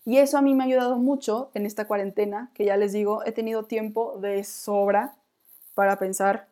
Y 0.05 0.17
eso 0.17 0.37
a 0.37 0.41
mí 0.41 0.53
me 0.53 0.63
ha 0.63 0.67
ayudado 0.67 0.97
mucho 0.97 1.49
en 1.53 1.65
esta 1.65 1.85
cuarentena, 1.87 2.51
que 2.53 2.65
ya 2.65 2.75
les 2.75 2.91
digo, 2.91 3.23
he 3.25 3.31
tenido 3.31 3.63
tiempo 3.63 4.17
de 4.19 4.43
sobra 4.43 5.15
para 5.73 5.97
pensar. 5.97 6.47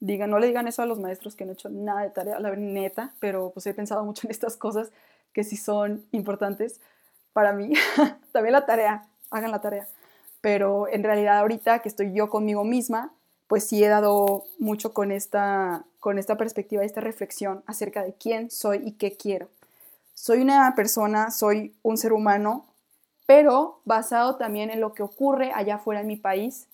Digan, 0.00 0.30
no 0.30 0.38
le 0.38 0.46
digan 0.46 0.66
eso 0.66 0.82
a 0.82 0.86
los 0.86 0.98
maestros 0.98 1.36
que 1.36 1.44
no 1.44 1.52
he 1.52 1.54
hecho 1.54 1.68
nada 1.68 2.02
de 2.02 2.10
tarea, 2.10 2.40
la 2.40 2.54
neta, 2.56 3.14
pero 3.20 3.50
pues 3.50 3.66
he 3.66 3.74
pensado 3.74 4.04
mucho 4.04 4.26
en 4.26 4.30
estas 4.30 4.56
cosas 4.56 4.90
que 5.32 5.44
sí 5.44 5.56
son 5.56 6.06
importantes 6.12 6.80
para 7.34 7.52
mí. 7.52 7.72
También 8.32 8.52
la 8.52 8.64
tarea, 8.64 9.06
hagan 9.30 9.50
la 9.50 9.60
tarea. 9.60 9.86
Pero 10.40 10.88
en 10.88 11.02
realidad 11.02 11.38
ahorita 11.38 11.80
que 11.80 11.88
estoy 11.90 12.14
yo 12.14 12.30
conmigo 12.30 12.64
misma, 12.64 13.12
pues 13.48 13.66
sí 13.66 13.82
he 13.82 13.88
dado 13.88 14.44
mucho 14.58 14.92
con 14.92 15.12
esta, 15.12 15.84
con 16.00 16.18
esta 16.18 16.36
perspectiva, 16.36 16.84
esta 16.84 17.00
reflexión 17.00 17.62
acerca 17.66 18.02
de 18.02 18.14
quién 18.14 18.50
soy 18.50 18.82
y 18.84 18.92
qué 18.92 19.16
quiero. 19.16 19.48
Soy 20.14 20.40
una 20.40 20.74
persona, 20.74 21.30
soy 21.30 21.74
un 21.82 21.98
ser 21.98 22.12
humano 22.12 22.66
pero 23.26 23.80
basado 23.84 24.36
también 24.36 24.70
en 24.70 24.80
lo 24.80 24.94
que 24.94 25.02
ocurre 25.02 25.52
allá 25.52 25.76
afuera 25.76 26.00
en 26.00 26.06
mi 26.06 26.16
país, 26.16 26.68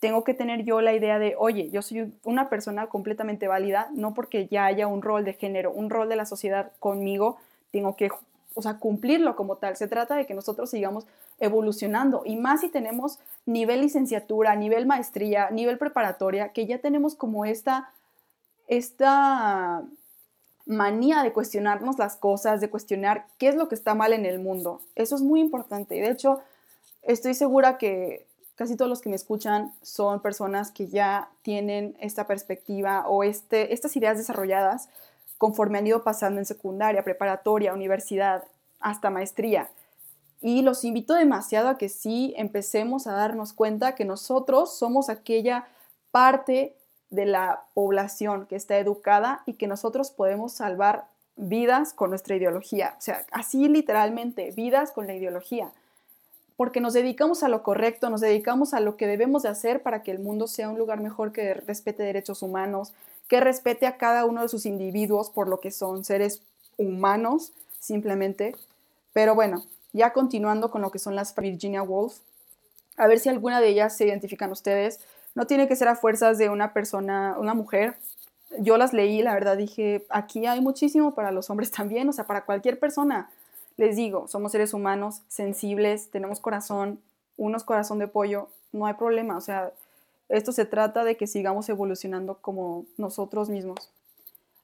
tengo 0.00 0.24
que 0.24 0.34
tener 0.34 0.64
yo 0.64 0.80
la 0.82 0.92
idea 0.92 1.18
de, 1.18 1.36
oye, 1.38 1.70
yo 1.70 1.80
soy 1.80 2.12
una 2.24 2.50
persona 2.50 2.88
completamente 2.88 3.48
válida, 3.48 3.88
no 3.94 4.12
porque 4.12 4.46
ya 4.48 4.66
haya 4.66 4.88
un 4.88 5.00
rol 5.00 5.24
de 5.24 5.32
género, 5.32 5.70
un 5.72 5.88
rol 5.88 6.08
de 6.08 6.16
la 6.16 6.26
sociedad 6.26 6.72
conmigo, 6.80 7.38
tengo 7.70 7.96
que, 7.96 8.10
o 8.54 8.62
sea, 8.62 8.78
cumplirlo 8.78 9.36
como 9.36 9.56
tal. 9.56 9.76
Se 9.76 9.88
trata 9.88 10.16
de 10.16 10.26
que 10.26 10.34
nosotros 10.34 10.68
sigamos 10.68 11.06
evolucionando 11.38 12.22
y 12.24 12.36
más 12.36 12.60
si 12.60 12.68
tenemos 12.68 13.18
nivel 13.44 13.82
licenciatura, 13.82 14.56
nivel 14.56 14.86
maestría, 14.86 15.50
nivel 15.50 15.78
preparatoria, 15.78 16.50
que 16.52 16.66
ya 16.66 16.78
tenemos 16.78 17.14
como 17.14 17.44
esta, 17.44 17.90
esta 18.66 19.84
manía 20.66 21.22
de 21.22 21.32
cuestionarnos 21.32 21.98
las 21.98 22.16
cosas, 22.16 22.60
de 22.60 22.68
cuestionar 22.68 23.26
qué 23.38 23.48
es 23.48 23.54
lo 23.54 23.68
que 23.68 23.76
está 23.76 23.94
mal 23.94 24.12
en 24.12 24.26
el 24.26 24.40
mundo. 24.40 24.82
Eso 24.96 25.14
es 25.14 25.22
muy 25.22 25.40
importante. 25.40 25.94
De 25.94 26.10
hecho, 26.10 26.40
estoy 27.02 27.34
segura 27.34 27.78
que 27.78 28.26
casi 28.56 28.74
todos 28.74 28.88
los 28.88 29.00
que 29.00 29.10
me 29.10 29.16
escuchan 29.16 29.72
son 29.82 30.20
personas 30.20 30.72
que 30.72 30.88
ya 30.88 31.30
tienen 31.42 31.96
esta 32.00 32.26
perspectiva 32.26 33.06
o 33.06 33.22
este, 33.22 33.72
estas 33.72 33.96
ideas 33.96 34.16
desarrolladas 34.16 34.88
conforme 35.38 35.78
han 35.78 35.86
ido 35.86 36.02
pasando 36.02 36.40
en 36.40 36.46
secundaria, 36.46 37.04
preparatoria, 37.04 37.74
universidad, 37.74 38.44
hasta 38.80 39.10
maestría. 39.10 39.70
Y 40.40 40.62
los 40.62 40.84
invito 40.84 41.14
demasiado 41.14 41.68
a 41.68 41.78
que 41.78 41.88
sí 41.88 42.34
empecemos 42.36 43.06
a 43.06 43.12
darnos 43.12 43.52
cuenta 43.52 43.94
que 43.94 44.04
nosotros 44.04 44.76
somos 44.76 45.08
aquella 45.08 45.66
parte 46.10 46.76
de 47.10 47.26
la 47.26 47.64
población 47.74 48.46
que 48.46 48.56
está 48.56 48.78
educada 48.78 49.42
y 49.46 49.54
que 49.54 49.66
nosotros 49.66 50.10
podemos 50.10 50.52
salvar 50.52 51.06
vidas 51.36 51.92
con 51.92 52.10
nuestra 52.10 52.36
ideología. 52.36 52.94
O 52.98 53.00
sea, 53.00 53.24
así 53.30 53.68
literalmente, 53.68 54.50
vidas 54.52 54.90
con 54.90 55.06
la 55.06 55.14
ideología. 55.14 55.72
Porque 56.56 56.80
nos 56.80 56.94
dedicamos 56.94 57.42
a 57.42 57.48
lo 57.48 57.62
correcto, 57.62 58.08
nos 58.08 58.22
dedicamos 58.22 58.72
a 58.72 58.80
lo 58.80 58.96
que 58.96 59.06
debemos 59.06 59.42
de 59.42 59.50
hacer 59.50 59.82
para 59.82 60.02
que 60.02 60.10
el 60.10 60.18
mundo 60.18 60.46
sea 60.46 60.70
un 60.70 60.78
lugar 60.78 61.00
mejor 61.00 61.32
que 61.32 61.54
respete 61.54 62.02
derechos 62.02 62.42
humanos, 62.42 62.92
que 63.28 63.40
respete 63.40 63.86
a 63.86 63.98
cada 63.98 64.24
uno 64.24 64.42
de 64.42 64.48
sus 64.48 64.64
individuos 64.64 65.28
por 65.28 65.48
lo 65.48 65.60
que 65.60 65.70
son 65.70 66.04
seres 66.04 66.42
humanos, 66.78 67.52
simplemente. 67.78 68.54
Pero 69.12 69.34
bueno, 69.34 69.64
ya 69.96 70.12
continuando 70.12 70.70
con 70.70 70.82
lo 70.82 70.90
que 70.90 70.98
son 70.98 71.16
las 71.16 71.34
Virginia 71.34 71.82
Woolf, 71.82 72.18
a 72.96 73.06
ver 73.06 73.18
si 73.18 73.28
alguna 73.28 73.60
de 73.60 73.68
ellas 73.68 73.96
se 73.96 74.06
identifican 74.06 74.52
ustedes 74.52 75.00
no 75.36 75.46
tiene 75.46 75.68
que 75.68 75.76
ser 75.76 75.86
a 75.88 75.96
fuerzas 75.96 76.38
de 76.38 76.48
una 76.48 76.72
persona, 76.72 77.36
una 77.38 77.52
mujer. 77.52 77.96
Yo 78.58 78.78
las 78.78 78.94
leí, 78.94 79.22
la 79.22 79.34
verdad 79.34 79.56
dije, 79.56 80.06
aquí 80.08 80.46
hay 80.46 80.62
muchísimo 80.62 81.14
para 81.14 81.30
los 81.30 81.50
hombres 81.50 81.70
también, 81.72 82.08
o 82.08 82.12
sea, 82.12 82.26
para 82.26 82.44
cualquier 82.44 82.80
persona. 82.80 83.30
Les 83.76 83.96
digo, 83.96 84.26
somos 84.28 84.52
seres 84.52 84.72
humanos, 84.72 85.20
sensibles, 85.28 86.10
tenemos 86.10 86.40
corazón, 86.40 87.00
unos 87.36 87.64
corazón 87.64 87.98
de 87.98 88.08
pollo, 88.08 88.48
no 88.72 88.86
hay 88.86 88.94
problema, 88.94 89.36
o 89.36 89.40
sea, 89.42 89.72
esto 90.30 90.52
se 90.52 90.64
trata 90.64 91.04
de 91.04 91.18
que 91.18 91.26
sigamos 91.26 91.68
evolucionando 91.68 92.38
como 92.40 92.86
nosotros 92.96 93.50
mismos. 93.50 93.90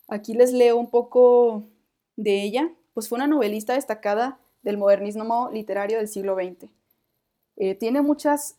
Aquí 0.09 0.33
les 0.33 0.53
leo 0.53 0.79
un 0.79 0.89
poco 0.89 1.65
de 2.17 2.43
ella, 2.43 2.71
pues 2.95 3.11
fue 3.11 3.17
una 3.17 3.27
novelista 3.27 3.75
destacada 3.75 4.39
del 4.63 4.79
modernismo 4.79 5.51
literario 5.53 5.99
del 5.99 6.09
siglo 6.09 6.35
XX. 6.35 6.71
Eh, 7.57 7.75
tiene 7.75 8.03
muchas 8.03 8.57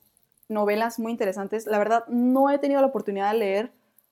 novelas 0.50 1.00
muy 1.00 1.12
interesantes. 1.12 1.66
La 1.66 1.78
verdad, 1.78 2.06
no 2.08 2.50
he 2.50 2.60
tenido 2.60 2.82
la 2.82 2.88
oportunidad 2.88 3.32
de 3.32 3.40
leer 3.40 3.72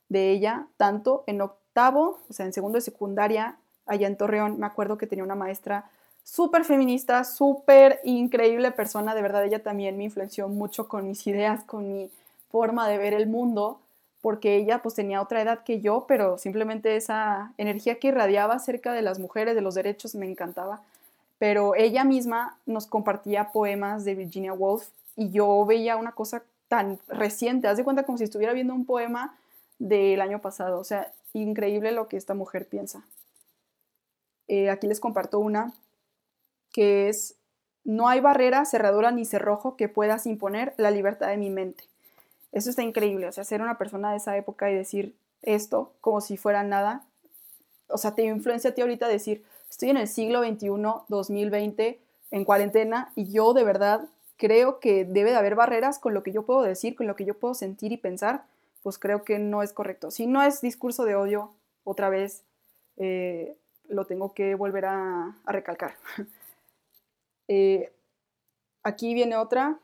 de 0.09 0.31
ella 0.31 0.67
tanto 0.77 1.23
en 1.27 1.41
octavo, 1.41 2.19
o 2.29 2.33
sea, 2.33 2.45
en 2.45 2.53
segundo 2.53 2.77
de 2.77 2.81
secundaria, 2.81 3.57
allá 3.85 4.07
en 4.07 4.17
Torreón, 4.17 4.59
me 4.59 4.65
acuerdo 4.65 4.97
que 4.97 5.07
tenía 5.07 5.23
una 5.23 5.35
maestra 5.35 5.89
súper 6.23 6.65
feminista, 6.65 7.23
súper 7.23 7.99
increíble 8.03 8.71
persona, 8.71 9.15
de 9.15 9.21
verdad 9.21 9.45
ella 9.45 9.63
también 9.63 9.97
me 9.97 10.03
influenció 10.03 10.47
mucho 10.47 10.87
con 10.87 11.07
mis 11.07 11.25
ideas, 11.27 11.63
con 11.63 11.87
mi 11.87 12.11
forma 12.51 12.87
de 12.87 12.97
ver 12.97 13.13
el 13.13 13.27
mundo, 13.27 13.79
porque 14.21 14.55
ella 14.55 14.81
pues 14.81 14.95
tenía 14.95 15.21
otra 15.21 15.41
edad 15.41 15.63
que 15.63 15.81
yo, 15.81 16.05
pero 16.07 16.37
simplemente 16.37 16.95
esa 16.95 17.53
energía 17.57 17.99
que 17.99 18.09
irradiaba 18.09 18.55
acerca 18.55 18.93
de 18.93 19.01
las 19.01 19.17
mujeres, 19.17 19.55
de 19.55 19.61
los 19.61 19.75
derechos, 19.75 20.13
me 20.15 20.29
encantaba. 20.29 20.81
Pero 21.41 21.73
ella 21.73 22.03
misma 22.03 22.59
nos 22.67 22.85
compartía 22.85 23.51
poemas 23.51 24.05
de 24.05 24.13
Virginia 24.13 24.53
Woolf 24.53 24.89
y 25.15 25.31
yo 25.31 25.65
veía 25.65 25.95
una 25.95 26.11
cosa 26.11 26.43
tan 26.67 26.99
reciente, 27.07 27.67
haz 27.67 27.77
de 27.77 27.83
cuenta 27.83 28.03
como 28.03 28.19
si 28.19 28.25
estuviera 28.25 28.53
viendo 28.53 28.75
un 28.75 28.85
poema 28.85 29.35
del 29.79 30.21
año 30.21 30.39
pasado, 30.39 30.77
o 30.77 30.83
sea, 30.83 31.11
increíble 31.33 31.93
lo 31.93 32.07
que 32.07 32.17
esta 32.17 32.35
mujer 32.35 32.67
piensa. 32.67 33.01
Eh, 34.49 34.69
aquí 34.69 34.85
les 34.85 34.99
comparto 34.99 35.39
una 35.39 35.73
que 36.71 37.09
es, 37.09 37.33
no 37.83 38.07
hay 38.07 38.19
barrera, 38.19 38.63
cerradura 38.65 39.09
ni 39.09 39.25
cerrojo 39.25 39.75
que 39.75 39.89
puedas 39.89 40.27
imponer 40.27 40.75
la 40.77 40.91
libertad 40.91 41.29
de 41.29 41.37
mi 41.37 41.49
mente. 41.49 41.85
Eso 42.51 42.69
está 42.69 42.83
increíble, 42.83 43.27
o 43.27 43.31
sea, 43.31 43.45
ser 43.45 43.63
una 43.63 43.79
persona 43.79 44.11
de 44.11 44.17
esa 44.17 44.37
época 44.37 44.69
y 44.69 44.75
decir 44.75 45.15
esto 45.41 45.91
como 46.01 46.21
si 46.21 46.37
fuera 46.37 46.61
nada, 46.61 47.03
o 47.87 47.97
sea, 47.97 48.13
te 48.13 48.21
influencia 48.25 48.69
a 48.69 48.73
ti 48.75 48.81
ahorita 48.81 49.07
decir, 49.07 49.43
estoy 49.72 49.89
en 49.89 49.97
el 49.97 50.07
siglo 50.07 50.43
XXI, 50.43 50.67
2020, 51.07 51.99
en 52.32 52.45
cuarentena, 52.45 53.11
y 53.15 53.32
yo 53.32 53.53
de 53.53 53.63
verdad 53.63 54.09
creo 54.36 54.80
que 54.80 55.05
debe 55.05 55.32
de 55.32 55.38
haber 55.38 55.55
barreras 55.55 55.97
con 55.97 56.13
lo 56.13 56.24
que 56.24 56.34
yo 56.34 56.45
puedo 56.45 56.61
decir, 56.61 56.95
con 56.95 57.07
lo 57.07 57.15
que 57.15 57.24
yo 57.24 57.39
puedo 57.39 57.53
sentir 57.53 57.91
y 57.93 57.97
pensar, 57.97 58.43
pues 58.84 58.99
creo 58.99 59.24
que 59.24 59.39
no 59.39 59.63
es 59.63 59.72
correcto. 59.72 60.11
Si 60.11 60.28
no 60.28 60.43
es 60.43 60.59
discurso 60.61 61.05
de 61.05 61.15
odio, 61.15 61.53
otra 61.86 62.09
vez 62.09 62.43
eh, 62.97 63.55
lo 63.88 64.05
tengo 64.05 64.34
que 64.34 64.55
volver 64.55 64.86
a, 64.86 65.36
recalcar. 65.45 65.95
Eh, 67.53 67.91
aquí 68.82 69.13
viene 69.13 69.36
otra. 69.36 69.78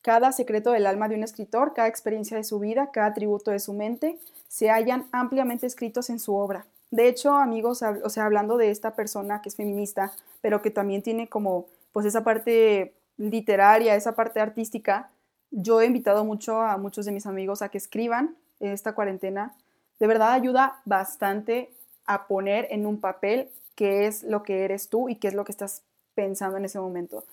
Cada 0.00 0.32
secreto 0.32 0.72
del 0.72 0.88
alma 0.88 1.08
de 1.08 1.14
un 1.14 1.22
escritor, 1.22 1.72
cada 1.72 1.86
experiencia 1.86 2.36
de 2.36 2.42
su 2.42 2.58
vida, 2.58 2.90
cada 2.90 3.06
atributo 3.06 3.52
de 3.52 3.60
su 3.60 3.72
mente, 3.72 4.18
se 4.48 4.70
hallan 4.70 5.06
ampliamente 5.12 5.68
escritos 5.68 6.10
en 6.10 6.18
su 6.18 6.34
obra. 6.34 6.66
De 6.92 7.08
hecho, 7.08 7.32
amigos, 7.32 7.82
o 7.82 8.08
sea, 8.10 8.26
hablando 8.26 8.58
de 8.58 8.70
esta 8.70 8.94
persona 8.94 9.40
que 9.40 9.48
es 9.48 9.56
feminista, 9.56 10.12
pero 10.42 10.60
que 10.60 10.70
también 10.70 11.00
tiene 11.02 11.26
como 11.26 11.64
pues 11.90 12.04
esa 12.04 12.22
parte 12.22 12.92
literaria, 13.16 13.94
esa 13.94 14.14
parte 14.14 14.40
artística, 14.40 15.10
yo 15.50 15.80
he 15.80 15.86
invitado 15.86 16.22
mucho 16.26 16.60
a 16.60 16.76
muchos 16.76 17.06
de 17.06 17.12
mis 17.12 17.24
amigos 17.24 17.62
a 17.62 17.70
que 17.70 17.78
escriban 17.78 18.36
esta 18.60 18.94
cuarentena. 18.94 19.54
De 20.00 20.06
verdad 20.06 20.32
ayuda 20.32 20.82
bastante 20.84 21.70
a 22.04 22.26
poner 22.26 22.66
en 22.70 22.84
un 22.84 23.00
papel 23.00 23.48
qué 23.74 24.06
es 24.06 24.22
lo 24.22 24.42
que 24.42 24.64
eres 24.64 24.90
tú 24.90 25.08
y 25.08 25.16
qué 25.16 25.28
es 25.28 25.34
lo 25.34 25.44
que 25.46 25.52
estás 25.52 25.80
pensando 26.14 26.58
en 26.58 26.66
ese 26.66 26.78
momento. 26.78 27.24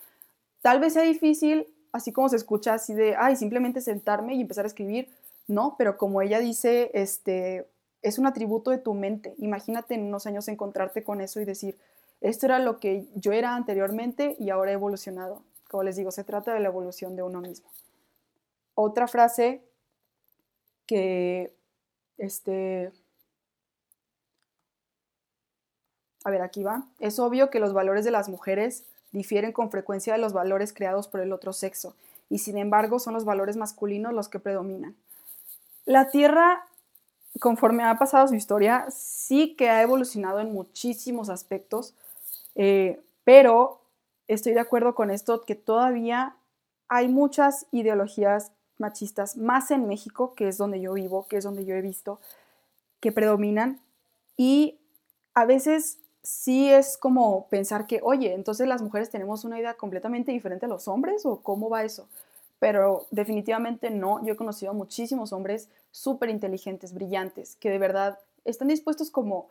Tal 0.62 0.80
vez 0.80 0.94
sea 0.94 1.02
difícil, 1.02 1.66
así 1.92 2.12
como 2.12 2.30
se 2.30 2.36
escucha 2.36 2.72
así 2.72 2.94
de, 2.94 3.14
ay, 3.14 3.36
simplemente 3.36 3.82
sentarme 3.82 4.34
y 4.36 4.40
empezar 4.40 4.64
a 4.64 4.68
escribir, 4.68 5.10
no, 5.48 5.74
pero 5.76 5.98
como 5.98 6.22
ella 6.22 6.40
dice, 6.40 6.90
este, 6.94 7.66
es 8.02 8.18
un 8.18 8.26
atributo 8.26 8.70
de 8.70 8.78
tu 8.78 8.94
mente. 8.94 9.34
Imagínate 9.38 9.94
en 9.94 10.04
unos 10.04 10.26
años 10.26 10.48
encontrarte 10.48 11.02
con 11.02 11.20
eso 11.20 11.40
y 11.40 11.44
decir, 11.44 11.78
esto 12.20 12.46
era 12.46 12.58
lo 12.58 12.78
que 12.80 13.06
yo 13.14 13.32
era 13.32 13.54
anteriormente 13.54 14.36
y 14.38 14.50
ahora 14.50 14.70
he 14.70 14.74
evolucionado. 14.74 15.42
Como 15.70 15.82
les 15.82 15.96
digo, 15.96 16.10
se 16.10 16.24
trata 16.24 16.52
de 16.52 16.60
la 16.60 16.68
evolución 16.68 17.16
de 17.16 17.22
uno 17.22 17.40
mismo. 17.40 17.68
Otra 18.74 19.06
frase 19.08 19.62
que, 20.86 21.52
este, 22.18 22.92
a 26.24 26.30
ver, 26.30 26.42
aquí 26.42 26.62
va. 26.62 26.86
Es 26.98 27.18
obvio 27.18 27.50
que 27.50 27.60
los 27.60 27.72
valores 27.72 28.04
de 28.04 28.10
las 28.10 28.28
mujeres 28.28 28.84
difieren 29.12 29.52
con 29.52 29.70
frecuencia 29.70 30.12
de 30.12 30.18
los 30.18 30.32
valores 30.32 30.72
creados 30.72 31.08
por 31.08 31.20
el 31.20 31.32
otro 31.32 31.52
sexo 31.52 31.94
y 32.28 32.38
sin 32.38 32.58
embargo 32.58 32.98
son 32.98 33.14
los 33.14 33.24
valores 33.24 33.56
masculinos 33.56 34.12
los 34.12 34.28
que 34.28 34.38
predominan. 34.38 34.94
La 35.84 36.10
Tierra, 36.10 36.66
conforme 37.38 37.84
ha 37.84 37.98
pasado 37.98 38.28
su 38.28 38.34
historia, 38.34 38.86
sí 38.90 39.54
que 39.56 39.70
ha 39.70 39.82
evolucionado 39.82 40.40
en 40.40 40.52
muchísimos 40.52 41.28
aspectos, 41.28 41.94
eh, 42.54 43.00
pero 43.24 43.80
estoy 44.28 44.52
de 44.52 44.60
acuerdo 44.60 44.94
con 44.94 45.10
esto 45.10 45.42
que 45.42 45.54
todavía 45.54 46.36
hay 46.88 47.08
muchas 47.08 47.66
ideologías 47.70 48.52
machistas, 48.78 49.36
más 49.36 49.70
en 49.70 49.86
México, 49.86 50.34
que 50.34 50.48
es 50.48 50.56
donde 50.56 50.80
yo 50.80 50.94
vivo, 50.94 51.26
que 51.28 51.36
es 51.36 51.44
donde 51.44 51.64
yo 51.64 51.74
he 51.74 51.82
visto, 51.82 52.18
que 52.98 53.12
predominan 53.12 53.80
y 54.36 54.78
a 55.34 55.44
veces 55.44 55.98
sí 56.22 56.70
es 56.70 56.96
como 56.96 57.48
pensar 57.48 57.86
que, 57.86 58.00
oye, 58.02 58.34
entonces 58.34 58.66
las 58.66 58.82
mujeres 58.82 59.10
tenemos 59.10 59.44
una 59.44 59.58
idea 59.58 59.74
completamente 59.74 60.32
diferente 60.32 60.66
a 60.66 60.68
los 60.68 60.88
hombres 60.88 61.24
o 61.24 61.42
cómo 61.42 61.70
va 61.70 61.84
eso. 61.84 62.08
Pero 62.60 63.08
definitivamente 63.10 63.90
no. 63.90 64.24
Yo 64.24 64.34
he 64.34 64.36
conocido 64.36 64.72
muchísimos 64.72 65.32
hombres 65.32 65.68
súper 65.90 66.28
inteligentes, 66.28 66.94
brillantes, 66.94 67.56
que 67.56 67.70
de 67.70 67.78
verdad 67.78 68.20
están 68.44 68.68
dispuestos 68.68 69.10
como 69.10 69.48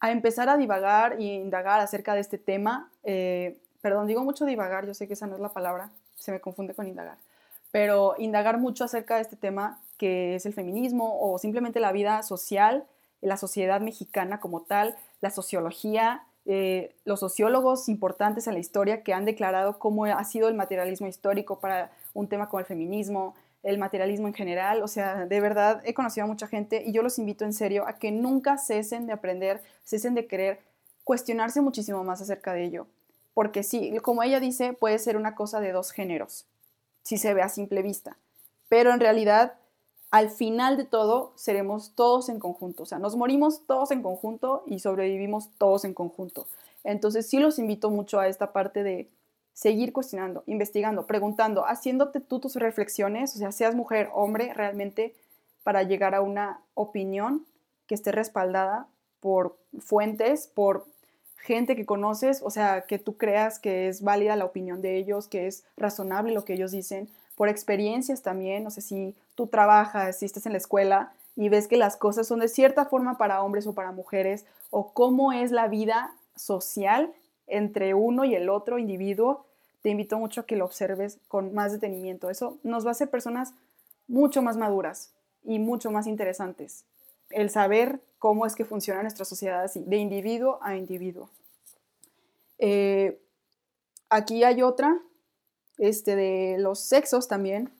a 0.00 0.10
empezar 0.10 0.48
a 0.48 0.56
divagar 0.56 1.12
e 1.14 1.24
indagar 1.24 1.78
acerca 1.80 2.14
de 2.14 2.20
este 2.20 2.38
tema. 2.38 2.90
Eh, 3.04 3.58
perdón, 3.80 4.08
digo 4.08 4.24
mucho 4.24 4.44
divagar, 4.44 4.86
yo 4.86 4.94
sé 4.94 5.06
que 5.06 5.14
esa 5.14 5.26
no 5.26 5.36
es 5.36 5.40
la 5.40 5.50
palabra, 5.50 5.90
se 6.16 6.32
me 6.32 6.40
confunde 6.40 6.74
con 6.74 6.88
indagar. 6.88 7.18
Pero 7.70 8.14
indagar 8.18 8.58
mucho 8.58 8.84
acerca 8.84 9.16
de 9.16 9.22
este 9.22 9.36
tema 9.36 9.80
que 9.98 10.36
es 10.36 10.46
el 10.46 10.54
feminismo 10.54 11.18
o 11.20 11.38
simplemente 11.38 11.80
la 11.80 11.92
vida 11.92 12.22
social, 12.22 12.84
la 13.20 13.36
sociedad 13.36 13.80
mexicana 13.80 14.40
como 14.40 14.62
tal, 14.62 14.96
la 15.20 15.30
sociología, 15.30 16.22
eh, 16.46 16.94
los 17.04 17.20
sociólogos 17.20 17.88
importantes 17.88 18.46
en 18.46 18.54
la 18.54 18.60
historia 18.60 19.02
que 19.02 19.12
han 19.12 19.26
declarado 19.26 19.78
cómo 19.78 20.06
ha 20.06 20.24
sido 20.24 20.48
el 20.48 20.54
materialismo 20.54 21.08
histórico 21.08 21.58
para 21.58 21.90
un 22.18 22.28
tema 22.28 22.48
como 22.48 22.58
el 22.58 22.66
feminismo, 22.66 23.34
el 23.62 23.78
materialismo 23.78 24.26
en 24.26 24.34
general. 24.34 24.82
O 24.82 24.88
sea, 24.88 25.26
de 25.26 25.40
verdad 25.40 25.80
he 25.84 25.94
conocido 25.94 26.24
a 26.24 26.26
mucha 26.26 26.48
gente 26.48 26.82
y 26.84 26.92
yo 26.92 27.02
los 27.02 27.18
invito 27.18 27.44
en 27.44 27.52
serio 27.52 27.86
a 27.86 27.98
que 27.98 28.10
nunca 28.10 28.58
cesen 28.58 29.06
de 29.06 29.12
aprender, 29.12 29.62
cesen 29.84 30.14
de 30.14 30.26
querer 30.26 30.60
cuestionarse 31.04 31.60
muchísimo 31.60 32.02
más 32.02 32.20
acerca 32.20 32.52
de 32.52 32.64
ello. 32.64 32.86
Porque 33.34 33.62
sí, 33.62 33.96
como 34.02 34.24
ella 34.24 34.40
dice, 34.40 34.72
puede 34.72 34.98
ser 34.98 35.16
una 35.16 35.36
cosa 35.36 35.60
de 35.60 35.70
dos 35.70 35.92
géneros, 35.92 36.46
si 37.04 37.18
se 37.18 37.34
ve 37.34 37.42
a 37.42 37.48
simple 37.48 37.82
vista. 37.82 38.16
Pero 38.68 38.92
en 38.92 38.98
realidad 38.98 39.54
al 40.10 40.30
final 40.30 40.76
de 40.76 40.84
todo 40.84 41.32
seremos 41.36 41.92
todos 41.94 42.30
en 42.30 42.40
conjunto, 42.40 42.84
o 42.84 42.86
sea, 42.86 42.98
nos 42.98 43.14
morimos 43.14 43.66
todos 43.66 43.90
en 43.90 44.02
conjunto 44.02 44.64
y 44.66 44.78
sobrevivimos 44.78 45.50
todos 45.58 45.84
en 45.84 45.92
conjunto. 45.92 46.46
Entonces 46.82 47.28
sí 47.28 47.38
los 47.38 47.58
invito 47.58 47.90
mucho 47.90 48.18
a 48.18 48.26
esta 48.26 48.52
parte 48.52 48.82
de 48.82 49.08
seguir 49.58 49.92
cuestionando, 49.92 50.44
investigando, 50.46 51.04
preguntando, 51.06 51.66
haciéndote 51.66 52.20
tú 52.20 52.38
tus 52.38 52.54
reflexiones, 52.54 53.34
o 53.34 53.38
sea, 53.38 53.50
seas 53.50 53.74
mujer, 53.74 54.08
hombre, 54.14 54.54
realmente 54.54 55.16
para 55.64 55.82
llegar 55.82 56.14
a 56.14 56.20
una 56.20 56.60
opinión 56.74 57.44
que 57.88 57.96
esté 57.96 58.12
respaldada 58.12 58.86
por 59.18 59.58
fuentes, 59.80 60.46
por 60.46 60.86
gente 61.38 61.74
que 61.74 61.86
conoces, 61.86 62.40
o 62.44 62.50
sea, 62.50 62.82
que 62.82 63.00
tú 63.00 63.16
creas 63.16 63.58
que 63.58 63.88
es 63.88 64.00
válida 64.02 64.36
la 64.36 64.44
opinión 64.44 64.80
de 64.80 64.96
ellos, 64.96 65.26
que 65.26 65.48
es 65.48 65.64
razonable 65.76 66.32
lo 66.32 66.44
que 66.44 66.52
ellos 66.52 66.70
dicen, 66.70 67.08
por 67.34 67.48
experiencias 67.48 68.22
también, 68.22 68.62
no 68.62 68.70
sé 68.70 68.80
si 68.80 69.16
tú 69.34 69.48
trabajas, 69.48 70.20
si 70.20 70.24
estás 70.24 70.46
en 70.46 70.52
la 70.52 70.58
escuela 70.58 71.12
y 71.34 71.48
ves 71.48 71.66
que 71.66 71.76
las 71.76 71.96
cosas 71.96 72.28
son 72.28 72.38
de 72.38 72.48
cierta 72.48 72.84
forma 72.84 73.18
para 73.18 73.42
hombres 73.42 73.66
o 73.66 73.74
para 73.74 73.90
mujeres, 73.90 74.44
o 74.70 74.92
cómo 74.92 75.32
es 75.32 75.50
la 75.50 75.66
vida 75.66 76.14
social 76.36 77.12
entre 77.48 77.94
uno 77.94 78.24
y 78.24 78.36
el 78.36 78.48
otro 78.48 78.78
individuo, 78.78 79.47
te 79.82 79.90
invito 79.90 80.18
mucho 80.18 80.42
a 80.42 80.46
que 80.46 80.56
lo 80.56 80.64
observes 80.64 81.18
con 81.28 81.54
más 81.54 81.72
detenimiento. 81.72 82.30
Eso 82.30 82.58
nos 82.62 82.84
va 82.84 82.90
a 82.90 82.92
hacer 82.92 83.10
personas 83.10 83.54
mucho 84.06 84.42
más 84.42 84.56
maduras 84.56 85.12
y 85.44 85.58
mucho 85.58 85.90
más 85.90 86.06
interesantes. 86.06 86.84
El 87.30 87.50
saber 87.50 88.00
cómo 88.18 88.46
es 88.46 88.54
que 88.54 88.64
funciona 88.64 89.02
nuestra 89.02 89.24
sociedad 89.24 89.62
así, 89.62 89.84
de 89.86 89.96
individuo 89.96 90.58
a 90.62 90.76
individuo. 90.76 91.30
Eh, 92.58 93.20
aquí 94.08 94.44
hay 94.44 94.62
otra 94.62 94.98
este, 95.76 96.16
de 96.16 96.56
los 96.58 96.80
sexos 96.80 97.28
también. 97.28 97.70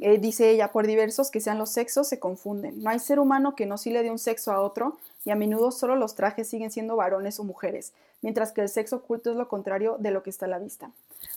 Eh, 0.00 0.18
dice 0.18 0.50
ella, 0.50 0.70
por 0.72 0.86
diversos 0.86 1.30
que 1.30 1.40
sean 1.40 1.58
los 1.58 1.70
sexos, 1.70 2.08
se 2.08 2.18
confunden. 2.18 2.82
No 2.82 2.90
hay 2.90 2.98
ser 2.98 3.18
humano 3.18 3.54
que 3.54 3.66
no 3.66 3.78
sí 3.78 3.90
le 3.90 4.02
dé 4.02 4.10
un 4.10 4.18
sexo 4.18 4.52
a 4.52 4.60
otro 4.60 4.98
y 5.28 5.30
a 5.30 5.36
menudo 5.36 5.70
solo 5.72 5.94
los 5.94 6.14
trajes 6.14 6.48
siguen 6.48 6.70
siendo 6.70 6.96
varones 6.96 7.38
o 7.38 7.44
mujeres, 7.44 7.92
mientras 8.22 8.50
que 8.50 8.62
el 8.62 8.70
sexo 8.70 8.96
oculto 8.96 9.30
es 9.30 9.36
lo 9.36 9.46
contrario 9.46 9.96
de 9.98 10.10
lo 10.10 10.22
que 10.22 10.30
está 10.30 10.46
a 10.46 10.48
la 10.48 10.58
vista. 10.58 10.90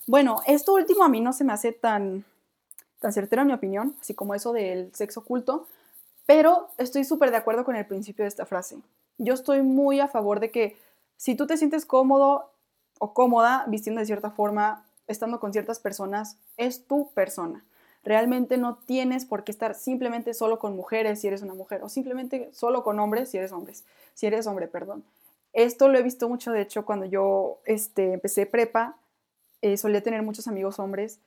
Bueno, 0.07 0.41
esto 0.47 0.75
último 0.75 1.03
a 1.03 1.09
mí 1.09 1.19
no 1.19 1.33
se 1.33 1.43
me 1.43 1.51
hace 1.51 1.73
tan, 1.73 2.23
tan 3.01 3.11
certero 3.11 3.41
en 3.41 3.49
mi 3.49 3.53
opinión, 3.53 3.93
así 3.99 4.13
como 4.13 4.33
eso 4.33 4.53
del 4.53 4.95
sexo 4.95 5.19
oculto, 5.19 5.67
pero 6.25 6.69
estoy 6.77 7.03
súper 7.03 7.31
de 7.31 7.37
acuerdo 7.37 7.65
con 7.65 7.75
el 7.75 7.85
principio 7.85 8.23
de 8.23 8.29
esta 8.29 8.45
frase. 8.45 8.77
Yo 9.17 9.33
estoy 9.33 9.61
muy 9.61 9.99
a 9.99 10.07
favor 10.07 10.39
de 10.39 10.51
que 10.51 10.77
si 11.17 11.35
tú 11.35 11.45
te 11.45 11.57
sientes 11.57 11.85
cómodo 11.85 12.49
o 12.97 13.13
cómoda 13.13 13.65
vistiendo 13.67 13.99
de 13.99 14.05
cierta 14.05 14.31
forma, 14.31 14.85
estando 15.07 15.41
con 15.41 15.51
ciertas 15.51 15.79
personas, 15.79 16.37
es 16.55 16.85
tu 16.85 17.11
persona. 17.11 17.61
Realmente 18.04 18.58
no 18.58 18.78
tienes 18.86 19.26
por 19.26 19.43
qué 19.43 19.52
estar 19.52 19.76
simplemente 19.76 20.34
solo 20.34 20.58
con 20.58 20.76
mujeres 20.76 21.22
si 21.22 21.28
eres 21.28 21.41
una 21.43 21.54
mujer 21.54 21.84
o 21.84 21.89
simplemente 21.89 22.49
solo 22.52 22.84
con 22.84 22.99
hombres 22.99 23.30
si 23.30 23.38
eres 23.38 23.52
hombres, 23.52 23.86
si 24.14 24.26
eres 24.26 24.47
hombre, 24.47 24.68
perdón. 24.68 25.04
Esto 25.54 25.88
lo 25.88 25.99
he 25.99 26.04
visto 26.04 26.30
mucho, 26.30 26.52
de 26.52 26.62
hecho, 26.62 26.86
cuando 26.86 27.06
yo 27.06 27.60
este, 27.66 28.14
empecé 28.14 28.45
prepa, 28.45 28.97
eh, 29.62 29.78
solía 29.78 30.02
tener 30.02 30.24
muchos 30.24 30.47
amigos 30.47 30.80
hombres 30.80 31.20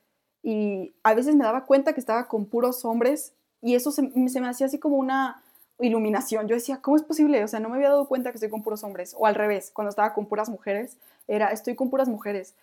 y 0.42 0.94
a 1.02 1.14
veces 1.14 1.36
me 1.36 1.44
daba 1.44 1.64
cuenta 1.66 1.92
que 1.92 2.00
estaba 2.00 2.26
con 2.26 2.46
puros 2.46 2.84
hombres 2.84 3.34
y 3.62 3.74
eso 3.76 3.90
se, 3.90 4.10
se 4.28 4.40
me 4.40 4.48
hacía 4.48 4.66
así 4.66 4.78
como 4.78 4.96
una 4.96 5.42
iluminación. 5.78 6.48
Yo 6.48 6.54
decía, 6.54 6.80
¿cómo 6.80 6.96
es 6.96 7.02
posible? 7.02 7.42
O 7.44 7.48
sea, 7.48 7.60
no 7.60 7.68
me 7.68 7.76
había 7.76 7.88
dado 7.88 8.06
cuenta 8.06 8.30
que 8.30 8.36
estoy 8.36 8.50
con 8.50 8.62
puros 8.62 8.84
hombres. 8.84 9.14
O 9.18 9.26
al 9.26 9.34
revés, 9.34 9.70
cuando 9.72 9.90
estaba 9.90 10.12
con 10.12 10.26
puras 10.26 10.48
mujeres, 10.48 10.96
era, 11.26 11.48
estoy 11.48 11.74
con 11.74 11.90
puras 11.90 12.08
mujeres 12.08 12.54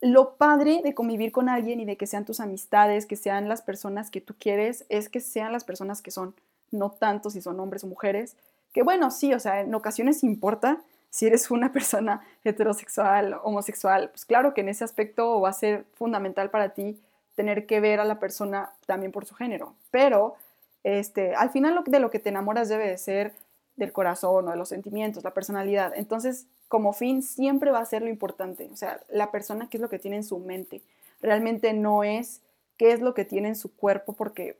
lo 0.00 0.34
padre 0.36 0.80
de 0.82 0.94
convivir 0.94 1.32
con 1.32 1.48
alguien 1.48 1.80
y 1.80 1.84
de 1.84 1.96
que 1.96 2.06
sean 2.06 2.24
tus 2.24 2.40
amistades, 2.40 3.06
que 3.06 3.16
sean 3.16 3.48
las 3.48 3.62
personas 3.62 4.10
que 4.10 4.20
tú 4.20 4.34
quieres, 4.38 4.84
es 4.88 5.08
que 5.08 5.20
sean 5.20 5.52
las 5.52 5.64
personas 5.64 6.02
que 6.02 6.10
son, 6.10 6.34
no 6.70 6.90
tanto 6.90 7.30
si 7.30 7.40
son 7.40 7.58
hombres 7.58 7.84
o 7.84 7.88
mujeres, 7.88 8.36
que 8.72 8.82
bueno, 8.82 9.10
sí, 9.10 9.34
o 9.34 9.40
sea, 9.40 9.60
en 9.60 9.74
ocasiones 9.74 10.22
importa 10.22 10.80
si 11.10 11.26
eres 11.26 11.50
una 11.50 11.72
persona 11.72 12.20
heterosexual, 12.44 13.38
homosexual, 13.42 14.10
pues 14.10 14.24
claro 14.24 14.54
que 14.54 14.60
en 14.60 14.68
ese 14.68 14.84
aspecto 14.84 15.40
va 15.40 15.50
a 15.50 15.54
ser 15.54 15.84
fundamental 15.94 16.50
para 16.50 16.70
ti 16.70 17.00
tener 17.34 17.66
que 17.66 17.80
ver 17.80 18.00
a 18.00 18.04
la 18.04 18.18
persona 18.18 18.72
también 18.86 19.12
por 19.12 19.24
su 19.24 19.34
género, 19.34 19.74
pero 19.90 20.36
este, 20.84 21.34
al 21.34 21.50
final 21.50 21.82
de 21.86 22.00
lo 22.00 22.10
que 22.10 22.18
te 22.18 22.28
enamoras 22.28 22.68
debe 22.68 22.88
de 22.88 22.98
ser 22.98 23.32
del 23.78 23.92
corazón 23.92 24.48
o 24.48 24.50
de 24.50 24.56
los 24.56 24.68
sentimientos, 24.68 25.24
la 25.24 25.32
personalidad. 25.32 25.92
Entonces, 25.94 26.46
como 26.66 26.92
fin 26.92 27.22
siempre 27.22 27.70
va 27.70 27.78
a 27.78 27.86
ser 27.86 28.02
lo 28.02 28.08
importante, 28.08 28.68
o 28.72 28.76
sea, 28.76 29.00
la 29.08 29.30
persona 29.30 29.68
qué 29.70 29.78
es 29.78 29.80
lo 29.80 29.88
que 29.88 29.98
tiene 29.98 30.16
en 30.16 30.24
su 30.24 30.38
mente, 30.38 30.82
realmente 31.22 31.72
no 31.72 32.04
es 32.04 32.42
qué 32.76 32.92
es 32.92 33.00
lo 33.00 33.14
que 33.14 33.24
tiene 33.24 33.48
en 33.48 33.56
su 33.56 33.74
cuerpo, 33.74 34.12
porque 34.12 34.56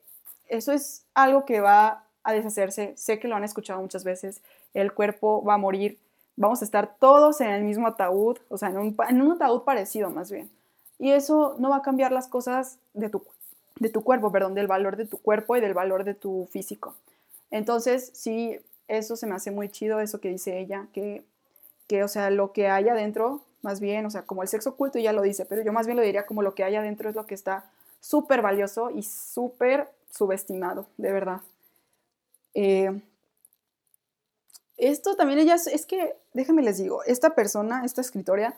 eso 0.49 0.73
es 0.73 1.05
algo 1.15 1.45
que 1.45 1.61
va 1.61 2.05
a 2.23 2.33
deshacerse, 2.33 2.95
sé 2.97 3.19
que 3.19 3.29
lo 3.29 3.37
han 3.37 3.45
escuchado 3.45 3.81
muchas 3.81 4.05
veces, 4.05 4.41
el 4.73 4.93
cuerpo 4.93 5.45
va 5.45 5.55
a 5.55 5.59
morir, 5.59 5.99
vamos 6.37 6.63
a 6.63 6.65
estar 6.65 6.97
todos 6.99 7.41
en 7.41 7.51
el 7.51 7.65
mismo 7.65 7.89
ataúd, 7.89 8.39
o 8.49 8.57
sea, 8.57 8.71
en 8.71 8.79
un, 8.79 9.33
ataúd 9.33 9.63
parecido 9.63 10.11
más 10.11 10.31
bien, 10.31 10.49
y 10.99 11.11
eso 11.11 11.57
no 11.59 11.71
va 11.71 11.77
a 11.77 11.83
cambiar 11.83 12.13
las 12.13 12.29
cosas 12.29 12.79
de 12.95 13.11
tu, 13.11 13.23
de 13.81 13.89
tu 13.89 14.03
cuerpo, 14.03 14.31
perdón, 14.31 14.55
del 14.55 14.69
valor 14.69 14.97
de 14.97 15.07
tu 15.07 15.19
cuerpo 15.19 15.57
y 15.57 15.61
del 15.61 15.75
valor 15.75 16.05
de 16.05 16.15
tu 16.15 16.49
físico. 16.51 16.95
Entonces, 17.51 18.11
sí, 18.15 18.59
eso 18.89 19.17
se 19.17 19.27
me 19.27 19.35
hace 19.35 19.51
muy 19.51 19.69
chido, 19.69 20.01
eso 20.01 20.21
que 20.21 20.31
dice 20.31 20.59
ella, 20.59 20.89
que 20.93 21.25
que, 21.89 22.05
o 22.05 22.09
sea, 22.09 22.31
lo 22.31 22.53
que 22.53 22.69
hay 22.69 22.89
adentro, 22.89 23.43
más 23.63 23.81
bien, 23.81 24.07
o 24.07 24.11
sea, 24.11 24.23
como 24.23 24.43
el 24.43 24.49
sexo 24.49 24.71
oculto 24.71 24.99
ya 24.99 25.13
lo 25.13 25.23
dice, 25.23 25.47
pero 25.47 25.63
yo 25.63 25.73
más 25.73 25.87
bien 25.87 25.97
lo 25.97 26.03
diría 26.03 26.27
como 26.27 26.43
lo 26.43 26.55
que 26.55 26.63
hay 26.63 26.77
adentro 26.77 27.09
es 27.09 27.17
lo 27.17 27.27
que 27.27 27.35
está 27.35 27.65
súper 28.01 28.43
valioso 28.43 28.91
y 28.91 29.03
súper 29.03 29.89
subestimado, 30.11 30.87
de 30.99 31.13
verdad. 31.13 31.41
Eh, 32.55 33.01
esto 34.77 35.17
también 35.17 35.41
ella, 35.41 35.55
es 35.55 35.87
que, 35.87 36.15
déjenme 36.35 36.63
les 36.63 36.79
digo, 36.79 37.03
esta 37.05 37.35
persona, 37.35 37.85
esta 37.85 38.03
escritora, 38.03 38.55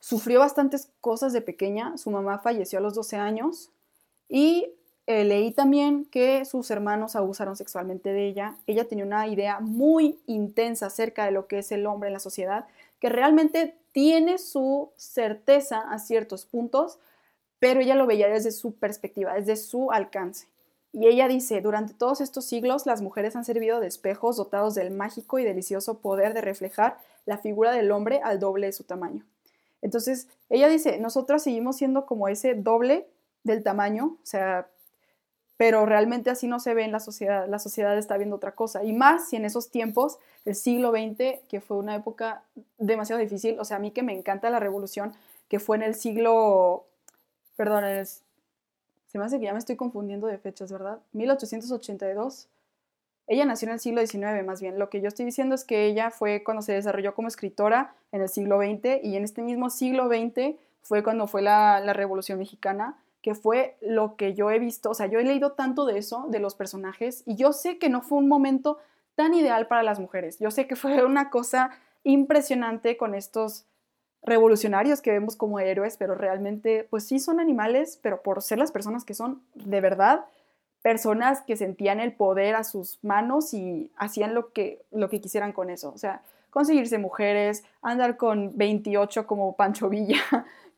sufrió 0.00 0.40
bastantes 0.40 0.88
cosas 1.00 1.32
de 1.32 1.42
pequeña, 1.42 1.96
su 1.98 2.10
mamá 2.10 2.38
falleció 2.38 2.78
a 2.78 2.82
los 2.82 2.94
12 2.94 3.16
años 3.16 3.70
y 4.28 4.72
eh, 5.06 5.24
leí 5.24 5.50
también 5.50 6.04
que 6.04 6.44
sus 6.44 6.70
hermanos 6.70 7.16
abusaron 7.16 7.56
sexualmente 7.56 8.12
de 8.12 8.26
ella. 8.26 8.56
Ella 8.66 8.86
tenía 8.86 9.04
una 9.04 9.26
idea 9.26 9.58
muy 9.60 10.18
intensa 10.26 10.86
acerca 10.86 11.24
de 11.24 11.32
lo 11.32 11.46
que 11.46 11.58
es 11.58 11.72
el 11.72 11.86
hombre 11.86 12.08
en 12.08 12.14
la 12.14 12.20
sociedad, 12.20 12.66
que 13.00 13.08
realmente 13.08 13.76
tiene 13.90 14.38
su 14.38 14.90
certeza 14.96 15.80
a 15.90 15.98
ciertos 15.98 16.46
puntos, 16.46 16.98
pero 17.58 17.80
ella 17.80 17.96
lo 17.96 18.06
veía 18.06 18.28
desde 18.28 18.52
su 18.52 18.74
perspectiva, 18.74 19.34
desde 19.34 19.56
su 19.56 19.90
alcance. 19.90 20.46
Y 20.92 21.06
ella 21.06 21.26
dice, 21.26 21.60
durante 21.60 21.94
todos 21.94 22.20
estos 22.20 22.44
siglos 22.44 22.86
las 22.86 23.02
mujeres 23.02 23.34
han 23.34 23.44
servido 23.44 23.80
de 23.80 23.88
espejos 23.88 24.36
dotados 24.36 24.74
del 24.74 24.90
mágico 24.90 25.38
y 25.38 25.44
delicioso 25.44 25.98
poder 25.98 26.32
de 26.34 26.42
reflejar 26.42 26.98
la 27.24 27.38
figura 27.38 27.72
del 27.72 27.90
hombre 27.90 28.20
al 28.22 28.38
doble 28.38 28.66
de 28.66 28.72
su 28.72 28.84
tamaño. 28.84 29.24
Entonces, 29.80 30.28
ella 30.48 30.68
dice, 30.68 30.98
nosotras 30.98 31.42
seguimos 31.42 31.76
siendo 31.76 32.06
como 32.06 32.28
ese 32.28 32.54
doble 32.54 33.08
del 33.42 33.62
tamaño, 33.62 34.18
o 34.22 34.26
sea, 34.26 34.68
pero 35.56 35.86
realmente 35.86 36.30
así 36.30 36.46
no 36.48 36.60
se 36.60 36.74
ve 36.74 36.84
en 36.84 36.92
la 36.92 37.00
sociedad, 37.00 37.46
la 37.48 37.58
sociedad 37.58 37.96
está 37.96 38.16
viendo 38.16 38.36
otra 38.36 38.52
cosa, 38.52 38.84
y 38.84 38.92
más 38.92 39.28
si 39.28 39.36
en 39.36 39.44
esos 39.44 39.70
tiempos, 39.70 40.18
el 40.44 40.54
siglo 40.54 40.90
XX, 40.90 41.40
que 41.48 41.60
fue 41.60 41.76
una 41.76 41.94
época 41.94 42.42
demasiado 42.78 43.20
difícil, 43.20 43.58
o 43.60 43.64
sea, 43.64 43.76
a 43.76 43.80
mí 43.80 43.90
que 43.90 44.02
me 44.02 44.12
encanta 44.12 44.50
la 44.50 44.60
revolución, 44.60 45.12
que 45.48 45.60
fue 45.60 45.76
en 45.76 45.82
el 45.82 45.94
siglo, 45.94 46.86
perdón, 47.56 47.84
se 49.12 49.18
me 49.18 49.24
hace 49.26 49.38
que 49.38 49.44
ya 49.44 49.52
me 49.52 49.58
estoy 49.58 49.76
confundiendo 49.76 50.26
de 50.26 50.38
fechas, 50.38 50.72
¿verdad? 50.72 50.98
1882. 51.12 52.48
Ella 53.26 53.44
nació 53.44 53.68
en 53.68 53.74
el 53.74 53.80
siglo 53.80 54.00
XIX, 54.00 54.42
más 54.46 54.62
bien. 54.62 54.78
Lo 54.78 54.88
que 54.88 55.02
yo 55.02 55.08
estoy 55.08 55.26
diciendo 55.26 55.54
es 55.54 55.64
que 55.64 55.84
ella 55.84 56.10
fue 56.10 56.42
cuando 56.42 56.62
se 56.62 56.72
desarrolló 56.72 57.14
como 57.14 57.28
escritora 57.28 57.94
en 58.10 58.22
el 58.22 58.30
siglo 58.30 58.58
XX 58.58 59.04
y 59.04 59.16
en 59.16 59.24
este 59.24 59.42
mismo 59.42 59.68
siglo 59.68 60.08
XX 60.08 60.56
fue 60.80 61.02
cuando 61.02 61.26
fue 61.26 61.42
la, 61.42 61.80
la 61.80 61.92
Revolución 61.92 62.38
Mexicana 62.38 62.96
que 63.22 63.34
fue 63.34 63.76
lo 63.80 64.16
que 64.16 64.34
yo 64.34 64.50
he 64.50 64.58
visto, 64.58 64.90
o 64.90 64.94
sea, 64.94 65.06
yo 65.06 65.20
he 65.20 65.24
leído 65.24 65.52
tanto 65.52 65.86
de 65.86 65.98
eso, 65.98 66.26
de 66.28 66.40
los 66.40 66.54
personajes, 66.54 67.22
y 67.24 67.36
yo 67.36 67.52
sé 67.52 67.78
que 67.78 67.88
no 67.88 68.02
fue 68.02 68.18
un 68.18 68.28
momento 68.28 68.78
tan 69.14 69.34
ideal 69.34 69.68
para 69.68 69.82
las 69.82 70.00
mujeres. 70.00 70.38
Yo 70.38 70.50
sé 70.50 70.66
que 70.66 70.76
fue 70.76 71.04
una 71.04 71.30
cosa 71.30 71.70
impresionante 72.04 72.96
con 72.96 73.14
estos 73.14 73.64
revolucionarios 74.24 75.00
que 75.00 75.10
vemos 75.10 75.36
como 75.36 75.58
héroes, 75.60 75.96
pero 75.96 76.14
realmente, 76.14 76.86
pues 76.90 77.04
sí 77.04 77.18
son 77.18 77.40
animales, 77.40 77.98
pero 78.02 78.22
por 78.22 78.42
ser 78.42 78.58
las 78.58 78.70
personas 78.70 79.04
que 79.04 79.14
son, 79.14 79.42
de 79.54 79.80
verdad, 79.80 80.26
personas 80.82 81.42
que 81.42 81.56
sentían 81.56 82.00
el 82.00 82.12
poder 82.12 82.54
a 82.54 82.64
sus 82.64 82.98
manos 83.02 83.54
y 83.54 83.90
hacían 83.96 84.34
lo 84.34 84.52
que, 84.52 84.84
lo 84.90 85.08
que 85.08 85.20
quisieran 85.20 85.52
con 85.52 85.70
eso. 85.70 85.92
O 85.92 85.98
sea, 85.98 86.22
conseguirse 86.50 86.98
mujeres, 86.98 87.64
andar 87.82 88.16
con 88.16 88.56
28 88.56 89.26
como 89.26 89.56
Pancho 89.56 89.88
Villa, 89.88 90.20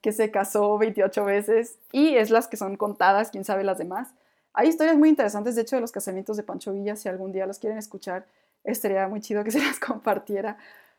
que 0.04 0.12
se 0.12 0.30
casó 0.30 0.76
28 0.76 1.24
veces 1.24 1.78
y 1.90 2.16
es 2.16 2.28
las 2.28 2.46
que 2.46 2.58
son 2.58 2.76
contadas, 2.76 3.30
quién 3.30 3.42
sabe 3.42 3.64
las 3.64 3.78
demás. 3.78 4.12
Hay 4.52 4.68
historias 4.68 4.98
muy 4.98 5.08
interesantes, 5.08 5.54
de 5.54 5.62
hecho, 5.62 5.76
de 5.76 5.80
los 5.80 5.92
casamientos 5.92 6.36
de 6.36 6.42
Pancho 6.42 6.74
Villa, 6.74 6.94
si 6.94 7.08
algún 7.08 7.32
día 7.32 7.46
los 7.46 7.58
quieren 7.58 7.78
escuchar, 7.78 8.26
estaría 8.64 9.08
muy 9.08 9.22
chido 9.22 9.42
que 9.44 9.50
se 9.50 9.60
las 9.64 9.80
compartiera. 9.80 10.58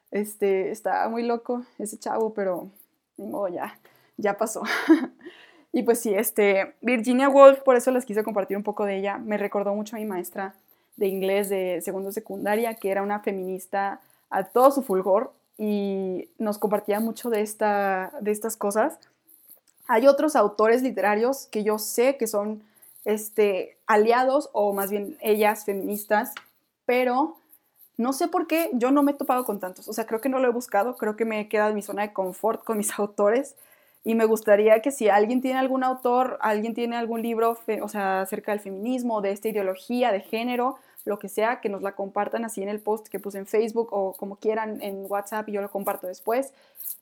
Este, 0.10 0.72
está 0.72 1.08
muy 1.08 1.22
loco 1.22 1.62
ese 1.78 1.99
chavo, 1.99 2.34
pero 2.34 2.72
ni 3.18 3.32
ya, 3.53 3.78
ya 4.18 4.39
pasó. 4.39 4.64
y 5.72 5.84
pues 5.84 5.99
sí, 5.99 6.16
este, 6.16 6.74
Virginia 6.82 7.30
Woolf, 7.30 7.60
por 7.60 7.76
eso 7.76 7.91
les 7.91 8.06
quise 8.06 8.24
compartir 8.24 8.58
un 8.58 8.64
poco 8.64 8.86
de 8.86 8.97
ella, 8.97 9.20
me 9.20 9.38
recordó 9.38 9.76
mucho 9.76 9.97
a 9.97 9.99
mi 9.99 10.06
maestra 10.06 10.56
de 10.95 11.06
inglés 11.06 11.47
de 11.49 11.80
segundo 11.84 12.12
secundaria, 12.12 12.74
que 12.74 12.89
era 12.89 13.03
una 13.03 13.20
feminista 13.20 14.01
a 14.32 14.45
todo 14.45 14.72
su 14.72 14.82
fulgor, 14.82 15.32
y 15.58 16.30
nos 16.38 16.58
compartía 16.58 16.99
mucho 16.99 17.30
de, 17.30 17.41
esta, 17.41 18.12
de 18.22 18.32
estas 18.32 18.58
cosas. 18.58 18.99
Hay 19.88 20.08
otros 20.08 20.36
autores 20.36 20.82
literarios 20.82 21.47
que 21.47 21.64
yo 21.64 21.78
sé 21.78 22.18
que 22.18 22.28
son 22.28 22.64
este, 23.06 23.78
aliados 23.86 24.49
o 24.53 24.74
más 24.74 24.89
bien 24.89 25.18
ellas 25.22 25.66
feministas, 25.66 26.34
pero 26.86 27.38
no 27.97 28.14
sé 28.14 28.28
por 28.28 28.47
qué 28.47 28.70
yo 28.74 28.91
no 28.91 29.03
me 29.03 29.12
he 29.12 29.16
topado 29.16 29.45
con 29.45 29.60
tantos. 29.60 29.88
O 29.88 29.93
sea, 29.93 30.06
creo 30.06 30.22
que 30.22 30.30
no 30.30 30.39
lo 30.39 30.47
he 30.47 30.51
buscado, 30.51 30.97
creo 30.97 31.16
que 31.16 31.26
me 31.26 31.39
he 31.39 31.47
quedado 31.47 31.70
en 31.70 31.76
mi 31.76 31.82
zona 31.82 32.01
de 32.01 32.14
confort 32.14 32.64
con 32.64 32.78
mis 32.78 32.91
autores 32.99 33.56
y 34.03 34.14
me 34.14 34.26
gustaría 34.26 34.82
que 34.82 34.91
si 34.91 35.10
alguien 35.10 35.41
tiene 35.41 35.60
algún 35.60 35.84
autor, 35.84 36.38
alguien 36.41 36.76
tiene 36.76 36.95
algún 36.95 37.22
libro, 37.22 37.58
o 37.82 37.89
sea, 37.89 38.22
acerca 38.22 38.51
del 38.51 38.62
feminismo, 38.62 39.22
de 39.22 39.32
esta 39.32 39.47
ideología 39.47 40.12
de 40.12 40.20
género, 40.20 40.78
lo 41.06 41.20
que 41.20 41.30
sea, 41.30 41.62
que 41.62 41.70
nos 41.70 41.84
la 41.84 41.93
compartan 41.93 42.43
así 42.43 42.62
en 42.64 42.70
el 42.70 42.80
post 42.80 43.08
que 43.08 43.20
puse 43.20 43.38
en 43.38 43.45
Facebook 43.45 43.89
o 43.91 44.14
como 44.14 44.38
quieran 44.38 44.82
en 44.82 45.06
WhatsApp 45.08 45.47
y 45.47 45.53
yo 45.53 45.62
lo 45.62 45.72
comparto 45.72 46.08
después. 46.08 46.51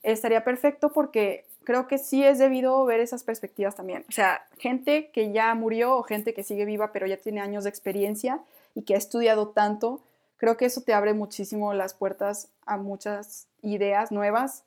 Estaría 0.04 0.44
perfecto 0.44 0.92
porque 0.92 1.46
creo 1.64 1.88
que 1.88 1.98
sí 1.98 2.24
es 2.24 2.38
debido 2.38 2.84
ver 2.86 3.00
esas 3.00 3.24
perspectivas 3.24 3.76
también. 3.76 4.06
O 4.10 4.12
sea, 4.12 4.46
gente 4.58 5.10
que 5.12 5.32
ya 5.32 5.56
murió 5.56 5.98
o 5.98 6.04
gente 6.04 6.34
que 6.34 6.44
sigue 6.44 6.66
viva 6.66 6.92
pero 6.92 7.08
ya 7.08 7.18
tiene 7.18 7.40
años 7.40 7.64
de 7.64 7.70
experiencia 7.70 8.42
y 8.76 8.84
que 8.84 8.96
ha 8.96 8.98
estudiado 8.98 9.50
tanto, 9.50 10.02
creo 10.38 10.58
que 10.58 10.66
eso 10.66 10.82
te 10.82 10.94
abre 10.94 11.14
muchísimo 11.14 11.74
las 11.74 11.94
puertas 11.94 12.50
a 12.66 12.76
muchas 12.78 13.48
ideas 13.62 14.12
nuevas 14.12 14.64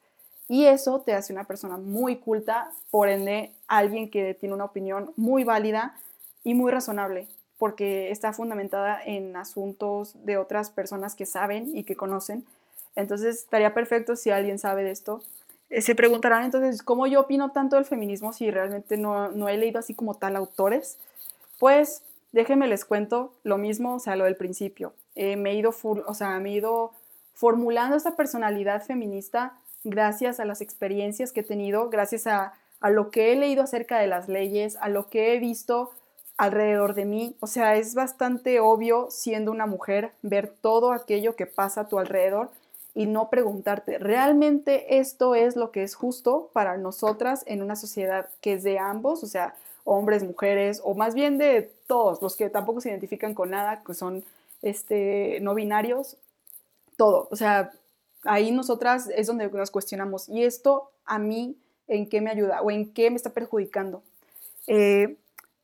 y 0.48 0.64
eso 0.64 1.00
te 1.00 1.12
hace 1.12 1.32
una 1.32 1.44
persona 1.44 1.76
muy 1.76 2.16
culta, 2.16 2.70
por 2.90 3.08
ende, 3.08 3.52
alguien 3.66 4.10
que 4.10 4.32
tiene 4.32 4.54
una 4.54 4.64
opinión 4.64 5.12
muy 5.16 5.44
válida 5.44 5.96
y 6.44 6.54
muy 6.54 6.70
razonable 6.70 7.26
porque 7.58 8.10
está 8.10 8.32
fundamentada 8.32 9.00
en 9.04 9.36
asuntos 9.36 10.14
de 10.24 10.36
otras 10.36 10.70
personas 10.70 11.14
que 11.14 11.26
saben 11.26 11.76
y 11.76 11.84
que 11.84 11.96
conocen. 11.96 12.44
Entonces, 12.94 13.36
estaría 13.36 13.74
perfecto 13.74 14.16
si 14.16 14.30
alguien 14.30 14.58
sabe 14.58 14.82
de 14.82 14.90
esto. 14.90 15.22
Eh, 15.70 15.82
se 15.82 15.94
preguntarán 15.94 16.44
entonces, 16.44 16.82
¿cómo 16.82 17.06
yo 17.06 17.20
opino 17.20 17.50
tanto 17.50 17.76
del 17.76 17.84
feminismo 17.84 18.32
si 18.32 18.50
realmente 18.50 18.96
no, 18.96 19.48
he 19.48 19.56
leído 19.56 19.78
así 19.78 19.94
como 19.94 20.14
tal 20.14 20.36
autores? 20.36 20.98
Pues 21.58 22.02
déjenme 22.32 22.68
les 22.68 22.84
cuento 22.84 23.32
lo 23.42 23.58
mismo, 23.58 23.94
o 23.94 23.98
sea, 23.98 24.16
lo 24.16 24.24
del 24.24 24.36
principio. 24.36 24.92
Eh, 25.14 25.36
me, 25.36 25.52
he 25.52 25.54
ido 25.54 25.74
o 25.82 26.14
sea, 26.14 26.38
me 26.38 26.50
he 26.50 26.52
ido 26.54 26.92
formulando 27.34 27.96
esta 27.96 28.16
personalidad 28.16 28.84
feminista 28.84 29.54
gracias 29.84 30.40
a 30.40 30.44
las 30.44 30.60
experiencias 30.60 31.32
que 31.32 31.40
he 31.40 31.44
tenido, 31.44 31.90
gracias 31.90 32.26
a, 32.26 32.54
a 32.80 32.90
lo 32.90 33.10
que 33.10 33.32
he 33.32 33.36
leído 33.36 33.62
acerca 33.62 33.98
de 33.98 34.06
las 34.06 34.28
leyes, 34.28 34.76
a 34.80 34.88
lo 34.88 35.08
que 35.08 35.34
he 35.34 35.38
visto 35.38 35.92
alrededor 36.36 36.94
de 36.94 37.04
mí. 37.04 37.36
O 37.40 37.46
sea, 37.46 37.76
es 37.76 37.94
bastante 37.94 38.60
obvio 38.60 39.08
siendo 39.10 39.50
una 39.50 39.66
mujer 39.66 40.12
ver 40.22 40.48
todo 40.48 40.92
aquello 40.92 41.36
que 41.36 41.46
pasa 41.46 41.82
a 41.82 41.88
tu 41.88 41.98
alrededor 41.98 42.50
y 42.94 43.06
no 43.06 43.28
preguntarte, 43.28 43.98
¿realmente 43.98 44.98
esto 44.98 45.34
es 45.34 45.54
lo 45.54 45.70
que 45.70 45.82
es 45.82 45.94
justo 45.94 46.48
para 46.54 46.78
nosotras 46.78 47.42
en 47.46 47.62
una 47.62 47.76
sociedad 47.76 48.30
que 48.40 48.54
es 48.54 48.62
de 48.62 48.78
ambos? 48.78 49.22
O 49.22 49.26
sea, 49.26 49.54
hombres, 49.84 50.24
mujeres, 50.24 50.80
o 50.82 50.94
más 50.94 51.14
bien 51.14 51.36
de 51.36 51.70
todos, 51.86 52.22
los 52.22 52.36
que 52.36 52.48
tampoco 52.48 52.80
se 52.80 52.88
identifican 52.88 53.34
con 53.34 53.50
nada, 53.50 53.82
que 53.86 53.92
son 53.92 54.24
este, 54.62 55.38
no 55.42 55.54
binarios, 55.54 56.16
todo. 56.96 57.28
O 57.30 57.36
sea, 57.36 57.70
ahí 58.24 58.50
nosotras 58.50 59.10
es 59.14 59.26
donde 59.26 59.48
nos 59.50 59.70
cuestionamos, 59.70 60.28
¿y 60.30 60.44
esto 60.44 60.90
a 61.04 61.18
mí 61.18 61.54
en 61.88 62.08
qué 62.08 62.22
me 62.22 62.30
ayuda 62.30 62.62
o 62.62 62.70
en 62.70 62.92
qué 62.92 63.10
me 63.10 63.16
está 63.16 63.30
perjudicando? 63.30 64.02
Eh, 64.66 65.16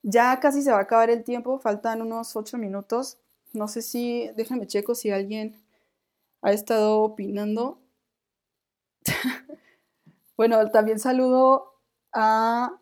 ya 0.02 0.40
casi 0.40 0.62
se 0.62 0.72
va 0.72 0.78
a 0.78 0.82
acabar 0.82 1.10
el 1.10 1.24
tiempo, 1.24 1.58
faltan 1.58 2.02
unos 2.02 2.34
ocho 2.36 2.58
minutos. 2.58 3.18
No 3.52 3.68
sé 3.68 3.82
si, 3.82 4.30
déjenme 4.36 4.66
checo 4.66 4.94
si 4.94 5.10
alguien 5.10 5.62
ha 6.42 6.52
estado 6.52 7.00
opinando. 7.00 7.78
bueno, 10.36 10.70
también 10.70 10.98
saludo 10.98 11.74
a 12.12 12.78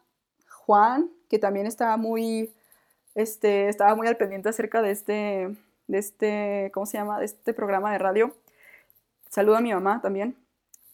Juan, 0.48 1.10
que 1.28 1.38
también 1.38 1.66
estaba 1.66 1.96
muy, 1.96 2.54
este, 3.14 3.68
estaba 3.68 3.94
muy 3.94 4.06
al 4.06 4.16
pendiente 4.16 4.48
acerca 4.48 4.82
de 4.82 4.90
este, 4.90 5.56
de 5.86 5.98
este, 5.98 6.70
¿cómo 6.72 6.86
se 6.86 6.98
llama? 6.98 7.18
De 7.18 7.26
este 7.26 7.52
programa 7.52 7.92
de 7.92 7.98
radio. 7.98 8.34
Saludo 9.28 9.56
a 9.56 9.60
mi 9.60 9.72
mamá 9.72 10.00
también. 10.00 10.36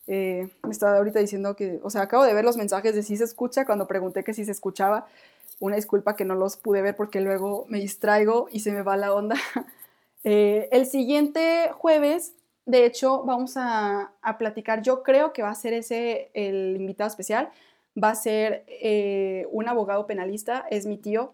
Eh, 0.08 0.48
me 0.62 0.70
estaba 0.70 0.96
ahorita 0.98 1.18
diciendo 1.18 1.56
que, 1.56 1.80
o 1.82 1.90
sea, 1.90 2.02
acabo 2.02 2.24
de 2.24 2.34
ver 2.34 2.44
los 2.44 2.56
mensajes 2.56 2.94
de 2.94 3.02
si 3.02 3.16
se 3.16 3.24
escucha 3.24 3.64
cuando 3.64 3.86
pregunté 3.86 4.24
que 4.24 4.34
si 4.34 4.44
se 4.44 4.52
escuchaba 4.52 5.06
una 5.60 5.76
disculpa 5.76 6.16
que 6.16 6.24
no 6.24 6.34
los 6.34 6.56
pude 6.56 6.82
ver 6.82 6.96
porque 6.96 7.20
luego 7.20 7.64
me 7.68 7.78
distraigo 7.78 8.48
y 8.50 8.60
se 8.60 8.72
me 8.72 8.82
va 8.82 8.96
la 8.96 9.14
onda. 9.14 9.36
Eh, 10.28 10.68
el 10.72 10.86
siguiente 10.86 11.70
jueves, 11.78 12.34
de 12.64 12.84
hecho, 12.84 13.22
vamos 13.22 13.52
a, 13.54 14.10
platicar, 14.40 14.82
yo 14.82 15.04
creo 15.04 15.32
que 15.32 15.42
va 15.42 15.50
a 15.50 15.54
ser 15.54 15.72
ese 15.72 16.32
el 16.34 16.74
invitado 16.80 17.06
especial, 17.06 17.50
va 18.02 18.10
a 18.10 18.16
ser 18.16 18.64
eh, 18.66 19.46
un 19.52 19.68
abogado 19.68 20.08
penalista, 20.08 20.66
es 20.68 20.84
mi 20.84 20.96
tío, 20.96 21.32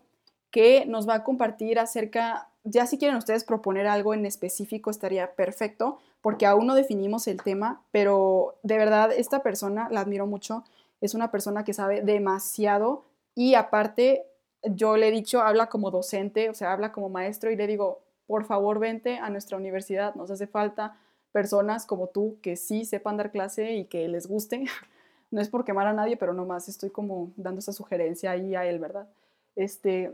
que 0.51 0.85
nos 0.85 1.09
va 1.09 1.15
a 1.15 1.25
compartir 1.25 1.79
acerca, 1.79 2.51
ya 2.65 2.87
si 2.87 2.99
quieren 2.99 3.17
ustedes 3.17 3.45
proponer 3.45 3.87
algo 3.87 4.13
en 4.13 4.27
específico 4.27 4.91
estaría 4.91 5.33
perfecto, 5.37 5.99
porque 6.21 6.45
aún 6.45 6.67
no 6.67 6.75
definimos 6.75 7.27
el 7.29 7.43
tema, 7.43 7.81
pero 7.93 8.57
de 8.63 8.77
verdad 8.77 9.11
esta 9.11 9.43
persona, 9.43 9.89
la 9.91 10.01
admiro 10.01 10.27
mucho, 10.27 10.65
es 11.01 11.15
una 11.15 11.31
persona 11.31 11.65
que 11.65 11.73
sabe 11.73 12.03
demasiado 12.03 13.05
y 13.35 13.55
aparte, 13.55 14.27
yo 14.63 14.97
le 14.97 15.09
he 15.09 15.11
dicho, 15.11 15.41
habla 15.41 15.69
como 15.69 15.91
docente, 15.91 16.51
o 16.51 16.55
sea, 16.55 16.73
habla 16.73 16.93
como 16.93 17.09
maestro 17.09 17.51
y 17.51 17.57
le 17.57 17.67
digo, 17.67 18.03
por 18.27 18.45
favor, 18.45 18.79
vente 18.79 19.19
a 19.19 19.31
nuestra 19.31 19.57
universidad, 19.57 20.15
nos 20.15 20.31
hace 20.31 20.47
falta 20.47 20.97
personas 21.33 21.87
como 21.87 22.09
tú 22.09 22.39
que 22.43 22.57
sí 22.57 22.85
sepan 22.85 23.17
dar 23.17 23.33
clase 23.33 23.73
y 23.75 23.87
que 23.87 24.09
les 24.09 24.27
guste. 24.27 24.65
No 25.31 25.41
es 25.41 25.49
por 25.49 25.65
quemar 25.65 25.87
a 25.87 25.95
nadie, 25.95 26.19
pero 26.19 26.35
nomás 26.35 26.69
estoy 26.69 26.91
como 26.91 27.33
dando 27.37 27.61
esa 27.61 27.73
sugerencia 27.73 28.33
ahí 28.33 28.55
a 28.55 28.67
él, 28.67 28.79
¿verdad? 28.79 29.09
Este, 29.57 30.13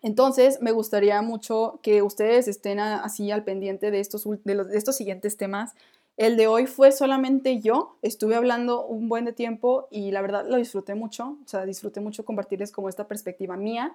Entonces, 0.00 0.62
me 0.62 0.72
gustaría 0.72 1.20
mucho 1.20 1.78
que 1.82 2.00
ustedes 2.00 2.48
estén 2.48 2.80
así 2.80 3.30
al 3.30 3.44
pendiente 3.44 3.90
de 3.90 4.00
estos, 4.00 4.24
de, 4.44 4.66
estos 4.72 4.96
siguientes 4.96 5.36
temas. 5.36 5.74
El 6.16 6.38
de 6.38 6.46
hoy 6.46 6.66
fue 6.66 6.92
solamente 6.92 7.60
yo, 7.60 7.98
estuve 8.00 8.36
hablando 8.36 8.86
un 8.86 9.08
buen 9.08 9.26
de 9.26 9.34
tiempo 9.34 9.86
y 9.90 10.12
la 10.12 10.22
verdad 10.22 10.46
lo 10.48 10.56
disfruté 10.56 10.94
mucho, 10.94 11.36
o 11.44 11.48
sea, 11.48 11.66
disfruté 11.66 12.00
mucho 12.00 12.24
compartirles 12.24 12.72
como 12.72 12.88
esta 12.88 13.06
perspectiva 13.06 13.56
mía, 13.58 13.94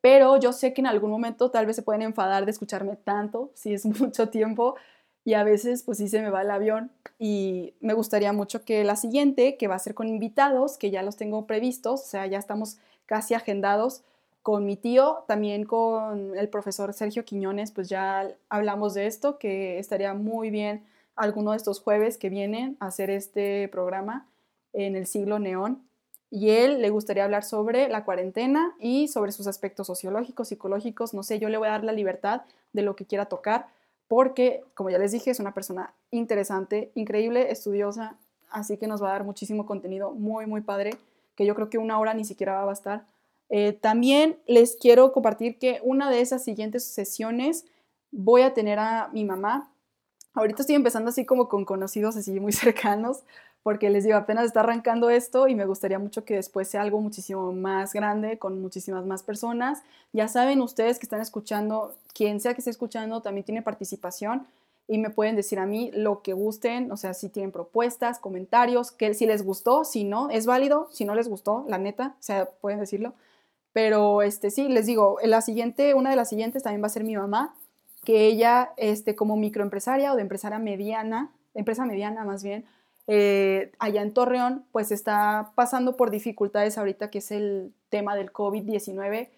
pero 0.00 0.38
yo 0.38 0.52
sé 0.52 0.72
que 0.72 0.80
en 0.80 0.86
algún 0.86 1.10
momento 1.10 1.50
tal 1.50 1.66
vez 1.66 1.76
se 1.76 1.82
pueden 1.82 2.02
enfadar 2.02 2.44
de 2.44 2.52
escucharme 2.52 2.94
tanto, 2.96 3.50
si 3.54 3.74
es 3.74 3.84
mucho 4.00 4.28
tiempo, 4.28 4.76
y 5.24 5.34
a 5.34 5.42
veces 5.42 5.82
pues 5.82 5.98
sí 5.98 6.08
se 6.08 6.22
me 6.22 6.30
va 6.30 6.42
el 6.42 6.50
avión 6.50 6.92
y 7.18 7.74
me 7.80 7.94
gustaría 7.94 8.32
mucho 8.32 8.64
que 8.64 8.84
la 8.84 8.94
siguiente, 8.94 9.56
que 9.56 9.66
va 9.66 9.74
a 9.74 9.78
ser 9.80 9.94
con 9.94 10.06
invitados, 10.06 10.78
que 10.78 10.90
ya 10.90 11.02
los 11.02 11.16
tengo 11.16 11.46
previstos, 11.46 12.02
o 12.02 12.06
sea, 12.06 12.26
ya 12.26 12.38
estamos 12.38 12.78
casi 13.06 13.34
agendados, 13.34 14.02
con 14.42 14.66
mi 14.66 14.76
tío, 14.76 15.24
también 15.26 15.64
con 15.64 16.36
el 16.36 16.50
profesor 16.50 16.92
Sergio 16.92 17.24
Quiñones, 17.24 17.70
pues 17.72 17.88
ya 17.88 18.30
hablamos 18.50 18.92
de 18.92 19.06
esto, 19.06 19.38
que 19.38 19.78
estaría 19.78 20.12
muy 20.12 20.50
bien 20.50 20.84
alguno 21.16 21.52
de 21.52 21.56
estos 21.56 21.80
jueves 21.80 22.18
que 22.18 22.28
vienen 22.28 22.76
a 22.80 22.86
hacer 22.86 23.10
este 23.10 23.68
programa 23.68 24.26
en 24.72 24.96
el 24.96 25.06
siglo 25.06 25.38
neón. 25.38 25.82
Y 26.30 26.50
él 26.50 26.82
le 26.82 26.90
gustaría 26.90 27.24
hablar 27.24 27.44
sobre 27.44 27.88
la 27.88 28.04
cuarentena 28.04 28.74
y 28.80 29.08
sobre 29.08 29.30
sus 29.32 29.46
aspectos 29.46 29.86
sociológicos, 29.86 30.48
psicológicos, 30.48 31.14
no 31.14 31.22
sé, 31.22 31.38
yo 31.38 31.48
le 31.48 31.58
voy 31.58 31.68
a 31.68 31.72
dar 31.72 31.84
la 31.84 31.92
libertad 31.92 32.42
de 32.72 32.82
lo 32.82 32.96
que 32.96 33.04
quiera 33.04 33.26
tocar, 33.26 33.68
porque, 34.08 34.64
como 34.74 34.90
ya 34.90 34.98
les 34.98 35.12
dije, 35.12 35.30
es 35.30 35.38
una 35.38 35.54
persona 35.54 35.94
interesante, 36.10 36.90
increíble, 36.94 37.52
estudiosa, 37.52 38.16
así 38.50 38.76
que 38.76 38.88
nos 38.88 39.02
va 39.02 39.10
a 39.10 39.12
dar 39.12 39.24
muchísimo 39.24 39.64
contenido 39.64 40.10
muy, 40.12 40.46
muy 40.46 40.60
padre, 40.60 40.96
que 41.36 41.46
yo 41.46 41.54
creo 41.54 41.70
que 41.70 41.78
una 41.78 42.00
hora 42.00 42.14
ni 42.14 42.24
siquiera 42.24 42.54
va 42.54 42.62
a 42.62 42.66
bastar 42.66 43.04
eh, 43.50 43.72
también 43.72 44.38
les 44.46 44.76
quiero 44.76 45.12
compartir 45.12 45.58
que 45.58 45.80
una 45.82 46.10
de 46.10 46.20
esas 46.20 46.42
siguientes 46.42 46.84
sesiones 46.84 47.66
voy 48.10 48.42
a 48.42 48.54
tener 48.54 48.78
a 48.78 49.08
mi 49.12 49.24
mamá. 49.24 49.70
Ahorita 50.34 50.62
estoy 50.62 50.74
empezando 50.76 51.10
así 51.10 51.24
como 51.24 51.48
con 51.48 51.64
conocidos 51.64 52.16
así 52.16 52.38
muy 52.40 52.52
cercanos, 52.52 53.22
porque 53.62 53.88
les 53.88 54.04
digo, 54.04 54.16
apenas 54.16 54.44
está 54.44 54.60
arrancando 54.60 55.08
esto 55.08 55.48
y 55.48 55.54
me 55.54 55.64
gustaría 55.64 55.98
mucho 55.98 56.24
que 56.24 56.34
después 56.34 56.68
sea 56.68 56.82
algo 56.82 57.00
muchísimo 57.00 57.52
más 57.52 57.92
grande, 57.94 58.38
con 58.38 58.60
muchísimas 58.60 59.06
más 59.06 59.22
personas. 59.22 59.82
Ya 60.12 60.28
saben 60.28 60.60
ustedes 60.60 60.98
que 60.98 61.06
están 61.06 61.20
escuchando, 61.20 61.94
quien 62.12 62.40
sea 62.40 62.52
que 62.52 62.60
esté 62.60 62.70
escuchando 62.70 63.22
también 63.22 63.44
tiene 63.44 63.62
participación 63.62 64.46
y 64.86 64.98
me 64.98 65.08
pueden 65.08 65.34
decir 65.34 65.58
a 65.58 65.66
mí 65.66 65.90
lo 65.94 66.20
que 66.20 66.34
gusten, 66.34 66.92
o 66.92 66.96
sea, 66.98 67.14
si 67.14 67.30
tienen 67.30 67.52
propuestas, 67.52 68.18
comentarios, 68.18 68.90
que 68.90 69.14
si 69.14 69.24
les 69.24 69.42
gustó, 69.42 69.84
si 69.84 70.04
no, 70.04 70.28
es 70.28 70.44
válido, 70.44 70.88
si 70.92 71.06
no 71.06 71.14
les 71.14 71.28
gustó, 71.28 71.64
la 71.68 71.78
neta, 71.78 72.16
o 72.18 72.22
sea, 72.22 72.50
pueden 72.60 72.80
decirlo. 72.80 73.14
Pero 73.72 74.22
este, 74.22 74.50
sí, 74.50 74.68
les 74.68 74.86
digo, 74.86 75.18
la 75.24 75.40
siguiente, 75.40 75.94
una 75.94 76.10
de 76.10 76.16
las 76.16 76.28
siguientes 76.28 76.62
también 76.62 76.82
va 76.82 76.86
a 76.86 76.90
ser 76.90 77.04
mi 77.04 77.16
mamá, 77.16 77.54
que 78.04 78.26
ella, 78.26 78.72
este, 78.76 79.14
como 79.14 79.36
microempresaria 79.36 80.12
o 80.12 80.16
de 80.16 80.22
empresaria 80.22 80.58
mediana, 80.58 81.32
empresa 81.54 81.84
mediana 81.84 82.24
más 82.24 82.42
bien, 82.42 82.64
eh, 83.06 83.72
allá 83.78 84.02
en 84.02 84.14
Torreón, 84.14 84.64
pues 84.72 84.90
está 84.90 85.52
pasando 85.54 85.96
por 85.96 86.10
dificultades 86.10 86.78
ahorita, 86.78 87.10
que 87.10 87.18
es 87.18 87.30
el 87.30 87.72
tema 87.88 88.16
del 88.16 88.32
COVID-19. 88.32 89.28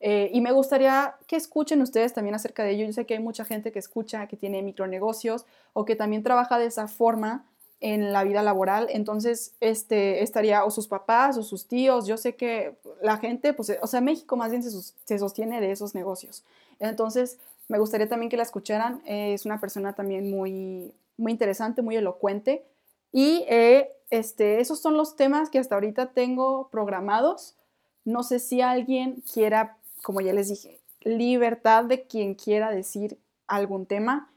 Eh, 0.00 0.30
y 0.32 0.40
me 0.40 0.50
gustaría 0.50 1.14
que 1.28 1.36
escuchen 1.36 1.80
ustedes 1.80 2.12
también 2.12 2.34
acerca 2.34 2.64
de 2.64 2.72
ello. 2.72 2.86
Yo 2.86 2.92
sé 2.92 3.06
que 3.06 3.14
hay 3.14 3.22
mucha 3.22 3.44
gente 3.44 3.70
que 3.70 3.78
escucha, 3.78 4.26
que 4.26 4.36
tiene 4.36 4.62
micronegocios 4.62 5.46
o 5.72 5.84
que 5.84 5.94
también 5.94 6.22
trabaja 6.22 6.58
de 6.58 6.66
esa 6.66 6.88
forma 6.88 7.44
en 7.82 8.12
la 8.12 8.22
vida 8.22 8.42
laboral, 8.42 8.86
entonces 8.90 9.54
este, 9.58 10.22
estaría 10.22 10.64
o 10.64 10.70
sus 10.70 10.86
papás 10.86 11.36
o 11.36 11.42
sus 11.42 11.66
tíos, 11.66 12.06
yo 12.06 12.16
sé 12.16 12.36
que 12.36 12.76
la 13.02 13.18
gente, 13.18 13.52
pues, 13.52 13.76
o 13.82 13.86
sea, 13.88 14.00
México 14.00 14.36
más 14.36 14.52
bien 14.52 14.62
se, 14.62 15.18
sostiene 15.18 15.60
de 15.60 15.72
esos 15.72 15.92
negocios. 15.92 16.44
Entonces, 16.78 17.38
me 17.72 17.78
gustaría 17.78 18.06
también 18.06 18.28
que 18.28 18.36
la 18.36 18.42
escucharan, 18.42 19.00
es 19.06 19.46
una 19.46 19.58
persona 19.58 19.94
también 19.94 20.30
muy, 20.30 20.92
muy 21.16 21.32
interesante, 21.32 21.80
muy 21.80 21.96
elocuente, 21.96 22.66
y 23.12 23.46
eh, 23.48 23.88
este, 24.10 24.60
esos 24.60 24.78
son 24.78 24.98
los 24.98 25.16
temas 25.16 25.48
que 25.48 25.58
hasta 25.58 25.76
ahorita 25.76 26.12
tengo 26.12 26.68
programados. 26.68 27.56
No 28.04 28.24
sé 28.24 28.40
si 28.40 28.60
alguien 28.60 29.22
quiera, 29.32 29.78
como 30.02 30.20
ya 30.20 30.34
les 30.34 30.50
dije, 30.50 30.80
libertad 31.00 31.84
de 31.84 32.02
quien 32.02 32.34
quiera 32.34 32.70
decir 32.70 33.18
algún 33.46 33.86
tema, 33.86 34.30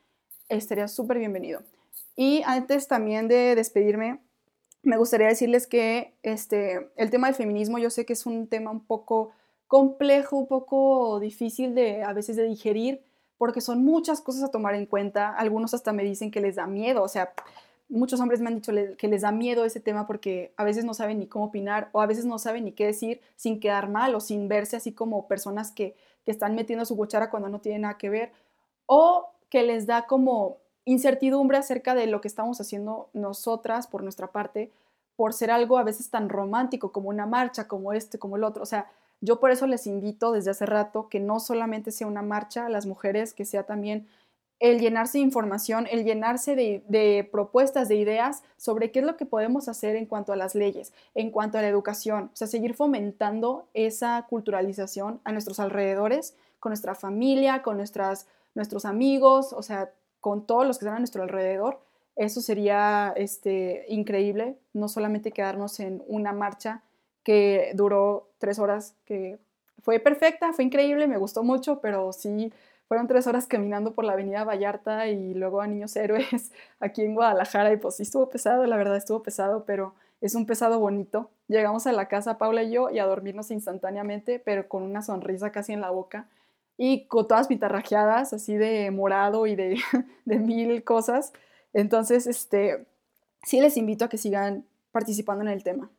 estaría 0.47 0.87
súper 0.87 1.19
bienvenido. 1.19 1.61
Y 2.15 2.41
antes 2.45 2.87
también 2.87 3.27
de 3.27 3.53
despedirme, 3.55 4.21
me 4.81 4.95
gustaría 4.95 5.27
decirles 5.27 5.67
que 5.67 6.13
este, 6.23 6.89
el 6.95 7.09
tema 7.09 7.27
del 7.27 7.35
feminismo 7.35 7.79
yo 7.79 7.89
sé 7.89 8.05
que 8.05 8.13
es 8.13 8.25
un 8.25 8.47
tema 8.47 8.71
un 8.71 8.85
poco 8.85 9.33
complejo, 9.67 10.37
un 10.37 10.47
poco 10.47 11.19
difícil 11.19 11.75
de 11.75 12.01
a 12.01 12.13
veces 12.13 12.37
de 12.37 12.45
digerir, 12.45 13.01
porque 13.37 13.61
son 13.61 13.83
muchas 13.83 14.21
cosas 14.21 14.43
a 14.43 14.51
tomar 14.51 14.75
en 14.75 14.85
cuenta. 14.85 15.29
Algunos 15.35 15.73
hasta 15.73 15.93
me 15.93 16.03
dicen 16.03 16.31
que 16.31 16.41
les 16.41 16.55
da 16.55 16.67
miedo, 16.67 17.03
o 17.03 17.07
sea, 17.07 17.33
muchos 17.89 18.19
hombres 18.19 18.41
me 18.41 18.47
han 18.47 18.55
dicho 18.55 18.71
que 18.97 19.07
les 19.07 19.21
da 19.21 19.31
miedo 19.31 19.65
ese 19.65 19.79
tema 19.79 20.07
porque 20.07 20.53
a 20.57 20.63
veces 20.63 20.85
no 20.85 20.93
saben 20.93 21.19
ni 21.19 21.27
cómo 21.27 21.45
opinar 21.45 21.89
o 21.91 22.01
a 22.01 22.07
veces 22.07 22.25
no 22.25 22.39
saben 22.39 22.65
ni 22.65 22.71
qué 22.71 22.85
decir 22.85 23.21
sin 23.35 23.59
quedar 23.59 23.89
mal 23.89 24.15
o 24.15 24.19
sin 24.19 24.47
verse 24.47 24.75
así 24.75 24.91
como 24.91 25.27
personas 25.27 25.71
que, 25.71 25.95
que 26.23 26.31
están 26.31 26.55
metiendo 26.55 26.85
su 26.85 26.97
cuchara 26.97 27.29
cuando 27.29 27.49
no 27.49 27.59
tienen 27.59 27.83
nada 27.83 27.97
que 27.97 28.09
ver 28.09 28.31
o 28.87 29.29
que 29.49 29.63
les 29.63 29.85
da 29.85 30.07
como 30.07 30.57
incertidumbre 30.85 31.57
acerca 31.57 31.95
de 31.95 32.07
lo 32.07 32.21
que 32.21 32.27
estamos 32.27 32.61
haciendo 32.61 33.09
nosotras 33.13 33.87
por 33.87 34.03
nuestra 34.03 34.31
parte, 34.31 34.71
por 35.15 35.33
ser 35.33 35.51
algo 35.51 35.77
a 35.77 35.83
veces 35.83 36.09
tan 36.09 36.29
romántico 36.29 36.91
como 36.91 37.09
una 37.09 37.25
marcha, 37.25 37.67
como 37.67 37.93
este, 37.93 38.19
como 38.19 38.37
el 38.37 38.43
otro. 38.43 38.63
O 38.63 38.67
sea, 38.67 38.91
yo 39.25 39.39
por 39.39 39.51
eso 39.51 39.67
les 39.67 39.87
invito 39.87 40.31
desde 40.31 40.51
hace 40.51 40.65
rato 40.65 41.09
que 41.09 41.19
no 41.19 41.39
solamente 41.39 41.91
sea 41.91 42.07
una 42.07 42.21
marcha 42.21 42.65
a 42.65 42.69
las 42.69 42.85
mujeres, 42.85 43.33
que 43.33 43.43
sea 43.43 43.63
también 43.63 44.07
el 44.59 44.79
llenarse 44.79 45.17
de 45.17 45.23
información, 45.23 45.87
el 45.91 46.05
llenarse 46.05 46.55
de, 46.55 46.83
de, 46.87 47.27
propuestas, 47.29 47.89
de 47.89 47.95
ideas 47.95 48.43
sobre 48.55 48.91
qué 48.91 48.99
es 48.99 49.05
lo 49.05 49.17
que 49.17 49.25
podemos 49.25 49.67
hacer 49.67 49.95
en 49.95 50.05
cuanto 50.05 50.31
a 50.31 50.37
las 50.37 50.55
leyes, 50.55 50.93
en 51.13 51.31
cuanto 51.31 51.57
a 51.57 51.61
la 51.61 51.67
educación, 51.67 52.29
o 52.33 52.35
sea, 52.35 52.47
seguir 52.47 52.73
fomentando 52.73 53.67
esa 53.73 54.25
culturalización 54.29 55.19
a 55.25 55.33
nuestros 55.33 55.59
alrededores, 55.59 56.35
con 56.59 56.69
nuestra 56.69 56.95
familia, 56.95 57.63
con 57.63 57.77
nuestras, 57.77 58.27
nuestros 58.53 58.85
amigos, 58.85 59.51
o 59.51 59.61
sea, 59.61 59.91
con 60.21 60.45
todos 60.47 60.65
los 60.65 60.77
que 60.79 60.85
están 60.85 60.95
a 60.95 60.99
nuestro 60.99 61.23
alrededor, 61.23 61.81
eso 62.15 62.41
sería 62.41 63.13
este, 63.17 63.85
increíble, 63.89 64.57
no 64.73 64.87
solamente 64.87 65.31
quedarnos 65.31 65.79
en 65.81 66.01
una 66.07 66.31
marcha 66.31 66.81
que 67.25 67.71
duró 67.73 68.29
tres 68.37 68.59
horas, 68.59 68.95
que 69.03 69.39
fue 69.83 69.99
perfecta, 69.99 70.53
fue 70.53 70.63
increíble, 70.63 71.07
me 71.07 71.17
gustó 71.17 71.43
mucho, 71.43 71.81
pero 71.81 72.13
sí 72.13 72.53
fueron 72.87 73.07
tres 73.07 73.25
horas 73.27 73.47
caminando 73.47 73.93
por 73.93 74.05
la 74.05 74.13
avenida 74.13 74.43
Vallarta 74.43 75.07
y 75.07 75.33
luego 75.33 75.59
a 75.59 75.67
Niños 75.67 75.95
Héroes 75.95 76.51
aquí 76.79 77.01
en 77.01 77.15
Guadalajara 77.15 77.73
y 77.73 77.77
pues 77.77 77.95
sí 77.95 78.03
estuvo 78.03 78.29
pesado, 78.29 78.65
la 78.65 78.77
verdad 78.77 78.95
estuvo 78.95 79.23
pesado, 79.23 79.65
pero 79.65 79.95
es 80.21 80.35
un 80.35 80.45
pesado 80.45 80.79
bonito. 80.79 81.31
Llegamos 81.47 81.87
a 81.87 81.91
la 81.91 82.07
casa, 82.07 82.37
Paula 82.37 82.63
y 82.63 82.71
yo, 82.71 82.89
y 82.91 82.99
a 82.99 83.05
dormirnos 83.05 83.51
instantáneamente, 83.51 84.39
pero 84.39 84.67
con 84.69 84.83
una 84.83 85.01
sonrisa 85.01 85.51
casi 85.51 85.73
en 85.73 85.81
la 85.81 85.89
boca 85.89 86.27
y 86.77 87.05
con 87.07 87.27
todas 87.27 87.47
pitarrajeadas, 87.47 88.33
así 88.33 88.55
de 88.55 88.91
morado 88.91 89.47
y 89.47 89.55
de, 89.55 89.79
de 90.25 90.37
mil 90.37 90.83
cosas. 90.83 91.33
Entonces, 91.73 92.27
este, 92.27 92.85
sí 93.43 93.61
les 93.61 93.77
invito 93.77 94.05
a 94.05 94.09
que 94.09 94.17
sigan 94.17 94.65
participando 94.91 95.43
en 95.43 95.49
el 95.49 95.63
tema. 95.63 95.89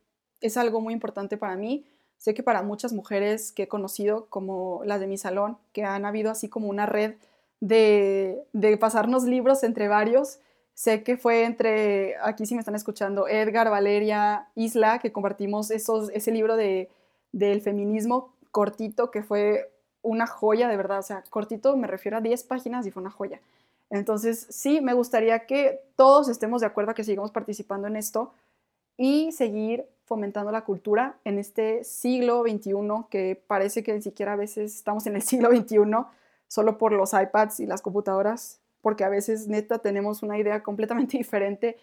Es 0.40 0.56
algo 0.56 0.80
muy 0.80 0.94
importante 0.94 1.36
para 1.36 1.56
mí. 1.56 1.84
Sé 2.18 2.34
que 2.34 2.42
para 2.42 2.62
muchas 2.62 2.92
mujeres 2.92 3.52
que 3.52 3.64
he 3.64 3.68
conocido, 3.68 4.26
como 4.26 4.82
las 4.84 5.00
de 5.00 5.06
mi 5.06 5.18
salón, 5.18 5.58
que 5.72 5.84
han 5.84 6.04
habido 6.04 6.30
así 6.30 6.48
como 6.48 6.68
una 6.68 6.86
red 6.86 7.14
de, 7.60 8.42
de 8.52 8.76
pasarnos 8.76 9.24
libros 9.24 9.62
entre 9.62 9.88
varios, 9.88 10.38
sé 10.74 11.02
que 11.02 11.16
fue 11.16 11.44
entre, 11.44 12.16
aquí 12.22 12.46
sí 12.46 12.54
me 12.54 12.60
están 12.60 12.74
escuchando, 12.74 13.28
Edgar, 13.28 13.70
Valeria, 13.70 14.48
Isla, 14.54 14.98
que 14.98 15.12
compartimos 15.12 15.70
esos, 15.70 16.10
ese 16.10 16.30
libro 16.30 16.56
de, 16.56 16.90
del 17.32 17.62
feminismo 17.62 18.34
cortito 18.50 19.10
que 19.10 19.22
fue 19.22 19.70
una 20.02 20.26
joya, 20.26 20.68
de 20.68 20.76
verdad, 20.76 20.98
o 21.00 21.02
sea, 21.02 21.24
cortito 21.30 21.76
me 21.76 21.86
refiero 21.86 22.16
a 22.16 22.20
10 22.20 22.44
páginas 22.44 22.86
y 22.86 22.90
fue 22.90 23.02
una 23.02 23.10
joya. 23.10 23.40
Entonces, 23.90 24.46
sí, 24.50 24.80
me 24.80 24.94
gustaría 24.94 25.46
que 25.46 25.80
todos 25.96 26.28
estemos 26.28 26.60
de 26.60 26.66
acuerdo 26.66 26.90
a 26.90 26.94
que 26.94 27.04
sigamos 27.04 27.30
participando 27.30 27.88
en 27.88 27.96
esto 27.96 28.32
y 28.96 29.32
seguir 29.32 29.86
fomentando 30.06 30.52
la 30.52 30.62
cultura 30.62 31.16
en 31.24 31.38
este 31.38 31.84
siglo 31.84 32.42
XXI, 32.42 32.72
que 33.10 33.42
parece 33.46 33.82
que 33.82 33.92
ni 33.92 34.00
siquiera 34.00 34.32
a 34.32 34.36
veces 34.36 34.74
estamos 34.74 35.06
en 35.06 35.16
el 35.16 35.22
siglo 35.30 35.50
XXI 35.50 35.76
solo 36.48 36.78
por 36.78 36.92
los 36.92 37.12
iPads 37.12 37.60
y 37.60 37.66
las 37.66 37.82
computadoras, 37.82 38.60
porque 38.80 39.04
a 39.04 39.08
veces 39.08 39.48
neta 39.48 39.78
tenemos 39.80 40.22
una 40.22 40.38
idea 40.38 40.62
completamente 40.62 41.18
diferente. 41.18 41.76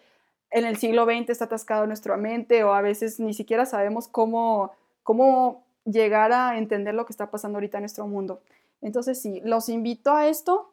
En 0.50 0.64
el 0.64 0.78
siglo 0.78 1.04
XX 1.04 1.30
está 1.30 1.44
atascado 1.44 1.86
nuestra 1.86 2.16
mente 2.16 2.64
o 2.64 2.72
a 2.72 2.80
veces 2.80 3.20
ni 3.20 3.34
siquiera 3.34 3.66
sabemos 3.66 4.08
cómo, 4.08 4.72
cómo 5.02 5.62
llegar 5.84 6.32
a 6.32 6.56
entender 6.56 6.94
lo 6.94 7.04
que 7.04 7.12
está 7.12 7.30
pasando 7.30 7.58
ahorita 7.58 7.76
en 7.78 7.82
nuestro 7.82 8.06
mundo. 8.06 8.40
Entonces, 8.80 9.20
sí, 9.20 9.42
los 9.44 9.68
invito 9.68 10.12
a 10.12 10.28
esto, 10.28 10.70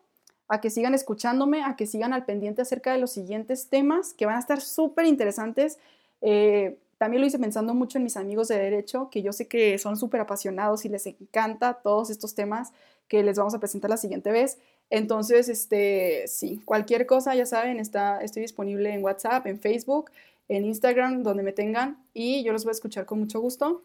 a 0.47 0.62
que 0.62 0.70
sigan 0.70 0.93
escuchándome, 0.93 1.64
a 1.64 1.76
que 1.76 1.86
sigan 1.86 2.14
al 2.14 2.24
pendiente 2.24 2.62
acerca 2.62 2.93
de 2.93 2.99
los 2.99 3.12
siguientes 3.12 3.68
temas 3.68 4.14
que 4.14 4.26
van 4.26 4.36
a 4.36 4.39
estar 4.39 4.62
súper 4.62 5.06
interesantes. 5.06 5.80
Eh, 6.22 6.78
también 7.02 7.22
lo 7.22 7.26
hice 7.26 7.39
pensando 7.39 7.74
mucho 7.74 7.97
en 7.97 8.04
mis 8.04 8.16
amigos 8.16 8.47
de 8.47 8.60
derecho, 8.60 9.10
que 9.10 9.24
yo 9.24 9.34
sé 9.34 9.47
que 9.47 9.80
son 9.80 9.97
súper 9.97 10.22
apasionados 10.22 10.86
y 10.86 10.89
les 10.89 11.08
encanta 11.08 11.80
todos 11.82 12.12
estos 12.12 12.36
temas 12.36 12.74
que 13.08 13.24
les 13.24 13.39
vamos 13.39 13.56
a 13.56 13.60
presentar 13.60 13.89
la 13.89 13.97
siguiente 13.97 14.32
vez. 14.32 14.60
Entonces, 14.91 15.49
este, 15.49 16.26
sí, 16.28 16.62
cualquier 16.64 17.08
cosa, 17.08 17.34
ya 17.34 17.47
saben, 17.47 17.80
está, 17.80 18.22
estoy 18.22 18.43
disponible 18.43 18.93
en 18.93 19.04
WhatsApp, 19.04 19.47
en 19.47 19.60
Facebook, 19.60 20.12
en 20.47 20.64
Instagram, 20.64 21.24
donde 21.24 21.41
me 21.41 21.54
tengan, 21.54 22.06
y 22.14 22.43
yo 22.43 22.54
los 22.54 22.66
voy 22.66 22.70
a 22.70 22.74
escuchar 22.74 23.08
con 23.08 23.18
mucho 23.18 23.39
gusto. 23.39 23.82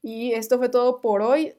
Y 0.00 0.32
esto 0.32 0.56
fue 0.56 0.70
todo 0.70 1.02
por 1.02 1.20
hoy. 1.20 1.52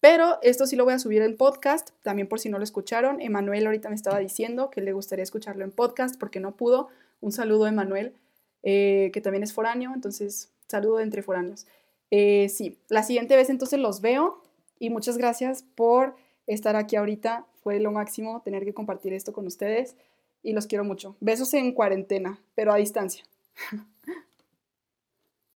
Pero 0.00 0.40
esto 0.42 0.66
sí 0.66 0.74
lo 0.74 0.82
voy 0.84 0.94
a 0.94 0.98
subir 0.98 1.22
en 1.22 1.36
podcast, 1.36 1.90
también 2.02 2.26
por 2.26 2.40
si 2.40 2.48
no 2.48 2.58
lo 2.58 2.64
escucharon. 2.64 3.20
Emanuel 3.20 3.64
ahorita 3.64 3.90
me 3.90 3.94
estaba 3.94 4.18
diciendo 4.18 4.70
que 4.70 4.80
le 4.80 4.92
gustaría 4.92 5.22
escucharlo 5.22 5.62
en 5.62 5.70
podcast 5.70 6.18
porque 6.18 6.40
no 6.40 6.56
pudo. 6.56 6.88
Un 7.20 7.30
saludo 7.30 7.68
Emanuel, 7.68 8.16
eh, 8.62 9.10
que 9.12 9.20
también 9.20 9.42
es 9.42 9.52
foráneo, 9.52 9.92
entonces 9.94 10.50
saludo 10.66 11.00
entre 11.00 11.22
foráneos. 11.22 11.66
Eh, 12.10 12.48
sí, 12.48 12.78
la 12.88 13.02
siguiente 13.02 13.36
vez 13.36 13.50
entonces 13.50 13.78
los 13.78 14.00
veo 14.00 14.42
y 14.78 14.90
muchas 14.90 15.18
gracias 15.18 15.64
por 15.74 16.16
estar 16.46 16.76
aquí 16.76 16.96
ahorita. 16.96 17.46
Fue 17.62 17.80
lo 17.80 17.92
máximo 17.92 18.40
tener 18.42 18.64
que 18.64 18.74
compartir 18.74 19.12
esto 19.12 19.32
con 19.32 19.46
ustedes 19.46 19.96
y 20.42 20.52
los 20.52 20.66
quiero 20.66 20.84
mucho. 20.84 21.16
Besos 21.20 21.52
en 21.54 21.72
cuarentena, 21.72 22.40
pero 22.54 22.72
a 22.72 22.76
distancia. 22.76 23.24